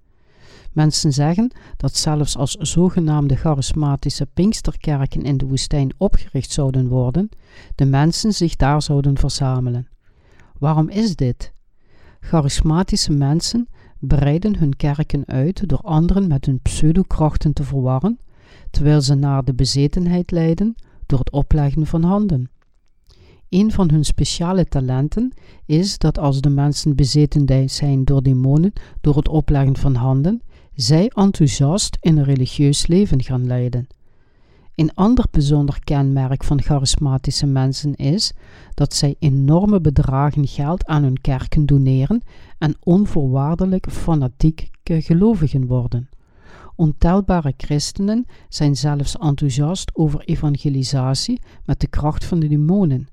Mensen 0.71 1.13
zeggen 1.13 1.51
dat 1.77 1.95
zelfs 1.95 2.37
als 2.37 2.51
zogenaamde 2.53 3.35
charismatische 3.35 4.25
Pinksterkerken 4.25 5.21
in 5.21 5.37
de 5.37 5.45
woestijn 5.45 5.93
opgericht 5.97 6.51
zouden 6.51 6.87
worden, 6.87 7.29
de 7.75 7.85
mensen 7.85 8.33
zich 8.33 8.55
daar 8.55 8.81
zouden 8.81 9.17
verzamelen. 9.17 9.87
Waarom 10.57 10.89
is 10.89 11.15
dit? 11.15 11.53
Charismatische 12.19 13.11
mensen 13.11 13.67
breiden 13.99 14.57
hun 14.57 14.75
kerken 14.75 15.23
uit 15.25 15.69
door 15.69 15.81
anderen 15.81 16.27
met 16.27 16.45
hun 16.45 16.61
pseudokrachten 16.61 17.53
te 17.53 17.63
verwarren, 17.63 18.19
terwijl 18.71 19.01
ze 19.01 19.15
naar 19.15 19.43
de 19.43 19.53
bezetenheid 19.53 20.31
leiden 20.31 20.75
door 21.05 21.19
het 21.19 21.31
opleggen 21.31 21.85
van 21.85 22.03
handen. 22.03 22.49
Een 23.49 23.71
van 23.71 23.89
hun 23.89 24.05
speciale 24.05 24.65
talenten 24.65 25.33
is 25.65 25.97
dat 25.97 26.19
als 26.19 26.41
de 26.41 26.49
mensen 26.49 26.95
bezeten 26.95 27.69
zijn 27.69 28.03
door 28.03 28.23
demonen 28.23 28.73
door 29.01 29.15
het 29.15 29.27
opleggen 29.27 29.77
van 29.77 29.95
handen, 29.95 30.41
zij 30.75 31.11
enthousiast 31.13 31.97
in 32.01 32.17
een 32.17 32.23
religieus 32.23 32.87
leven 32.87 33.23
gaan 33.23 33.47
leiden. 33.47 33.87
Een 34.75 34.93
ander 34.93 35.25
bijzonder 35.31 35.79
kenmerk 35.83 36.43
van 36.43 36.61
charismatische 36.61 37.45
mensen 37.45 37.95
is 37.95 38.33
dat 38.73 38.93
zij 38.93 39.15
enorme 39.19 39.81
bedragen 39.81 40.47
geld 40.47 40.85
aan 40.85 41.03
hun 41.03 41.21
kerken 41.21 41.65
doneren 41.65 42.21
en 42.57 42.75
onvoorwaardelijk 42.79 43.91
fanatieke 43.91 44.67
gelovigen 44.83 45.65
worden. 45.65 46.09
Ontelbare 46.75 47.53
christenen 47.57 48.25
zijn 48.49 48.75
zelfs 48.75 49.17
enthousiast 49.17 49.91
over 49.93 50.23
evangelisatie 50.25 51.41
met 51.65 51.79
de 51.79 51.87
kracht 51.87 52.25
van 52.25 52.39
de 52.39 52.47
demonen, 52.47 53.07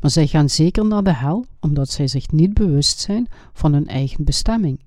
maar 0.00 0.10
zij 0.10 0.26
gaan 0.26 0.50
zeker 0.50 0.86
naar 0.86 1.02
de 1.02 1.14
hel 1.14 1.44
omdat 1.60 1.90
zij 1.90 2.06
zich 2.06 2.30
niet 2.30 2.54
bewust 2.54 2.98
zijn 2.98 3.28
van 3.52 3.72
hun 3.72 3.86
eigen 3.86 4.24
bestemming. 4.24 4.80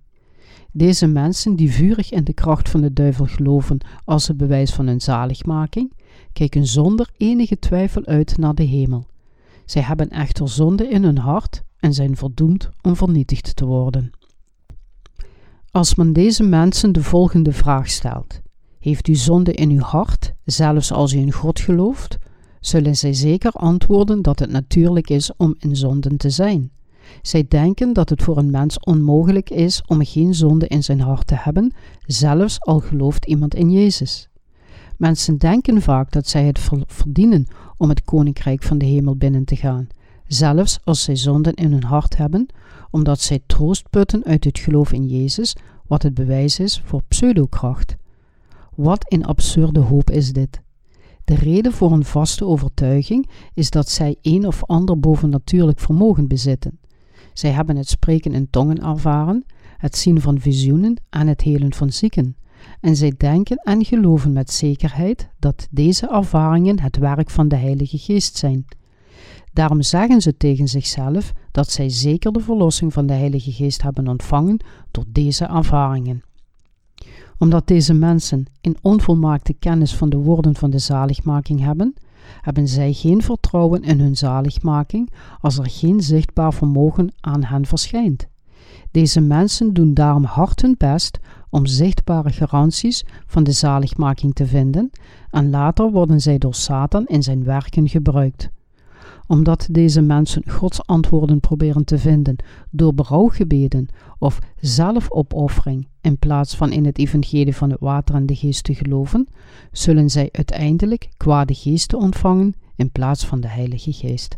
Deze 0.72 1.08
mensen 1.08 1.56
die 1.56 1.72
vurig 1.72 2.12
in 2.12 2.24
de 2.24 2.34
kracht 2.34 2.70
van 2.70 2.82
de 2.82 2.94
duivel 2.94 3.26
geloven 3.26 3.78
als 4.06 4.28
het 4.28 4.38
bewijs 4.38 4.74
van 4.74 4.88
hun 4.88 5.02
zaligmaking, 5.02 5.92
kijken 6.34 6.66
zonder 6.66 7.10
enige 7.18 7.60
twijfel 7.60 8.06
uit 8.06 8.38
naar 8.38 8.56
de 8.56 8.64
hemel. 8.64 9.06
Zij 9.66 9.82
hebben 9.82 10.10
echter 10.10 10.50
zonde 10.50 10.88
in 10.88 11.04
hun 11.04 11.18
hart 11.18 11.64
en 11.80 11.94
zijn 11.94 12.16
verdoemd 12.16 12.70
om 12.82 12.96
vernietigd 12.96 13.56
te 13.56 13.66
worden. 13.66 14.12
Als 15.72 15.96
men 15.96 16.14
deze 16.14 16.44
mensen 16.44 16.92
de 16.92 17.04
volgende 17.04 17.52
vraag 17.52 17.90
stelt: 17.90 18.42
Heeft 18.80 19.08
u 19.08 19.16
zonde 19.16 19.54
in 19.54 19.70
uw 19.70 19.82
hart, 19.82 20.34
zelfs 20.46 20.92
als 20.92 21.14
u 21.14 21.18
in 21.18 21.32
God 21.32 21.60
gelooft? 21.60 22.18
Zullen 22.68 22.96
zij 22.96 23.14
zeker 23.14 23.52
antwoorden 23.52 24.22
dat 24.22 24.40
het 24.40 24.52
natuurlijk 24.52 25.10
is 25.10 25.32
om 25.38 25.56
in 25.60 25.76
zonden 25.76 26.18
te 26.18 26.30
zijn. 26.30 26.72
Zij 27.22 27.46
denken 27.48 27.94
dat 27.94 28.10
het 28.10 28.24
voor 28.24 28.38
een 28.38 28.50
mens 28.50 28.80
onmogelijk 28.80 29.50
is 29.50 29.82
om 29.88 30.06
geen 30.06 30.34
zonde 30.34 30.68
in 30.68 30.84
zijn 30.84 31.00
hart 31.00 31.28
te 31.28 31.36
hebben, 31.38 31.74
zelfs 32.06 32.62
al 32.62 32.80
gelooft 32.80 33.26
iemand 33.26 33.56
in 33.56 33.72
Jezus. 33.72 34.30
Mensen 34.98 35.38
denken 35.38 35.82
vaak 35.82 36.12
dat 36.12 36.28
zij 36.28 36.46
het 36.46 36.60
verdienen 36.88 37.48
om 37.78 37.90
het 37.90 38.04
koninkrijk 38.04 38.64
van 38.64 38.78
de 38.78 38.86
hemel 38.86 39.16
binnen 39.16 39.46
te 39.46 39.56
gaan, 39.56 39.88
zelfs 40.28 40.80
als 40.84 41.04
zij 41.04 41.16
zonden 41.16 41.54
in 41.54 41.72
hun 41.72 41.84
hart 41.84 42.18
hebben, 42.18 42.46
omdat 42.92 43.20
zij 43.20 43.40
troost 43.46 43.90
putten 43.90 44.24
uit 44.24 44.44
het 44.44 44.60
geloof 44.60 44.92
in 44.92 45.08
Jezus, 45.08 45.56
wat 45.88 46.04
het 46.04 46.14
bewijs 46.14 46.60
is 46.60 46.82
voor 46.86 47.02
pseudokracht. 47.08 47.96
Wat 48.76 49.06
een 49.14 49.26
absurde 49.26 49.80
hoop 49.80 50.10
is 50.12 50.34
dit. 50.34 50.64
De 51.26 51.36
reden 51.36 51.72
voor 51.72 51.92
een 51.92 52.06
vaste 52.06 52.46
overtuiging 52.46 53.30
is 53.54 53.70
dat 53.70 53.90
zij 53.90 54.16
een 54.22 54.48
of 54.48 54.64
ander 54.64 55.00
bovennatuurlijk 55.00 55.80
vermogen 55.80 56.28
bezitten. 56.28 56.80
Zij 57.34 57.52
hebben 57.52 57.76
het 57.76 57.90
spreken 57.90 58.34
in 58.34 58.50
tongen 58.50 58.84
ervaren, 58.84 59.46
het 59.78 59.98
zien 59.98 60.22
van 60.22 60.40
visioenen 60.40 61.02
en 61.10 61.28
het 61.28 61.42
helen 61.42 61.74
van 61.74 61.92
zieken. 61.92 62.36
En 62.80 62.96
zij 62.96 63.14
denken 63.18 63.58
en 63.58 63.86
geloven 63.86 64.34
met 64.34 64.52
zekerheid 64.52 65.30
dat 65.40 65.68
deze 65.72 66.08
ervaringen 66.08 66.80
het 66.80 66.98
werk 66.98 67.30
van 67.30 67.48
de 67.48 67.56
Heilige 67.56 67.98
Geest 67.98 68.38
zijn. 68.38 68.66
Daarom 69.54 69.82
zeggen 69.82 70.22
ze 70.22 70.38
tegen 70.38 70.68
zichzelf 70.68 71.34
dat 71.52 71.72
zij 71.72 71.90
zeker 71.90 72.32
de 72.32 72.40
verlossing 72.40 72.94
van 72.94 73.06
de 73.06 73.14
Heilige 73.14 73.52
Geest 73.52 73.82
hebben 73.82 74.08
ontvangen 74.08 74.60
door 74.92 75.06
deze 75.08 75.46
ervaringen. 75.46 76.22
Omdat 77.38 77.68
deze 77.68 77.94
mensen 77.94 78.46
een 78.62 78.78
onvolmaakte 78.82 79.54
kennis 79.54 79.96
van 79.96 80.10
de 80.10 80.18
woorden 80.18 80.56
van 80.56 80.70
de 80.70 80.80
zaligmaking 80.80 81.60
hebben, 81.60 81.94
hebben 82.42 82.68
zij 82.68 82.94
geen 82.94 83.22
vertrouwen 83.22 83.84
in 83.84 84.00
hun 84.00 84.18
zaligmaking 84.18 85.12
als 85.42 85.58
er 85.58 85.70
geen 85.70 86.02
zichtbaar 86.02 86.54
vermogen 86.54 87.14
aan 87.20 87.44
hen 87.44 87.66
verschijnt. 87.66 88.28
Deze 88.92 89.22
mensen 89.22 89.74
doen 89.74 89.94
daarom 89.94 90.24
hard 90.24 90.62
hun 90.62 90.76
best 90.78 91.20
om 91.50 91.66
zichtbare 91.66 92.32
garanties 92.32 93.06
van 93.26 93.44
de 93.44 93.52
zaligmaking 93.52 94.34
te 94.34 94.46
vinden 94.46 94.90
en 95.30 95.50
later 95.50 95.92
worden 95.92 96.22
zij 96.22 96.38
door 96.38 96.56
Satan 96.56 97.06
in 97.06 97.24
zijn 97.24 97.44
werken 97.44 97.90
gebruikt 97.90 98.50
omdat 99.28 99.68
deze 99.72 100.02
mensen 100.02 100.50
Gods 100.50 100.86
antwoorden 100.86 101.40
proberen 101.40 101.86
te 101.86 101.98
vinden 101.98 102.36
door 102.72 102.94
berouwgebeden 102.94 103.88
of 104.20 104.40
zelfopoffering 104.60 105.88
in 106.02 106.18
plaats 106.18 106.56
van 106.56 106.72
in 106.72 106.86
het 106.86 106.98
evangelie 106.98 107.56
van 107.56 107.70
het 107.70 107.80
water 107.80 108.16
en 108.16 108.26
de 108.26 108.36
geest 108.36 108.64
te 108.64 108.76
geloven, 108.76 109.28
zullen 109.72 110.10
zij 110.10 110.30
uiteindelijk 110.32 111.10
kwade 111.18 111.54
geesten 111.54 111.98
ontvangen 111.98 112.54
in 112.76 112.92
plaats 112.92 113.26
van 113.26 113.40
de 113.40 113.48
Heilige 113.48 113.94
Geest. 113.94 114.38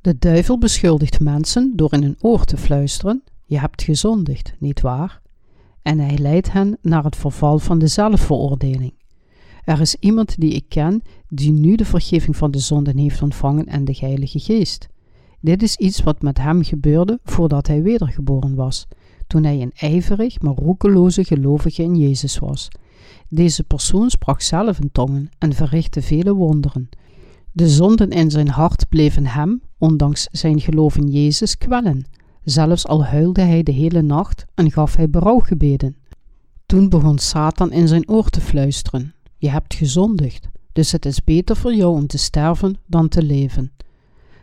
De 0.00 0.18
duivel 0.18 0.58
beschuldigt 0.58 1.20
mensen 1.20 1.72
door 1.76 1.92
in 1.92 2.02
hun 2.02 2.16
oor 2.20 2.44
te 2.44 2.56
fluisteren: 2.56 3.22
Je 3.44 3.58
hebt 3.58 3.82
gezondigd, 3.82 4.54
niet 4.58 4.80
waar? 4.80 5.20
En 5.82 5.98
hij 5.98 6.18
leidt 6.18 6.52
hen 6.52 6.78
naar 6.82 7.04
het 7.04 7.16
verval 7.16 7.58
van 7.58 7.78
de 7.78 7.86
zelfveroordeling. 7.86 8.92
Er 9.64 9.80
is 9.80 9.96
iemand 10.00 10.40
die 10.40 10.52
ik 10.52 10.64
ken 10.68 11.02
die 11.28 11.52
nu 11.52 11.74
de 11.74 11.84
vergeving 11.84 12.36
van 12.36 12.50
de 12.50 12.58
zonden 12.58 12.98
heeft 12.98 13.22
ontvangen 13.22 13.66
en 13.66 13.84
de 13.84 13.96
Heilige 14.00 14.38
Geest. 14.38 14.88
Dit 15.40 15.62
is 15.62 15.76
iets 15.76 16.02
wat 16.02 16.22
met 16.22 16.38
hem 16.38 16.62
gebeurde 16.62 17.18
voordat 17.24 17.66
hij 17.66 17.82
wedergeboren 17.82 18.54
was, 18.54 18.86
toen 19.26 19.44
hij 19.44 19.60
een 19.60 19.72
ijverig 19.74 20.40
maar 20.40 20.54
roekeloze 20.54 21.24
gelovige 21.24 21.82
in 21.82 21.96
Jezus 21.96 22.38
was. 22.38 22.68
Deze 23.28 23.64
persoon 23.64 24.10
sprak 24.10 24.40
zelf 24.40 24.80
in 24.80 24.92
tongen 24.92 25.30
en 25.38 25.52
verrichtte 25.52 26.02
vele 26.02 26.34
wonderen. 26.34 26.88
De 27.52 27.68
zonden 27.68 28.10
in 28.10 28.30
zijn 28.30 28.48
hart 28.48 28.88
bleven 28.88 29.26
hem, 29.26 29.62
ondanks 29.78 30.28
zijn 30.30 30.60
geloof 30.60 30.96
in 30.96 31.08
Jezus, 31.08 31.58
kwellen. 31.58 32.04
Zelfs 32.44 32.86
al 32.86 33.04
huilde 33.04 33.42
hij 33.42 33.62
de 33.62 33.72
hele 33.72 34.02
nacht 34.02 34.44
en 34.54 34.72
gaf 34.72 34.96
hij 34.96 35.10
berouwgebeden. 35.10 35.96
Toen 36.66 36.88
begon 36.88 37.18
Satan 37.18 37.72
in 37.72 37.88
zijn 37.88 38.08
oor 38.08 38.28
te 38.28 38.40
fluisteren: 38.40 39.14
Je 39.40 39.50
hebt 39.50 39.74
gezondigd, 39.74 40.48
dus 40.72 40.92
het 40.92 41.06
is 41.06 41.24
beter 41.24 41.56
voor 41.56 41.74
jou 41.74 41.94
om 41.94 42.06
te 42.06 42.18
sterven 42.18 42.78
dan 42.86 43.08
te 43.08 43.22
leven. 43.22 43.72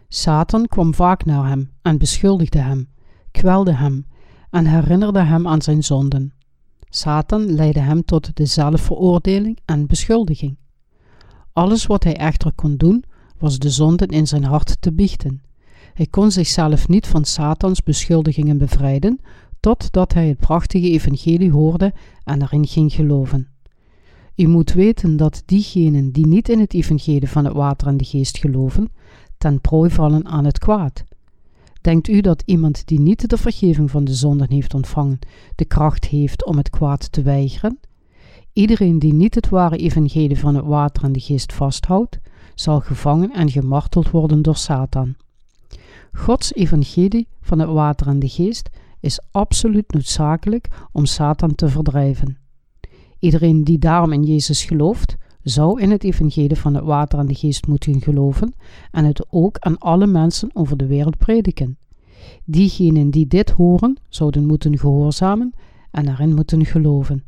Satan 0.07 0.67
kwam 0.67 0.93
vaak 0.93 1.25
naar 1.25 1.47
hem 1.47 1.71
en 1.81 1.97
beschuldigde 1.97 2.59
hem, 2.59 2.89
kwelde 3.31 3.73
hem 3.73 4.05
en 4.49 4.65
herinnerde 4.65 5.19
hem 5.19 5.47
aan 5.47 5.61
zijn 5.61 5.83
zonden. 5.83 6.33
Satan 6.89 7.51
leidde 7.51 7.79
hem 7.79 8.05
tot 8.05 8.35
de 8.35 8.45
zelfveroordeling 8.45 9.59
en 9.65 9.87
beschuldiging. 9.87 10.57
Alles 11.53 11.85
wat 11.85 12.03
hij 12.03 12.15
echter 12.17 12.51
kon 12.53 12.77
doen, 12.77 13.03
was 13.37 13.59
de 13.59 13.69
zonden 13.69 14.07
in 14.07 14.27
zijn 14.27 14.43
hart 14.43 14.81
te 14.81 14.93
biechten. 14.93 15.41
Hij 15.93 16.07
kon 16.07 16.31
zichzelf 16.31 16.87
niet 16.87 17.07
van 17.07 17.25
Satans 17.25 17.83
beschuldigingen 17.83 18.57
bevrijden, 18.57 19.19
totdat 19.59 20.13
hij 20.13 20.27
het 20.27 20.37
prachtige 20.37 20.89
evangelie 20.89 21.51
hoorde 21.51 21.93
en 22.23 22.41
erin 22.41 22.67
ging 22.67 22.93
geloven. 22.93 23.47
U 24.37 24.47
moet 24.47 24.73
weten 24.73 25.17
dat 25.17 25.43
diegenen 25.45 26.11
die 26.11 26.27
niet 26.27 26.49
in 26.49 26.59
het 26.59 26.73
evangelie 26.73 27.29
van 27.29 27.45
het 27.45 27.53
water 27.53 27.87
en 27.87 27.97
de 27.97 28.03
geest 28.03 28.37
geloven, 28.37 28.91
ten 29.37 29.61
prooi 29.61 29.89
vallen 29.89 30.25
aan 30.25 30.45
het 30.45 30.59
kwaad. 30.59 31.03
Denkt 31.81 32.07
u 32.07 32.21
dat 32.21 32.43
iemand 32.45 32.87
die 32.87 32.99
niet 32.99 33.29
de 33.29 33.37
vergeving 33.37 33.91
van 33.91 34.03
de 34.03 34.13
zonden 34.13 34.51
heeft 34.51 34.73
ontvangen, 34.73 35.19
de 35.55 35.65
kracht 35.65 36.05
heeft 36.05 36.45
om 36.45 36.57
het 36.57 36.69
kwaad 36.69 37.11
te 37.11 37.21
weigeren? 37.21 37.79
Iedereen 38.53 38.99
die 38.99 39.13
niet 39.13 39.35
het 39.35 39.49
ware 39.49 39.77
evangelie 39.77 40.39
van 40.39 40.55
het 40.55 40.65
water 40.65 41.03
en 41.03 41.11
de 41.11 41.19
geest 41.19 41.53
vasthoudt, 41.53 42.19
zal 42.55 42.79
gevangen 42.79 43.33
en 43.33 43.51
gemarteld 43.51 44.09
worden 44.09 44.41
door 44.41 44.55
Satan. 44.55 45.15
Gods 46.13 46.53
evangelie 46.53 47.27
van 47.41 47.59
het 47.59 47.69
water 47.69 48.07
en 48.07 48.19
de 48.19 48.29
geest 48.29 48.69
is 48.99 49.19
absoluut 49.31 49.91
noodzakelijk 49.91 50.67
om 50.91 51.05
Satan 51.05 51.55
te 51.55 51.69
verdrijven. 51.69 52.46
Iedereen 53.19 53.63
die 53.63 53.79
daarom 53.79 54.11
in 54.11 54.23
Jezus 54.23 54.63
gelooft, 54.63 55.15
zou 55.43 55.81
in 55.81 55.91
het 55.91 56.03
evangelie 56.03 56.55
van 56.55 56.75
het 56.75 56.83
water 56.83 57.19
en 57.19 57.27
de 57.27 57.35
geest 57.35 57.67
moeten 57.67 58.01
geloven 58.01 58.53
en 58.91 59.05
het 59.05 59.25
ook 59.29 59.57
aan 59.59 59.77
alle 59.77 60.07
mensen 60.07 60.49
over 60.53 60.77
de 60.77 60.87
wereld 60.87 61.17
prediken. 61.17 61.77
Diegenen 62.45 63.09
die 63.09 63.27
dit 63.27 63.49
horen, 63.49 63.97
zouden 64.09 64.45
moeten 64.45 64.79
gehoorzamen 64.79 65.53
en 65.91 66.07
erin 66.07 66.33
moeten 66.33 66.65
geloven. 66.65 67.23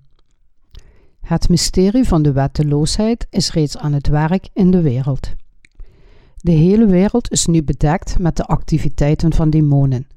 Het 1.19 1.49
mysterie 1.49 2.03
van 2.03 2.21
de 2.21 2.31
wetteloosheid 2.31 3.27
is 3.29 3.51
reeds 3.51 3.77
aan 3.77 3.93
het 3.93 4.07
werk 4.07 4.49
in 4.53 4.71
de 4.71 4.81
wereld. 4.81 5.33
De 6.37 6.51
hele 6.51 6.85
wereld 6.85 7.31
is 7.31 7.45
nu 7.45 7.63
bedekt 7.63 8.19
met 8.19 8.37
de 8.37 8.45
activiteiten 8.45 9.33
van 9.33 9.49
demonen. 9.49 10.07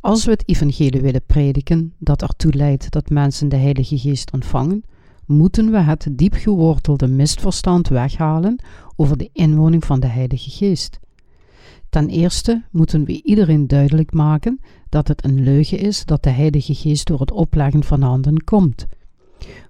Als 0.00 0.24
we 0.24 0.30
het 0.30 0.48
evangelie 0.48 1.00
willen 1.00 1.22
prediken 1.26 1.94
dat 1.98 2.22
ertoe 2.22 2.52
leidt 2.52 2.90
dat 2.90 3.10
mensen 3.10 3.48
de 3.48 3.56
Heilige 3.56 3.98
Geest 3.98 4.32
ontvangen, 4.32 4.84
moeten 5.26 5.70
we 5.70 5.78
het 5.78 6.06
diep 6.10 6.34
gewortelde 6.34 7.06
misverstand 7.06 7.88
weghalen 7.88 8.62
over 8.96 9.16
de 9.16 9.30
inwoning 9.32 9.84
van 9.84 10.00
de 10.00 10.06
Heilige 10.06 10.50
Geest. 10.50 11.00
Ten 11.88 12.08
eerste 12.08 12.62
moeten 12.70 13.04
we 13.04 13.22
iedereen 13.22 13.66
duidelijk 13.66 14.12
maken 14.12 14.60
dat 14.88 15.08
het 15.08 15.24
een 15.24 15.42
leugen 15.42 15.78
is 15.78 16.04
dat 16.04 16.22
de 16.22 16.30
Heilige 16.30 16.74
Geest 16.74 17.06
door 17.06 17.20
het 17.20 17.30
opleggen 17.30 17.84
van 17.84 18.02
handen 18.02 18.44
komt. 18.44 18.86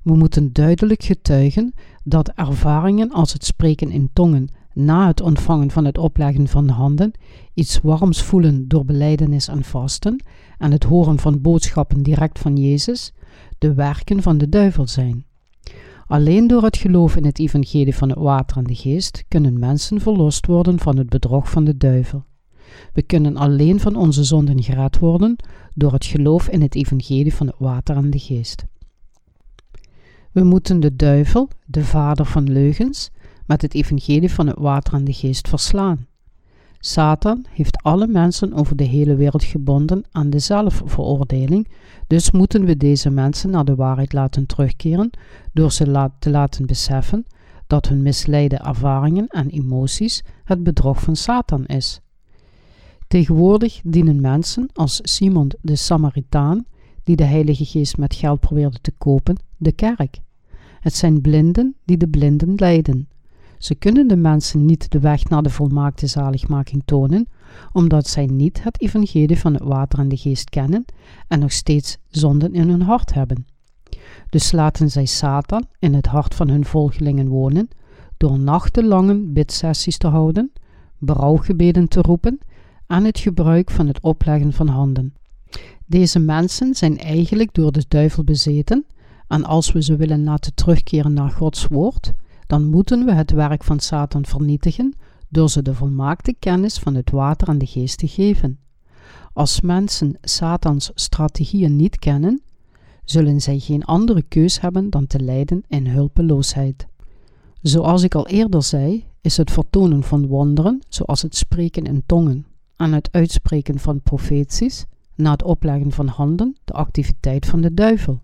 We 0.02 0.16
moeten 0.16 0.52
duidelijk 0.52 1.02
getuigen 1.02 1.72
dat 2.04 2.28
ervaringen 2.28 3.10
als 3.10 3.32
het 3.32 3.44
spreken 3.44 3.90
in 3.90 4.10
tongen 4.12 4.48
na 4.74 5.06
het 5.06 5.20
ontvangen 5.20 5.70
van 5.70 5.84
het 5.84 5.98
opleggen 5.98 6.48
van 6.48 6.66
de 6.66 6.72
handen, 6.72 7.12
iets 7.54 7.80
warms 7.80 8.22
voelen 8.22 8.68
door 8.68 8.84
beleidenis 8.84 9.48
en 9.48 9.64
vasten 9.64 10.24
en 10.58 10.72
het 10.72 10.84
horen 10.84 11.18
van 11.18 11.40
boodschappen 11.40 12.02
direct 12.02 12.38
van 12.38 12.56
Jezus, 12.56 13.12
de 13.58 13.74
werken 13.74 14.22
van 14.22 14.38
de 14.38 14.48
duivel 14.48 14.88
zijn. 14.88 15.24
Alleen 16.06 16.46
door 16.46 16.62
het 16.62 16.76
geloof 16.76 17.16
in 17.16 17.24
het 17.24 17.38
evangelie 17.38 17.96
van 17.96 18.08
het 18.08 18.18
water 18.18 18.56
en 18.56 18.64
de 18.64 18.74
geest 18.74 19.24
kunnen 19.28 19.58
mensen 19.58 20.00
verlost 20.00 20.46
worden 20.46 20.78
van 20.78 20.96
het 20.96 21.08
bedrog 21.08 21.50
van 21.50 21.64
de 21.64 21.76
duivel. 21.76 22.24
We 22.92 23.02
kunnen 23.02 23.36
alleen 23.36 23.80
van 23.80 23.96
onze 23.96 24.24
zonden 24.24 24.62
gered 24.62 24.98
worden 24.98 25.36
door 25.74 25.92
het 25.92 26.04
geloof 26.04 26.48
in 26.48 26.62
het 26.62 26.74
evangelie 26.74 27.34
van 27.34 27.46
het 27.46 27.56
water 27.58 27.96
en 27.96 28.10
de 28.10 28.18
geest. 28.18 28.64
We 30.32 30.44
moeten 30.44 30.80
de 30.80 30.96
duivel, 30.96 31.48
de 31.66 31.84
vader 31.84 32.24
van 32.24 32.52
leugens, 32.52 33.10
met 33.50 33.62
het 33.62 33.74
evangelie 33.74 34.32
van 34.32 34.46
het 34.46 34.58
water 34.58 34.94
en 34.94 35.04
de 35.04 35.12
geest 35.12 35.48
verslaan. 35.48 36.06
Satan 36.78 37.46
heeft 37.50 37.82
alle 37.82 38.06
mensen 38.06 38.52
over 38.52 38.76
de 38.76 38.84
hele 38.84 39.14
wereld 39.14 39.44
gebonden 39.44 40.04
aan 40.10 40.30
de 40.30 40.38
zelfveroordeling, 40.38 41.68
dus 42.06 42.30
moeten 42.30 42.64
we 42.64 42.76
deze 42.76 43.10
mensen 43.10 43.50
naar 43.50 43.64
de 43.64 43.74
waarheid 43.74 44.12
laten 44.12 44.46
terugkeren 44.46 45.10
door 45.52 45.72
ze 45.72 46.10
te 46.18 46.30
laten 46.30 46.66
beseffen 46.66 47.26
dat 47.66 47.88
hun 47.88 48.02
misleide 48.02 48.56
ervaringen 48.56 49.26
en 49.26 49.48
emoties 49.48 50.22
het 50.44 50.62
bedrog 50.62 51.00
van 51.00 51.16
Satan 51.16 51.66
is. 51.66 52.00
Tegenwoordig 53.08 53.80
dienen 53.84 54.20
mensen 54.20 54.68
als 54.72 55.00
Simon 55.02 55.50
de 55.60 55.76
Samaritaan, 55.76 56.64
die 57.04 57.16
de 57.16 57.24
Heilige 57.24 57.64
Geest 57.64 57.96
met 57.96 58.14
geld 58.14 58.40
probeerde 58.40 58.78
te 58.80 58.92
kopen, 58.98 59.36
de 59.56 59.72
kerk. 59.72 60.20
Het 60.80 60.94
zijn 60.94 61.20
blinden 61.20 61.74
die 61.84 61.96
de 61.96 62.08
blinden 62.08 62.54
leiden. 62.54 63.09
Ze 63.60 63.74
kunnen 63.74 64.08
de 64.08 64.16
mensen 64.16 64.64
niet 64.64 64.90
de 64.90 65.00
weg 65.00 65.28
naar 65.28 65.42
de 65.42 65.50
volmaakte 65.50 66.06
zaligmaking 66.06 66.82
tonen, 66.84 67.28
omdat 67.72 68.06
zij 68.06 68.26
niet 68.26 68.62
het 68.62 68.80
evangelie 68.80 69.38
van 69.38 69.54
het 69.54 69.62
water 69.62 69.98
en 69.98 70.08
de 70.08 70.16
geest 70.16 70.50
kennen 70.50 70.84
en 71.28 71.38
nog 71.38 71.52
steeds 71.52 71.98
zonden 72.08 72.54
in 72.54 72.68
hun 72.68 72.82
hart 72.82 73.14
hebben. 73.14 73.46
Dus 74.30 74.52
laten 74.52 74.90
zij 74.90 75.04
Satan 75.04 75.66
in 75.78 75.94
het 75.94 76.06
hart 76.06 76.34
van 76.34 76.48
hun 76.48 76.64
volgelingen 76.64 77.28
wonen, 77.28 77.68
door 78.16 78.38
nachtenlange 78.38 79.14
bidsessies 79.14 79.98
te 79.98 80.08
houden, 80.08 80.52
berouwgebeden 80.98 81.88
te 81.88 82.00
roepen 82.00 82.38
en 82.86 83.04
het 83.04 83.18
gebruik 83.18 83.70
van 83.70 83.86
het 83.86 84.00
opleggen 84.00 84.52
van 84.52 84.68
handen. 84.68 85.14
Deze 85.86 86.18
mensen 86.18 86.74
zijn 86.74 86.98
eigenlijk 86.98 87.54
door 87.54 87.72
de 87.72 87.84
duivel 87.88 88.24
bezeten, 88.24 88.86
en 89.28 89.44
als 89.44 89.72
we 89.72 89.82
ze 89.82 89.96
willen 89.96 90.24
laten 90.24 90.54
terugkeren 90.54 91.12
naar 91.12 91.30
Gods 91.30 91.66
woord, 91.66 92.12
dan 92.50 92.64
moeten 92.64 93.04
we 93.04 93.12
het 93.12 93.30
werk 93.30 93.64
van 93.64 93.80
Satan 93.80 94.24
vernietigen 94.24 94.94
door 95.28 95.50
ze 95.50 95.62
de 95.62 95.74
volmaakte 95.74 96.34
kennis 96.38 96.78
van 96.78 96.94
het 96.94 97.10
water 97.10 97.48
en 97.48 97.58
de 97.58 97.66
geest 97.66 97.98
te 97.98 98.08
geven. 98.08 98.58
Als 99.32 99.60
mensen 99.60 100.18
Satans 100.20 100.90
strategieën 100.94 101.76
niet 101.76 101.98
kennen, 101.98 102.42
zullen 103.04 103.40
zij 103.40 103.58
geen 103.58 103.84
andere 103.84 104.22
keus 104.22 104.60
hebben 104.60 104.90
dan 104.90 105.06
te 105.06 105.20
lijden 105.20 105.62
in 105.68 105.86
hulpeloosheid. 105.86 106.86
Zoals 107.62 108.02
ik 108.02 108.14
al 108.14 108.26
eerder 108.26 108.62
zei, 108.62 109.04
is 109.20 109.36
het 109.36 109.50
vertonen 109.50 110.02
van 110.02 110.26
wonderen, 110.26 110.82
zoals 110.88 111.22
het 111.22 111.36
spreken 111.36 111.84
in 111.84 112.02
tongen 112.06 112.46
en 112.76 112.92
het 112.92 113.08
uitspreken 113.12 113.78
van 113.78 114.02
profeties, 114.02 114.84
na 115.14 115.30
het 115.30 115.42
opleggen 115.42 115.92
van 115.92 116.06
handen, 116.06 116.56
de 116.64 116.72
activiteit 116.72 117.46
van 117.46 117.60
de 117.60 117.74
duivel. 117.74 118.20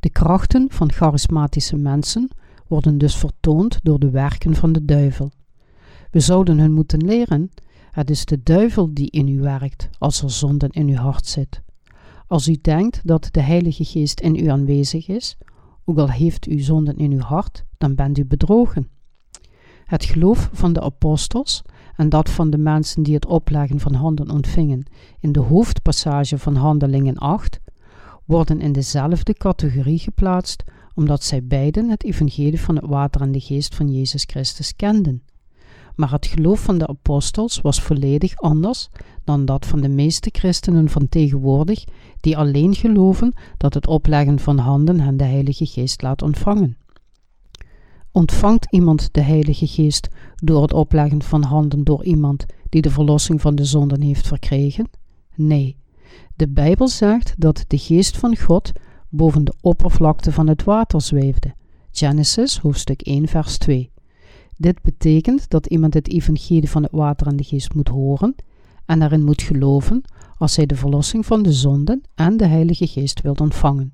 De 0.00 0.10
krachten 0.10 0.66
van 0.70 0.92
charismatische 0.92 1.76
mensen 1.76 2.28
worden 2.68 2.98
dus 2.98 3.16
vertoond 3.16 3.80
door 3.82 3.98
de 3.98 4.10
werken 4.10 4.54
van 4.54 4.72
de 4.72 4.84
duivel. 4.84 5.30
We 6.10 6.20
zouden 6.20 6.58
hun 6.58 6.72
moeten 6.72 7.04
leren: 7.04 7.50
het 7.90 8.10
is 8.10 8.24
de 8.24 8.42
duivel 8.42 8.94
die 8.94 9.10
in 9.10 9.28
u 9.28 9.40
werkt 9.40 9.88
als 9.98 10.22
er 10.22 10.30
zonden 10.30 10.70
in 10.70 10.88
uw 10.88 10.96
hart 10.96 11.26
zit. 11.26 11.62
Als 12.26 12.48
u 12.48 12.56
denkt 12.60 13.00
dat 13.04 13.28
de 13.30 13.40
Heilige 13.40 13.84
Geest 13.84 14.20
in 14.20 14.34
u 14.34 14.46
aanwezig 14.46 15.08
is, 15.08 15.36
ook 15.84 15.98
al 15.98 16.10
heeft 16.10 16.46
u 16.46 16.58
zonden 16.58 16.96
in 16.96 17.12
uw 17.12 17.20
hart, 17.20 17.64
dan 17.78 17.94
bent 17.94 18.18
u 18.18 18.24
bedrogen. 18.24 18.88
Het 19.84 20.04
geloof 20.04 20.50
van 20.52 20.72
de 20.72 20.80
apostels 20.80 21.62
en 21.96 22.08
dat 22.08 22.30
van 22.30 22.50
de 22.50 22.58
mensen 22.58 23.02
die 23.02 23.14
het 23.14 23.26
opleggen 23.26 23.80
van 23.80 23.94
handen 23.94 24.30
ontvingen 24.30 24.86
in 25.20 25.32
de 25.32 25.40
hoofdpassage 25.40 26.38
van 26.38 26.56
Handelingen 26.56 27.16
8 27.16 27.60
worden 28.24 28.60
in 28.60 28.72
dezelfde 28.72 29.32
categorie 29.32 29.98
geplaatst 29.98 30.64
omdat 30.96 31.24
zij 31.24 31.44
beiden 31.44 31.88
het 31.88 32.04
evangelie 32.04 32.60
van 32.60 32.76
het 32.76 32.86
water 32.86 33.20
en 33.20 33.32
de 33.32 33.40
geest 33.40 33.74
van 33.74 33.92
Jezus 33.92 34.24
Christus 34.26 34.76
kenden. 34.76 35.22
Maar 35.94 36.10
het 36.10 36.26
geloof 36.26 36.60
van 36.60 36.78
de 36.78 36.86
apostels 36.86 37.60
was 37.60 37.82
volledig 37.82 38.36
anders 38.36 38.88
dan 39.24 39.44
dat 39.44 39.66
van 39.66 39.80
de 39.80 39.88
meeste 39.88 40.30
christenen 40.32 40.88
van 40.88 41.08
tegenwoordig, 41.08 41.84
die 42.20 42.36
alleen 42.36 42.74
geloven 42.74 43.34
dat 43.56 43.74
het 43.74 43.86
opleggen 43.86 44.38
van 44.38 44.58
handen 44.58 45.00
hen 45.00 45.16
de 45.16 45.24
Heilige 45.24 45.66
Geest 45.66 46.02
laat 46.02 46.22
ontvangen. 46.22 46.76
Ontvangt 48.12 48.66
iemand 48.70 49.08
de 49.12 49.20
Heilige 49.20 49.66
Geest 49.66 50.08
door 50.34 50.62
het 50.62 50.72
opleggen 50.72 51.22
van 51.22 51.42
handen 51.42 51.84
door 51.84 52.04
iemand 52.04 52.46
die 52.68 52.82
de 52.82 52.90
verlossing 52.90 53.40
van 53.40 53.54
de 53.54 53.64
zonden 53.64 54.00
heeft 54.00 54.26
verkregen? 54.26 54.88
Nee. 55.34 55.76
De 56.36 56.48
Bijbel 56.48 56.88
zegt 56.88 57.34
dat 57.38 57.64
de 57.66 57.78
Geest 57.78 58.16
van 58.16 58.36
God 58.36 58.72
boven 59.16 59.44
de 59.44 59.54
oppervlakte 59.60 60.32
van 60.32 60.46
het 60.46 60.64
water 60.64 61.00
zweefde. 61.00 61.54
Genesis 61.90 62.58
hoofdstuk 62.58 63.02
1 63.02 63.28
vers 63.28 63.58
2. 63.58 63.90
Dit 64.56 64.82
betekent 64.82 65.50
dat 65.50 65.66
iemand 65.66 65.94
het 65.94 66.08
evangelie 66.08 66.70
van 66.70 66.82
het 66.82 66.92
water 66.92 67.26
en 67.26 67.36
de 67.36 67.44
geest 67.44 67.74
moet 67.74 67.88
horen 67.88 68.34
en 68.86 68.98
daarin 68.98 69.24
moet 69.24 69.42
geloven 69.42 70.02
als 70.38 70.56
hij 70.56 70.66
de 70.66 70.76
verlossing 70.76 71.26
van 71.26 71.42
de 71.42 71.52
zonden 71.52 72.02
en 72.14 72.36
de 72.36 72.46
Heilige 72.46 72.86
Geest 72.86 73.20
wilt 73.20 73.40
ontvangen. 73.40 73.92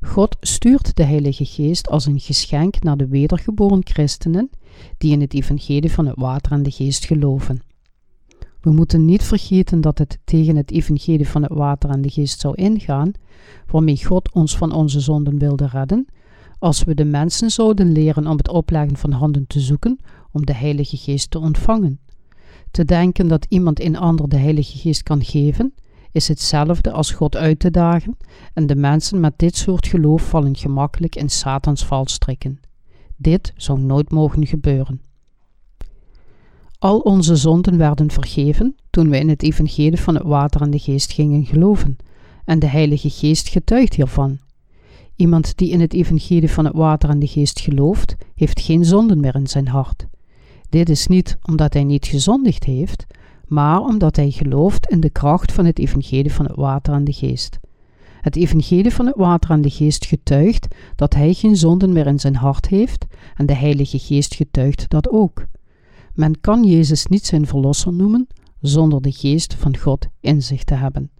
God 0.00 0.36
stuurt 0.40 0.96
de 0.96 1.04
Heilige 1.04 1.44
Geest 1.44 1.88
als 1.88 2.06
een 2.06 2.20
geschenk 2.20 2.82
naar 2.82 2.96
de 2.96 3.06
wedergeboren 3.06 3.80
christenen 3.84 4.50
die 4.98 5.12
in 5.12 5.20
het 5.20 5.34
evangelie 5.34 5.92
van 5.92 6.06
het 6.06 6.16
water 6.16 6.52
en 6.52 6.62
de 6.62 6.70
geest 6.70 7.04
geloven. 7.04 7.62
We 8.64 8.72
moeten 8.72 9.04
niet 9.04 9.22
vergeten 9.22 9.80
dat 9.80 9.98
het 9.98 10.18
tegen 10.24 10.56
het 10.56 10.70
evangelie 10.70 11.28
van 11.28 11.42
het 11.42 11.52
water 11.52 11.90
en 11.90 12.02
de 12.02 12.10
geest 12.10 12.40
zou 12.40 12.54
ingaan, 12.54 13.12
waarmee 13.70 14.04
God 14.04 14.32
ons 14.32 14.56
van 14.56 14.72
onze 14.72 15.00
zonden 15.00 15.38
wilde 15.38 15.66
redden, 15.66 16.06
als 16.58 16.84
we 16.84 16.94
de 16.94 17.04
mensen 17.04 17.50
zouden 17.50 17.92
leren 17.92 18.26
om 18.26 18.36
het 18.36 18.48
opleggen 18.48 18.96
van 18.96 19.12
handen 19.12 19.46
te 19.46 19.60
zoeken 19.60 19.98
om 20.32 20.46
de 20.46 20.54
Heilige 20.54 20.96
Geest 20.96 21.30
te 21.30 21.38
ontvangen. 21.38 22.00
Te 22.70 22.84
denken 22.84 23.28
dat 23.28 23.46
iemand 23.48 23.80
een 23.80 23.96
ander 23.96 24.28
de 24.28 24.38
Heilige 24.38 24.78
Geest 24.78 25.02
kan 25.02 25.24
geven, 25.24 25.74
is 26.12 26.28
hetzelfde 26.28 26.92
als 26.92 27.10
God 27.10 27.36
uit 27.36 27.58
te 27.58 27.70
dagen, 27.70 28.16
en 28.54 28.66
de 28.66 28.76
mensen 28.76 29.20
met 29.20 29.38
dit 29.38 29.56
soort 29.56 29.86
geloof 29.86 30.28
vallen 30.28 30.56
gemakkelijk 30.56 31.16
in 31.16 31.28
Satans 31.28 31.84
valstrikken. 31.86 32.60
Dit 33.16 33.52
zou 33.56 33.80
nooit 33.80 34.10
mogen 34.10 34.46
gebeuren. 34.46 35.00
Al 36.84 36.98
onze 36.98 37.36
zonden 37.36 37.76
werden 37.76 38.10
vergeven 38.10 38.76
toen 38.90 39.10
we 39.10 39.18
in 39.18 39.28
het 39.28 39.42
evangelie 39.42 40.00
van 40.00 40.14
het 40.14 40.24
water 40.24 40.60
en 40.60 40.70
de 40.70 40.78
geest 40.78 41.12
gingen 41.12 41.46
geloven, 41.46 41.96
en 42.44 42.58
de 42.58 42.66
Heilige 42.66 43.10
Geest 43.10 43.48
getuigt 43.48 43.94
hiervan. 43.94 44.38
Iemand 45.16 45.56
die 45.56 45.70
in 45.70 45.80
het 45.80 45.92
evangelie 45.92 46.50
van 46.50 46.64
het 46.64 46.74
water 46.74 47.08
en 47.10 47.18
de 47.18 47.26
geest 47.26 47.60
gelooft, 47.60 48.16
heeft 48.34 48.60
geen 48.60 48.84
zonden 48.84 49.20
meer 49.20 49.34
in 49.34 49.46
zijn 49.46 49.68
hart. 49.68 50.06
Dit 50.68 50.88
is 50.88 51.06
niet 51.06 51.38
omdat 51.42 51.72
hij 51.72 51.84
niet 51.84 52.06
gezondigd 52.06 52.64
heeft, 52.64 53.06
maar 53.46 53.80
omdat 53.80 54.16
hij 54.16 54.30
gelooft 54.30 54.90
in 54.90 55.00
de 55.00 55.10
kracht 55.10 55.52
van 55.52 55.64
het 55.64 55.78
evangelie 55.78 56.32
van 56.32 56.44
het 56.44 56.56
water 56.56 56.94
en 56.94 57.04
de 57.04 57.12
geest. 57.12 57.58
Het 58.20 58.36
evangelie 58.36 58.92
van 58.92 59.06
het 59.06 59.16
water 59.16 59.50
en 59.50 59.62
de 59.62 59.70
geest 59.70 60.06
getuigt 60.06 60.66
dat 60.96 61.14
hij 61.14 61.32
geen 61.32 61.56
zonden 61.56 61.92
meer 61.92 62.06
in 62.06 62.20
zijn 62.20 62.36
hart 62.36 62.68
heeft 62.68 63.06
en 63.34 63.46
de 63.46 63.54
Heilige 63.54 63.98
Geest 63.98 64.34
getuigt 64.34 64.90
dat 64.90 65.10
ook. 65.10 65.46
Men 66.14 66.40
kan 66.40 66.64
Jezus 66.64 67.06
niet 67.06 67.26
zijn 67.26 67.46
verlosser 67.46 67.92
noemen 67.92 68.26
zonder 68.60 69.02
de 69.02 69.12
geest 69.12 69.54
van 69.54 69.76
God 69.76 70.06
in 70.20 70.42
zich 70.42 70.64
te 70.64 70.74
hebben. 70.74 71.10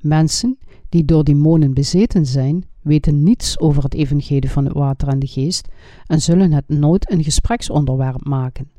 Mensen 0.00 0.58
die 0.88 1.04
door 1.04 1.24
demonen 1.24 1.74
bezeten 1.74 2.26
zijn, 2.26 2.64
weten 2.82 3.22
niets 3.22 3.58
over 3.58 3.82
het 3.82 3.94
evangelie 3.94 4.50
van 4.50 4.64
het 4.64 4.74
water 4.74 5.08
en 5.08 5.18
de 5.18 5.26
geest 5.26 5.68
en 6.06 6.20
zullen 6.20 6.52
het 6.52 6.68
nooit 6.68 7.10
een 7.10 7.24
gespreksonderwerp 7.24 8.24
maken. 8.24 8.70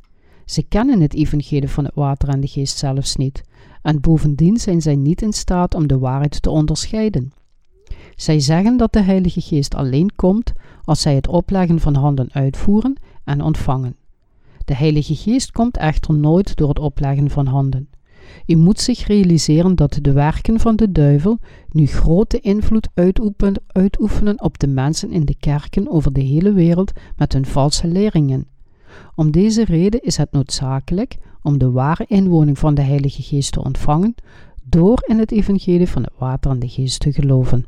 Ze 0.46 0.64
kennen 0.64 1.02
het 1.02 1.14
evangelie 1.14 1.70
van 1.70 1.86
het 1.86 1.96
water 1.96 2.30
en 2.30 2.40
de 2.40 2.48
geest 2.48 2.78
zelfs 2.78 3.16
niet, 3.16 3.44
en 3.82 4.02
bovendien 4.02 4.58
zijn 4.58 4.82
zij 4.82 4.96
niet 4.96 5.22
in 5.22 5.34
staat 5.34 5.76
om 5.76 5.88
de 5.88 5.98
waarheid 5.98 6.42
te 6.42 6.50
onderscheiden. 6.50 7.32
Zij 8.16 8.40
zeggen 8.40 8.78
dat 8.78 8.94
de 8.94 9.02
Heilige 9.02 9.42
Geest 9.42 9.76
alleen 9.76 10.16
komt 10.16 10.54
als 10.84 11.02
zij 11.02 11.16
het 11.16 11.28
opleggen 11.28 11.80
van 11.80 11.96
handen 11.96 12.30
uitvoeren 12.32 13.00
en 13.24 13.42
ontvangen. 13.42 13.96
De 14.66 14.76
Heilige 14.76 15.16
Geest 15.16 15.52
komt 15.52 15.78
echter 15.78 16.14
nooit 16.14 16.56
door 16.56 16.70
het 16.70 16.80
opleggen 16.80 17.30
van 17.30 17.48
handen. 17.48 17.90
U 18.46 18.56
moet 18.56 18.80
zich 18.80 19.08
realiseren 19.08 19.76
dat 19.76 20.00
de 20.02 20.12
werken 20.12 20.60
van 20.60 20.76
de 20.76 20.92
duivel 20.92 21.40
nu 21.70 21.86
grote 21.86 22.40
invloed 22.40 22.90
uitoefenen 23.68 24.42
op 24.42 24.60
de 24.60 24.68
mensen 24.68 25.12
in 25.12 25.26
de 25.26 25.36
kerken 25.36 25.92
over 25.92 26.14
de 26.14 26.22
hele 26.22 26.54
wereld 26.54 26.92
met 27.16 27.34
hun 27.34 27.46
valse 27.46 27.88
leringen. 27.88 28.48
Om 29.16 29.32
deze 29.32 29.66
reden 29.66 30.02
is 30.02 30.18
het 30.18 30.32
noodzakelijk 30.32 31.18
om 31.42 31.58
de 31.58 31.72
ware 31.72 32.06
inwoning 32.08 32.60
van 32.60 32.74
de 32.74 32.82
Heilige 32.82 33.22
Geest 33.22 33.52
te 33.52 33.64
ontvangen 33.64 34.16
door 34.64 35.04
in 35.08 35.20
het 35.20 35.32
evangelie 35.32 35.90
van 35.90 36.04
het 36.04 36.14
water 36.18 36.52
en 36.52 36.60
de 36.60 36.70
geest 36.70 37.00
te 37.00 37.14
geloven. 37.14 37.66